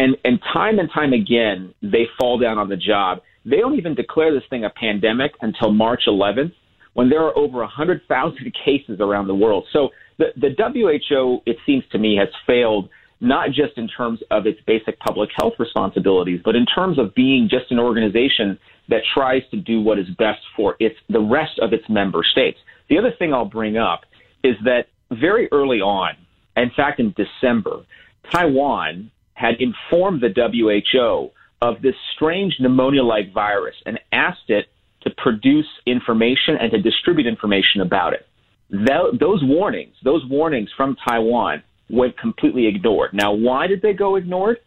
And 0.00 0.16
and 0.24 0.40
time 0.54 0.78
and 0.78 0.88
time 0.94 1.12
again, 1.12 1.74
they 1.82 2.06
fall 2.18 2.38
down 2.38 2.56
on 2.56 2.70
the 2.70 2.76
job. 2.76 3.18
They 3.44 3.58
don't 3.58 3.76
even 3.76 3.94
declare 3.94 4.32
this 4.32 4.48
thing 4.48 4.64
a 4.64 4.70
pandemic 4.70 5.32
until 5.42 5.72
March 5.72 6.04
11th, 6.06 6.52
when 6.94 7.10
there 7.10 7.22
are 7.22 7.36
over 7.36 7.58
100,000 7.58 8.54
cases 8.64 8.98
around 9.00 9.26
the 9.26 9.34
world. 9.34 9.66
So 9.74 9.90
the 10.16 10.28
the 10.36 10.50
WHO, 10.56 11.42
it 11.44 11.58
seems 11.66 11.84
to 11.92 11.98
me, 11.98 12.16
has 12.16 12.28
failed 12.46 12.88
not 13.20 13.48
just 13.48 13.76
in 13.76 13.88
terms 13.88 14.20
of 14.30 14.46
its 14.46 14.58
basic 14.66 14.98
public 15.00 15.28
health 15.38 15.52
responsibilities, 15.58 16.40
but 16.42 16.56
in 16.56 16.64
terms 16.64 16.98
of 16.98 17.14
being 17.14 17.50
just 17.50 17.70
an 17.70 17.78
organization 17.78 18.58
that 18.88 19.02
tries 19.12 19.42
to 19.50 19.58
do 19.58 19.82
what 19.82 19.98
is 19.98 20.06
best 20.16 20.40
for 20.56 20.76
its 20.80 20.96
the 21.10 21.20
rest 21.20 21.58
of 21.60 21.74
its 21.74 21.84
member 21.90 22.24
states. 22.24 22.58
The 22.88 22.96
other 22.96 23.12
thing 23.18 23.34
I'll 23.34 23.44
bring 23.44 23.76
up 23.76 24.06
is 24.42 24.56
that 24.64 24.86
very 25.10 25.46
early 25.52 25.82
on, 25.82 26.14
in 26.56 26.70
fact 26.74 27.00
in 27.00 27.14
December, 27.18 27.84
Taiwan 28.32 29.10
had 29.40 29.54
informed 29.60 30.20
the 30.20 30.28
WHO 30.36 31.30
of 31.62 31.80
this 31.82 31.94
strange 32.14 32.54
pneumonia 32.60 33.02
like 33.02 33.32
virus 33.32 33.74
and 33.86 33.98
asked 34.12 34.48
it 34.48 34.66
to 35.02 35.10
produce 35.16 35.66
information 35.86 36.56
and 36.60 36.70
to 36.72 36.80
distribute 36.80 37.26
information 37.26 37.80
about 37.80 38.12
it. 38.12 38.26
Those 38.70 39.40
warnings, 39.42 39.94
those 40.04 40.22
warnings 40.28 40.68
from 40.76 40.96
Taiwan 41.08 41.62
went 41.88 42.18
completely 42.18 42.66
ignored. 42.66 43.10
Now, 43.14 43.32
why 43.32 43.66
did 43.66 43.82
they 43.82 43.94
go 43.94 44.16
ignored? 44.16 44.58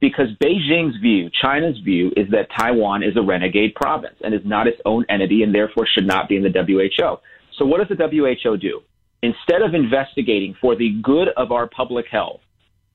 Because 0.00 0.28
Beijing's 0.42 0.96
view, 1.00 1.30
China's 1.40 1.78
view, 1.84 2.10
is 2.16 2.28
that 2.30 2.48
Taiwan 2.58 3.02
is 3.04 3.16
a 3.16 3.22
renegade 3.22 3.74
province 3.74 4.16
and 4.24 4.34
is 4.34 4.40
not 4.44 4.66
its 4.66 4.80
own 4.84 5.04
entity 5.08 5.42
and 5.42 5.54
therefore 5.54 5.86
should 5.86 6.06
not 6.06 6.28
be 6.28 6.36
in 6.36 6.42
the 6.42 6.50
WHO. 6.50 7.18
So, 7.58 7.66
what 7.66 7.86
does 7.86 7.96
the 7.96 8.08
WHO 8.08 8.56
do? 8.56 8.80
Instead 9.22 9.62
of 9.62 9.74
investigating 9.74 10.56
for 10.60 10.74
the 10.74 10.98
good 11.02 11.28
of 11.36 11.52
our 11.52 11.68
public 11.68 12.06
health, 12.10 12.40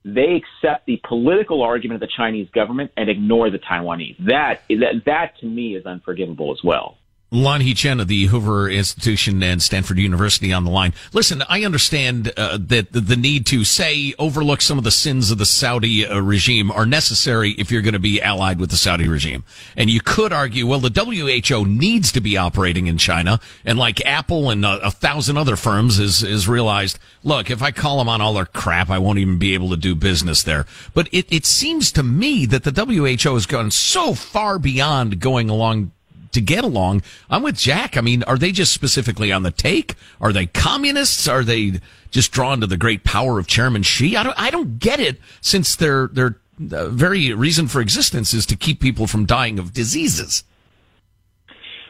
they 0.08 0.42
accept 0.42 0.86
the 0.86 1.02
political 1.08 1.62
argument 1.62 2.02
of 2.02 2.08
the 2.08 2.14
Chinese 2.16 2.48
government 2.52 2.92
and 2.96 3.10
ignore 3.10 3.50
the 3.50 3.60
Taiwanese. 3.60 4.16
That 4.26 4.62
that 4.70 5.04
that 5.06 5.38
to 5.40 5.46
me 5.46 5.76
is 5.76 5.86
unforgivable 5.86 6.52
as 6.52 6.64
well. 6.64 6.98
Lanhee 7.32 7.76
Chen 7.76 8.00
of 8.00 8.08
the 8.08 8.28
Hoover 8.28 8.70
Institution 8.70 9.44
and 9.44 9.62
Stanford 9.62 9.98
University 9.98 10.54
on 10.54 10.64
the 10.64 10.72
line. 10.72 10.94
Listen, 11.12 11.44
I 11.50 11.66
understand 11.66 12.32
uh, 12.38 12.58
that 12.62 12.94
the 12.94 13.18
need 13.18 13.46
to 13.48 13.66
say 13.66 14.14
overlook 14.18 14.62
some 14.62 14.78
of 14.78 14.86
the 14.86 14.92
sins 14.92 15.30
of 15.30 15.38
the 15.38 15.46
Saudi 15.46 16.08
uh, 16.08 16.20
regime 16.20 16.72
are 16.72 16.86
necessary 16.86 17.52
if 17.52 17.70
you're 17.70 17.82
going 17.82 17.94
to 17.94 18.00
be 18.00 18.22
allied 18.22 18.62
with 18.62 18.70
the 18.70 18.78
Saudi 18.78 19.10
regime. 19.10 19.44
And 19.76 19.90
you 19.90 20.00
could 20.00 20.32
argue, 20.32 20.66
well, 20.66 20.80
the 20.80 20.90
WHO 20.90 21.66
needs 21.66 22.14
to 22.14 22.22
be 22.22 22.38
operating 22.38 22.88
in 22.88 22.98
China, 22.98 23.42
and 23.66 23.78
like 23.78 24.06
Apple 24.06 24.50
and 24.50 24.64
a, 24.64 24.88
a 24.88 24.92
thousand 24.92 25.36
other 25.36 25.58
firms, 25.58 26.00
is 26.00 26.24
is 26.24 26.48
realized. 26.48 26.98
Look, 27.24 27.52
if 27.52 27.62
I 27.62 27.72
call 27.72 27.98
them 27.98 28.08
on 28.08 28.22
all 28.22 28.36
their 28.36 28.46
crap, 28.46 28.90
I 28.90 29.00
won't 29.00 29.20
even 29.20 29.38
be 29.38 29.54
able 29.54 29.70
to 29.72 29.78
do 29.78 29.96
business 29.96 30.44
there. 30.44 30.66
But 30.94 31.10
it 31.12 31.26
it 31.30 31.46
seems 31.46 31.92
to 31.92 32.04
me 32.04 32.46
that 32.46 32.64
the 32.64 32.72
WHO 32.72 33.34
has 33.34 33.46
gone 33.46 33.72
so 33.72 34.14
far 34.14 34.58
beyond 34.60 35.20
going 35.20 35.50
along 35.50 35.92
to 36.38 36.42
get 36.42 36.64
along. 36.64 37.02
I'm 37.30 37.42
with 37.42 37.58
Jack. 37.58 37.98
I 37.98 38.02
mean, 38.02 38.24
are 38.24 38.38
they 38.38 38.52
just 38.52 38.74
specifically 38.74 39.32
on 39.32 39.44
the 39.44 39.52
take? 39.52 39.96
Are 40.22 40.32
they 40.32 40.46
communists? 40.46 41.28
Are 41.28 41.44
they 41.44 41.82
just 42.12 42.32
drawn 42.32 42.62
to 42.62 42.68
the 42.68 42.78
great 42.78 43.04
power 43.04 43.40
of 43.40 43.48
Chairman 43.48 43.82
Xi? 43.82 44.16
I 44.16 44.24
don't, 44.24 44.40
I 44.40 44.52
don't 44.52 44.80
get 44.80 45.00
it 45.00 45.20
since 45.42 45.76
their, 45.76 46.08
their 46.08 46.38
uh, 46.72 46.90
very 46.90 47.34
reason 47.34 47.68
for 47.68 47.82
existence 47.82 48.34
is 48.34 48.46
to 48.46 48.56
keep 48.56 48.80
people 48.80 49.08
from 49.08 49.26
dying 49.26 49.60
of 49.60 49.74
diseases. 49.74 50.44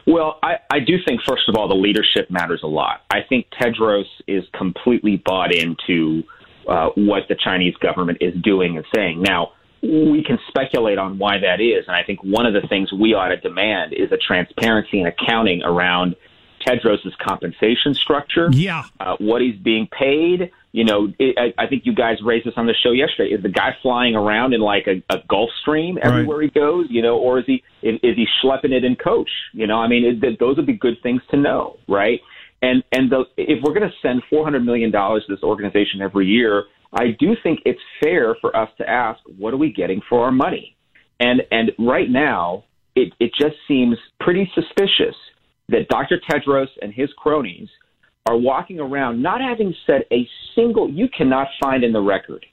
Well, 0.06 0.38
I, 0.42 0.56
I 0.70 0.80
do 0.80 0.96
think, 1.06 1.20
first 1.28 1.48
of 1.48 1.54
all, 1.56 1.68
the 1.68 1.74
leadership 1.74 2.30
matters 2.30 2.60
a 2.64 2.66
lot. 2.66 3.02
I 3.10 3.18
think 3.28 3.46
Tedros 3.60 4.06
is 4.26 4.44
completely 4.56 5.22
bought 5.22 5.54
into 5.54 6.22
uh, 6.66 6.88
what 6.94 7.24
the 7.28 7.36
Chinese 7.36 7.74
government 7.76 8.18
is 8.22 8.34
doing 8.42 8.78
and 8.78 8.86
saying. 8.94 9.20
Now, 9.20 9.52
we 9.82 10.24
can 10.24 10.38
speculate 10.48 10.98
on 10.98 11.18
why 11.18 11.38
that 11.38 11.60
is. 11.60 11.84
And 11.86 11.96
I 11.96 12.02
think 12.02 12.22
one 12.22 12.46
of 12.46 12.54
the 12.54 12.66
things 12.68 12.92
we 12.92 13.14
ought 13.14 13.28
to 13.28 13.36
demand 13.36 13.92
is 13.92 14.10
a 14.12 14.16
transparency 14.16 14.98
and 15.00 15.08
accounting 15.08 15.62
around 15.62 16.16
Tedros's 16.66 17.14
compensation 17.24 17.94
structure. 17.94 18.48
Yeah. 18.52 18.84
Uh, 18.98 19.16
what 19.18 19.40
he's 19.40 19.56
being 19.56 19.86
paid. 19.86 20.50
You 20.72 20.84
know, 20.84 21.12
it, 21.18 21.38
I, 21.38 21.64
I 21.64 21.66
think 21.66 21.86
you 21.86 21.94
guys 21.94 22.20
raised 22.22 22.46
this 22.46 22.54
on 22.56 22.66
the 22.66 22.74
show 22.74 22.90
yesterday. 22.90 23.34
Is 23.34 23.42
the 23.42 23.48
guy 23.48 23.76
flying 23.80 24.14
around 24.14 24.52
in 24.52 24.60
like 24.60 24.86
a, 24.86 25.02
a 25.08 25.22
Gulf 25.28 25.50
Stream 25.62 25.98
everywhere 26.02 26.38
right. 26.38 26.50
he 26.52 26.60
goes? 26.60 26.86
You 26.90 27.02
know, 27.02 27.16
or 27.16 27.38
is 27.38 27.46
he 27.46 27.62
is, 27.82 27.98
is 28.02 28.16
he 28.16 28.26
schlepping 28.42 28.72
it 28.72 28.84
in 28.84 28.96
coach? 28.96 29.30
You 29.52 29.66
know, 29.66 29.76
I 29.76 29.88
mean, 29.88 30.20
it, 30.22 30.38
those 30.38 30.56
would 30.56 30.66
be 30.66 30.74
good 30.74 31.00
things 31.02 31.22
to 31.30 31.36
know, 31.36 31.78
right? 31.88 32.20
And 32.60 32.82
and 32.92 33.10
the, 33.10 33.24
if 33.36 33.62
we're 33.62 33.72
going 33.72 33.88
to 33.88 33.94
send 34.02 34.22
four 34.28 34.44
hundred 34.44 34.64
million 34.64 34.90
dollars 34.90 35.24
to 35.26 35.34
this 35.34 35.42
organization 35.42 36.02
every 36.02 36.26
year, 36.26 36.64
I 36.92 37.16
do 37.18 37.36
think 37.42 37.60
it's 37.64 37.80
fair 38.02 38.36
for 38.40 38.56
us 38.56 38.70
to 38.78 38.88
ask, 38.88 39.20
what 39.38 39.52
are 39.52 39.58
we 39.58 39.72
getting 39.72 40.00
for 40.08 40.24
our 40.24 40.32
money? 40.32 40.76
And 41.20 41.42
and 41.50 41.72
right 41.78 42.08
now, 42.08 42.64
it, 42.94 43.12
it 43.20 43.32
just 43.38 43.56
seems 43.66 43.96
pretty 44.20 44.50
suspicious 44.54 45.14
that 45.68 45.88
Dr. 45.88 46.20
Tedros 46.30 46.68
and 46.80 46.92
his 46.92 47.10
cronies 47.16 47.68
are 48.28 48.36
walking 48.36 48.80
around 48.80 49.22
not 49.22 49.40
having 49.40 49.74
said 49.86 50.02
a 50.12 50.26
single, 50.54 50.90
you 50.90 51.08
cannot 51.16 51.48
find 51.62 51.84
in 51.84 51.92
the 51.92 52.00
record 52.00 52.44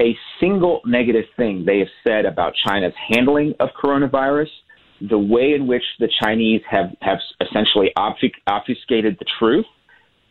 a 0.00 0.16
single 0.40 0.80
negative 0.86 1.26
thing 1.36 1.64
they 1.66 1.78
have 1.78 1.88
said 2.06 2.24
about 2.24 2.54
China's 2.66 2.94
handling 3.08 3.52
of 3.60 3.68
coronavirus, 3.82 4.48
the 5.10 5.18
way 5.18 5.52
in 5.52 5.66
which 5.66 5.82
the 5.98 6.08
Chinese 6.22 6.62
have, 6.70 6.86
have 7.02 7.18
essentially 7.40 7.90
obfuscated 7.96 9.16
the 9.18 9.26
truth, 9.38 9.66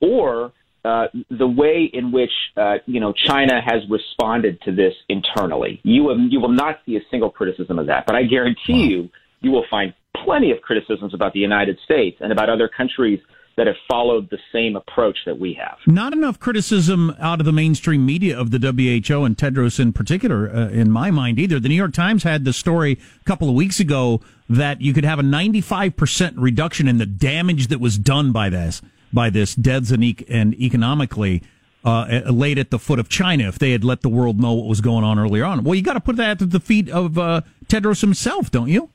or 0.01 0.51
uh, 0.85 1.07
the 1.29 1.47
way 1.47 1.89
in 1.91 2.11
which 2.11 2.31
uh, 2.55 2.75
you 2.85 2.99
know 2.99 3.13
China 3.27 3.61
has 3.63 3.81
responded 3.89 4.61
to 4.61 4.71
this 4.71 4.93
internally. 5.09 5.79
You 5.83 6.03
will, 6.03 6.19
you 6.19 6.39
will 6.39 6.53
not 6.53 6.79
see 6.85 6.95
a 6.95 7.01
single 7.11 7.29
criticism 7.29 7.79
of 7.79 7.87
that, 7.87 8.05
but 8.05 8.15
I 8.15 8.23
guarantee 8.23 8.87
you 8.87 9.09
you 9.41 9.51
will 9.51 9.65
find 9.69 9.93
plenty 10.23 10.51
of 10.51 10.61
criticisms 10.61 11.13
about 11.13 11.33
the 11.33 11.39
United 11.39 11.77
States 11.83 12.17
and 12.21 12.31
about 12.31 12.49
other 12.49 12.69
countries 12.69 13.19
that 13.57 13.67
have 13.67 13.75
followed 13.89 14.29
the 14.29 14.37
same 14.53 14.77
approach 14.77 15.17
that 15.25 15.37
we 15.37 15.53
have. 15.53 15.77
Not 15.85 16.13
enough 16.13 16.39
criticism 16.39 17.13
out 17.19 17.41
of 17.41 17.45
the 17.45 17.51
mainstream 17.51 18.05
media 18.05 18.39
of 18.39 18.51
the 18.51 18.57
WHO 18.57 19.25
and 19.25 19.35
Tedros 19.35 19.81
in 19.81 19.91
particular, 19.91 20.49
uh, 20.49 20.69
in 20.69 20.89
my 20.89 21.11
mind, 21.11 21.39
either. 21.39 21.59
The 21.59 21.67
New 21.67 21.75
York 21.75 21.93
Times 21.93 22.23
had 22.23 22.45
the 22.45 22.53
story 22.53 22.97
a 23.19 23.23
couple 23.25 23.49
of 23.49 23.55
weeks 23.55 23.81
ago 23.81 24.21
that 24.47 24.79
you 24.79 24.93
could 24.93 25.03
have 25.03 25.19
a 25.19 25.23
95% 25.23 26.35
reduction 26.37 26.87
in 26.87 26.99
the 26.99 27.05
damage 27.05 27.67
that 27.67 27.81
was 27.81 27.97
done 27.97 28.31
by 28.31 28.49
this 28.49 28.81
by 29.13 29.29
this 29.29 29.55
deaths 29.55 29.91
and, 29.91 30.03
e- 30.03 30.25
and 30.29 30.53
economically 30.55 31.41
uh, 31.83 32.21
laid 32.29 32.59
at 32.59 32.71
the 32.71 32.79
foot 32.79 32.99
of 32.99 33.09
China 33.09 33.47
if 33.47 33.57
they 33.59 33.71
had 33.71 33.83
let 33.83 34.01
the 34.01 34.09
world 34.09 34.39
know 34.39 34.53
what 34.53 34.67
was 34.67 34.81
going 34.81 35.03
on 35.03 35.17
earlier 35.17 35.45
on. 35.45 35.63
Well, 35.63 35.75
you 35.75 35.81
got 35.81 35.93
to 35.93 36.01
put 36.01 36.17
that 36.17 36.41
at 36.41 36.51
the 36.51 36.59
feet 36.59 36.89
of 36.89 37.17
uh, 37.17 37.41
Tedros 37.67 38.01
himself, 38.01 38.51
don't 38.51 38.67
you? 38.69 38.89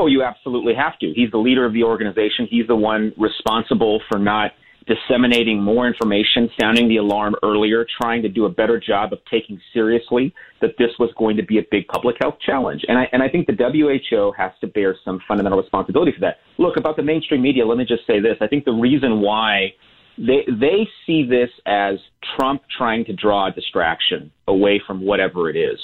Oh, 0.00 0.06
you 0.06 0.22
absolutely 0.22 0.74
have 0.74 0.98
to. 1.00 1.12
He's 1.12 1.30
the 1.32 1.38
leader 1.38 1.66
of 1.66 1.72
the 1.72 1.82
organization. 1.82 2.46
He's 2.48 2.68
the 2.68 2.76
one 2.76 3.12
responsible 3.16 4.00
for 4.08 4.18
not 4.18 4.52
disseminating 4.88 5.62
more 5.62 5.86
information, 5.86 6.48
sounding 6.60 6.88
the 6.88 6.96
alarm 6.96 7.34
earlier, 7.42 7.86
trying 8.00 8.22
to 8.22 8.28
do 8.28 8.46
a 8.46 8.48
better 8.48 8.80
job 8.80 9.12
of 9.12 9.18
taking 9.30 9.60
seriously 9.72 10.34
that 10.60 10.70
this 10.78 10.90
was 10.98 11.10
going 11.18 11.36
to 11.36 11.42
be 11.42 11.58
a 11.58 11.62
big 11.70 11.86
public 11.88 12.16
health 12.20 12.36
challenge. 12.44 12.82
And 12.88 12.98
I, 12.98 13.08
and 13.12 13.22
I 13.22 13.28
think 13.28 13.46
the 13.46 13.52
WHO 13.52 14.32
has 14.36 14.52
to 14.62 14.66
bear 14.66 14.96
some 15.04 15.20
fundamental 15.28 15.60
responsibility 15.60 16.12
for 16.12 16.20
that. 16.20 16.38
Look, 16.58 16.76
about 16.76 16.96
the 16.96 17.02
mainstream 17.02 17.42
media, 17.42 17.66
let 17.66 17.78
me 17.78 17.84
just 17.84 18.06
say 18.06 18.18
this. 18.18 18.36
I 18.40 18.46
think 18.46 18.64
the 18.64 18.72
reason 18.72 19.20
why 19.20 19.74
they, 20.16 20.44
they 20.48 20.88
see 21.06 21.24
this 21.28 21.50
as 21.66 21.96
Trump 22.36 22.62
trying 22.76 23.04
to 23.04 23.12
draw 23.12 23.48
a 23.48 23.52
distraction 23.52 24.32
away 24.48 24.80
from 24.84 25.04
whatever 25.04 25.48
it 25.50 25.56
is. 25.56 25.78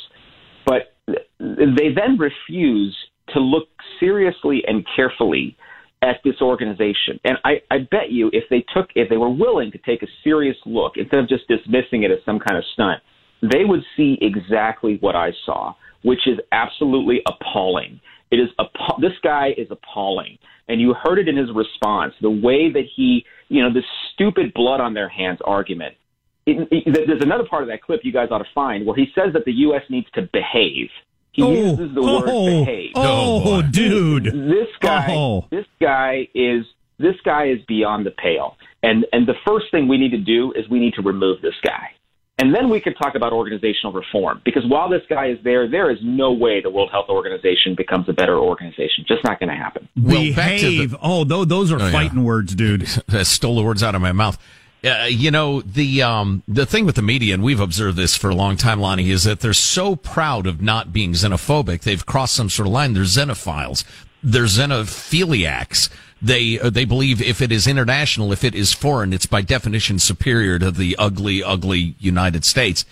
But 0.66 0.94
they 1.06 1.92
then 1.94 2.18
refuse 2.18 2.96
to 3.32 3.40
look 3.40 3.68
seriously 4.00 4.62
and 4.66 4.84
carefully 4.96 5.56
at 6.04 6.20
this 6.22 6.40
organization. 6.40 7.18
And 7.24 7.38
I, 7.44 7.62
I 7.70 7.78
bet 7.78 8.10
you 8.10 8.30
if 8.32 8.44
they 8.50 8.64
took, 8.74 8.90
if 8.94 9.08
they 9.08 9.16
were 9.16 9.30
willing 9.30 9.72
to 9.72 9.78
take 9.78 10.02
a 10.02 10.06
serious 10.22 10.56
look 10.66 10.92
instead 10.96 11.20
of 11.20 11.28
just 11.28 11.48
dismissing 11.48 12.02
it 12.02 12.10
as 12.10 12.18
some 12.26 12.38
kind 12.38 12.58
of 12.58 12.64
stunt, 12.74 13.00
they 13.42 13.64
would 13.64 13.80
see 13.96 14.18
exactly 14.20 14.98
what 15.00 15.16
I 15.16 15.30
saw, 15.44 15.74
which 16.02 16.26
is 16.26 16.38
absolutely 16.52 17.22
appalling. 17.26 18.00
It 18.30 18.36
is 18.36 18.48
app- 18.58 19.00
this 19.00 19.12
guy 19.22 19.54
is 19.56 19.68
appalling, 19.70 20.38
and 20.68 20.80
you 20.80 20.94
heard 20.94 21.18
it 21.18 21.28
in 21.28 21.36
his 21.36 21.48
response. 21.54 22.14
The 22.20 22.30
way 22.30 22.70
that 22.72 22.84
he, 22.94 23.24
you 23.48 23.62
know, 23.62 23.72
this 23.72 23.84
stupid 24.14 24.52
blood 24.54 24.80
on 24.80 24.94
their 24.94 25.08
hands 25.08 25.38
argument. 25.44 25.94
It, 26.46 26.68
it, 26.70 27.06
there's 27.06 27.22
another 27.22 27.44
part 27.48 27.62
of 27.62 27.68
that 27.68 27.82
clip 27.82 28.00
you 28.02 28.12
guys 28.12 28.28
ought 28.30 28.38
to 28.38 28.50
find 28.54 28.84
where 28.84 28.96
he 28.96 29.06
says 29.14 29.32
that 29.32 29.46
the 29.46 29.52
U.S. 29.52 29.82
needs 29.88 30.06
to 30.14 30.28
behave. 30.32 30.88
He 31.34 31.42
oh, 31.42 31.52
uses 31.52 31.94
the 31.94 32.00
word 32.00 32.24
oh, 32.28 32.64
behave. 32.64 32.92
Oh, 32.94 33.42
oh 33.44 33.62
dude. 33.62 34.24
This 34.24 34.68
guy 34.80 35.08
oh. 35.10 35.46
this 35.50 35.66
guy 35.80 36.28
is 36.32 36.64
this 36.98 37.16
guy 37.24 37.48
is 37.48 37.58
beyond 37.66 38.06
the 38.06 38.12
pale. 38.12 38.56
And 38.84 39.04
and 39.12 39.26
the 39.26 39.34
first 39.44 39.66
thing 39.72 39.88
we 39.88 39.98
need 39.98 40.12
to 40.12 40.18
do 40.18 40.52
is 40.52 40.68
we 40.70 40.78
need 40.78 40.94
to 40.94 41.02
remove 41.02 41.42
this 41.42 41.54
guy. 41.64 41.90
And 42.38 42.54
then 42.54 42.68
we 42.68 42.80
could 42.80 42.96
talk 43.00 43.16
about 43.16 43.32
organizational 43.32 43.92
reform 43.92 44.42
because 44.44 44.64
while 44.66 44.88
this 44.88 45.02
guy 45.08 45.28
is 45.28 45.38
there, 45.44 45.68
there 45.68 45.90
is 45.90 45.98
no 46.02 46.32
way 46.32 46.60
the 46.60 46.70
World 46.70 46.90
Health 46.92 47.08
Organization 47.08 47.74
becomes 47.76 48.08
a 48.08 48.12
better 48.12 48.38
organization. 48.38 49.04
Just 49.06 49.22
not 49.24 49.38
going 49.38 49.50
to 49.50 49.56
happen. 49.56 49.88
Behave. 49.94 50.92
The, 50.92 50.98
oh, 51.00 51.24
those 51.24 51.70
are 51.72 51.80
oh, 51.80 51.90
fighting 51.92 52.18
yeah. 52.18 52.24
words, 52.24 52.54
dude. 52.54 52.88
That 53.08 53.26
stole 53.26 53.56
the 53.56 53.62
words 53.62 53.82
out 53.82 53.94
of 53.94 54.02
my 54.02 54.12
mouth. 54.12 54.38
Uh, 54.84 55.06
you 55.08 55.30
know 55.30 55.62
the 55.62 56.02
um, 56.02 56.42
the 56.46 56.66
thing 56.66 56.84
with 56.84 56.94
the 56.94 57.02
media, 57.02 57.32
and 57.32 57.42
we've 57.42 57.60
observed 57.60 57.96
this 57.96 58.16
for 58.16 58.28
a 58.28 58.34
long 58.34 58.56
time, 58.56 58.80
Lanhee, 58.80 59.10
is 59.10 59.24
that 59.24 59.40
they're 59.40 59.54
so 59.54 59.96
proud 59.96 60.46
of 60.46 60.60
not 60.60 60.92
being 60.92 61.12
xenophobic. 61.12 61.82
They've 61.82 62.04
crossed 62.04 62.34
some 62.34 62.50
sort 62.50 62.66
of 62.66 62.72
line. 62.72 62.92
They're 62.92 63.04
xenophiles. 63.04 63.84
They're 64.22 64.44
xenophiliacs. 64.44 65.88
They 66.20 66.58
uh, 66.60 66.68
they 66.70 66.84
believe 66.84 67.22
if 67.22 67.40
it 67.40 67.50
is 67.50 67.66
international, 67.66 68.32
if 68.32 68.44
it 68.44 68.54
is 68.54 68.74
foreign, 68.74 69.12
it's 69.12 69.26
by 69.26 69.40
definition 69.40 69.98
superior 69.98 70.58
to 70.58 70.70
the 70.70 70.96
ugly, 70.98 71.42
ugly 71.42 71.94
United 71.98 72.44
States. 72.44 72.84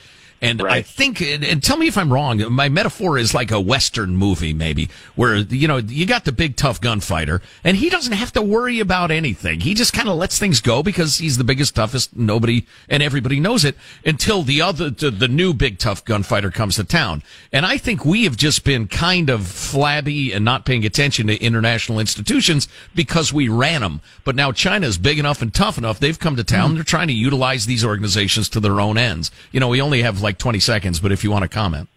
And 0.43 0.61
right. 0.61 0.79
I 0.79 0.83
think, 0.83 1.23
and 1.23 1.63
tell 1.63 1.77
me 1.77 1.87
if 1.87 1.97
I'm 1.97 2.13
wrong, 2.13 2.43
my 2.53 2.69
metaphor 2.69 3.17
is 3.17 3.33
like 3.33 3.53
a 3.53 3.61
Western 3.61 4.17
movie, 4.17 4.53
maybe, 4.53 4.91
where, 5.15 5.37
you 5.37 5.69
know, 5.69 5.77
you 5.77 6.05
got 6.05 6.25
the 6.25 6.33
big 6.33 6.57
tough 6.57 6.81
gunfighter 6.81 7.41
and 7.63 7.77
he 7.77 7.89
doesn't 7.89 8.13
have 8.13 8.33
to 8.33 8.43
worry 8.43 8.81
about 8.81 9.13
anything. 9.13 9.61
He 9.61 9.73
just 9.73 9.93
kind 9.93 10.09
of 10.09 10.17
lets 10.17 10.41
things 10.41 10.61
go 10.61 10.83
because 10.83 11.19
he's 11.19 11.39
the 11.39 11.45
biggest, 11.45 11.77
toughest, 11.77 12.17
nobody 12.17 12.67
and 12.89 13.05
everybody 13.05 13.39
knows 13.39 13.65
it 13.65 13.77
until 14.05 14.43
the 14.43 14.61
other, 14.61 14.91
the, 14.91 15.13
the 15.13 15.29
new 15.29 15.55
big 15.55 15.79
tough 15.79 16.05
gunfighter 16.05 16.51
comes 16.51 16.75
to 16.75 16.83
town. 16.83 17.23
And 17.53 17.65
I 17.65 17.79
think 17.79 18.05
we 18.05 18.25
have 18.25 18.37
just 18.37 18.65
been 18.65 18.89
kind 18.89 19.31
of 19.31 19.47
flabby 19.47 20.33
and 20.33 20.45
not 20.45 20.67
paying 20.67 20.85
attention 20.85 21.29
to 21.29 21.41
international 21.41 22.01
institutions 22.01 22.67
because 22.97 23.33
we 23.33 23.49
ran 23.49 23.83
them. 23.83 24.01
But 24.25 24.35
now 24.35 24.51
China's 24.51 24.99
big 24.99 25.21
enough 25.21 25.41
and 25.41 25.55
tough 25.55 25.79
enough. 25.79 26.01
They've 26.01 26.19
come 26.19 26.35
to 26.35 26.43
town. 26.43 26.71
Mm-hmm. 26.71 26.75
They're 26.75 26.85
trying 26.85 27.09
to 27.09 27.15
utilize 27.15 27.67
these 27.67 27.85
organizations 27.85 28.49
to 28.49 28.59
their 28.59 28.81
own 28.81 28.99
ends. 28.99 29.31
You 29.53 29.61
know, 29.61 29.69
we 29.69 29.81
only 29.81 30.03
have 30.03 30.21
like 30.21 30.32
like 30.33 30.39
20 30.39 30.59
seconds, 30.61 30.99
but 31.01 31.13
if 31.13 31.23
you 31.23 31.31
want 31.31 31.43
to 31.43 31.49
comment. 31.49 31.89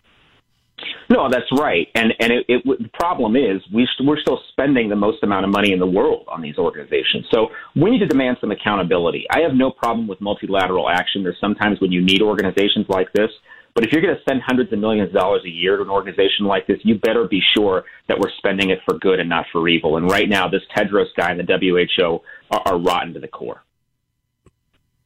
No, 1.09 1.29
that's 1.29 1.49
right. 1.57 1.87
And 1.95 2.13
and 2.19 2.33
it, 2.33 2.45
it, 2.49 2.63
the 2.65 2.89
problem 2.93 3.35
is 3.35 3.61
we 3.73 3.87
st- 3.93 4.07
we're 4.07 4.19
still 4.19 4.39
spending 4.51 4.89
the 4.89 4.95
most 4.95 5.23
amount 5.23 5.45
of 5.45 5.51
money 5.51 5.71
in 5.71 5.79
the 5.79 5.87
world 5.87 6.25
on 6.27 6.41
these 6.41 6.57
organizations. 6.57 7.25
So 7.33 7.47
we 7.75 7.91
need 7.91 7.99
to 7.99 8.07
demand 8.07 8.37
some 8.41 8.51
accountability. 8.51 9.25
I 9.29 9.39
have 9.41 9.53
no 9.53 9.69
problem 9.71 10.07
with 10.07 10.19
multilateral 10.19 10.89
action. 10.89 11.23
There's 11.23 11.39
sometimes 11.39 11.79
when 11.79 11.91
you 11.91 12.01
need 12.01 12.21
organizations 12.21 12.87
like 12.89 13.13
this, 13.13 13.29
But 13.75 13.85
if 13.85 13.91
you're 13.91 14.01
going 14.01 14.15
to 14.15 14.21
spend 14.21 14.41
hundreds 14.45 14.71
of 14.71 14.79
millions 14.79 15.09
of 15.09 15.15
dollars 15.15 15.41
a 15.45 15.49
year 15.49 15.75
to 15.75 15.83
an 15.83 15.89
organization 15.89 16.45
like 16.45 16.65
this, 16.65 16.77
you 16.83 16.95
better 16.95 17.27
be 17.27 17.41
sure 17.55 17.83
that 18.07 18.17
we're 18.17 18.31
spending 18.37 18.69
it 18.69 18.79
for 18.85 18.97
good 18.97 19.19
and 19.19 19.29
not 19.29 19.45
for 19.51 19.67
evil. 19.67 19.97
And 19.97 20.09
right 20.09 20.29
now, 20.29 20.47
this 20.47 20.61
Tedros 20.75 21.07
guy 21.17 21.31
and 21.31 21.39
the 21.39 21.45
WHO 21.45 22.19
are, 22.51 22.61
are 22.65 22.79
rotten 22.79 23.13
to 23.13 23.19
the 23.19 23.27
core. 23.27 23.61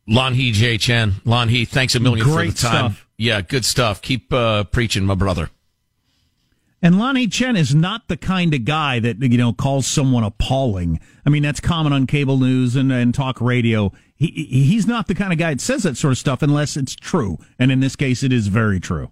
Lanhee 0.08 0.54
J. 0.54 0.78
Chen. 0.78 1.14
Lanhee, 1.26 1.68
thanks 1.68 1.96
a 1.96 2.00
million 2.00 2.26
Great 2.26 2.50
for 2.50 2.54
the 2.54 2.58
time. 2.62 2.92
stuff. 2.92 3.09
Yeah, 3.20 3.42
good 3.42 3.66
stuff. 3.66 4.02
Keep 4.02 4.32
uh, 4.32 4.64
preaching, 4.64 5.04
my 5.04 5.14
brother. 5.14 5.50
And 6.82 6.96
Lanhee 6.96 7.30
Chen 7.30 7.58
is 7.58 7.76
not 7.76 8.08
the 8.08 8.16
kind 8.16 8.54
of 8.54 8.64
guy 8.64 9.02
that, 9.02 9.22
you 9.22 9.38
know, 9.38 9.52
calls 9.52 9.86
someone 9.86 10.24
appalling. 10.24 11.02
I 11.26 11.30
mean, 11.30 11.44
that's 11.44 11.60
common 11.60 11.92
on 11.92 12.08
cable 12.08 12.38
news 12.38 12.78
and, 12.78 12.94
and 12.94 13.14
talk 13.14 13.42
radio. 13.42 13.92
He, 14.16 14.28
he's 14.28 14.88
not 14.88 15.08
the 15.08 15.16
kind 15.16 15.34
of 15.34 15.38
guy 15.38 15.54
that 15.54 15.60
says 15.60 15.84
that 15.84 15.98
sort 15.98 16.14
of 16.14 16.18
stuff 16.18 16.42
unless 16.42 16.78
it's 16.78 16.96
true. 16.96 17.38
And 17.60 17.74
in 17.74 17.82
this 17.82 17.98
case, 17.98 18.24
it 18.24 18.32
is 18.32 18.48
very 18.48 18.80
true. 18.80 19.12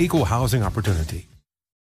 Equal 0.00 0.24
housing 0.24 0.62
opportunity. 0.62 1.27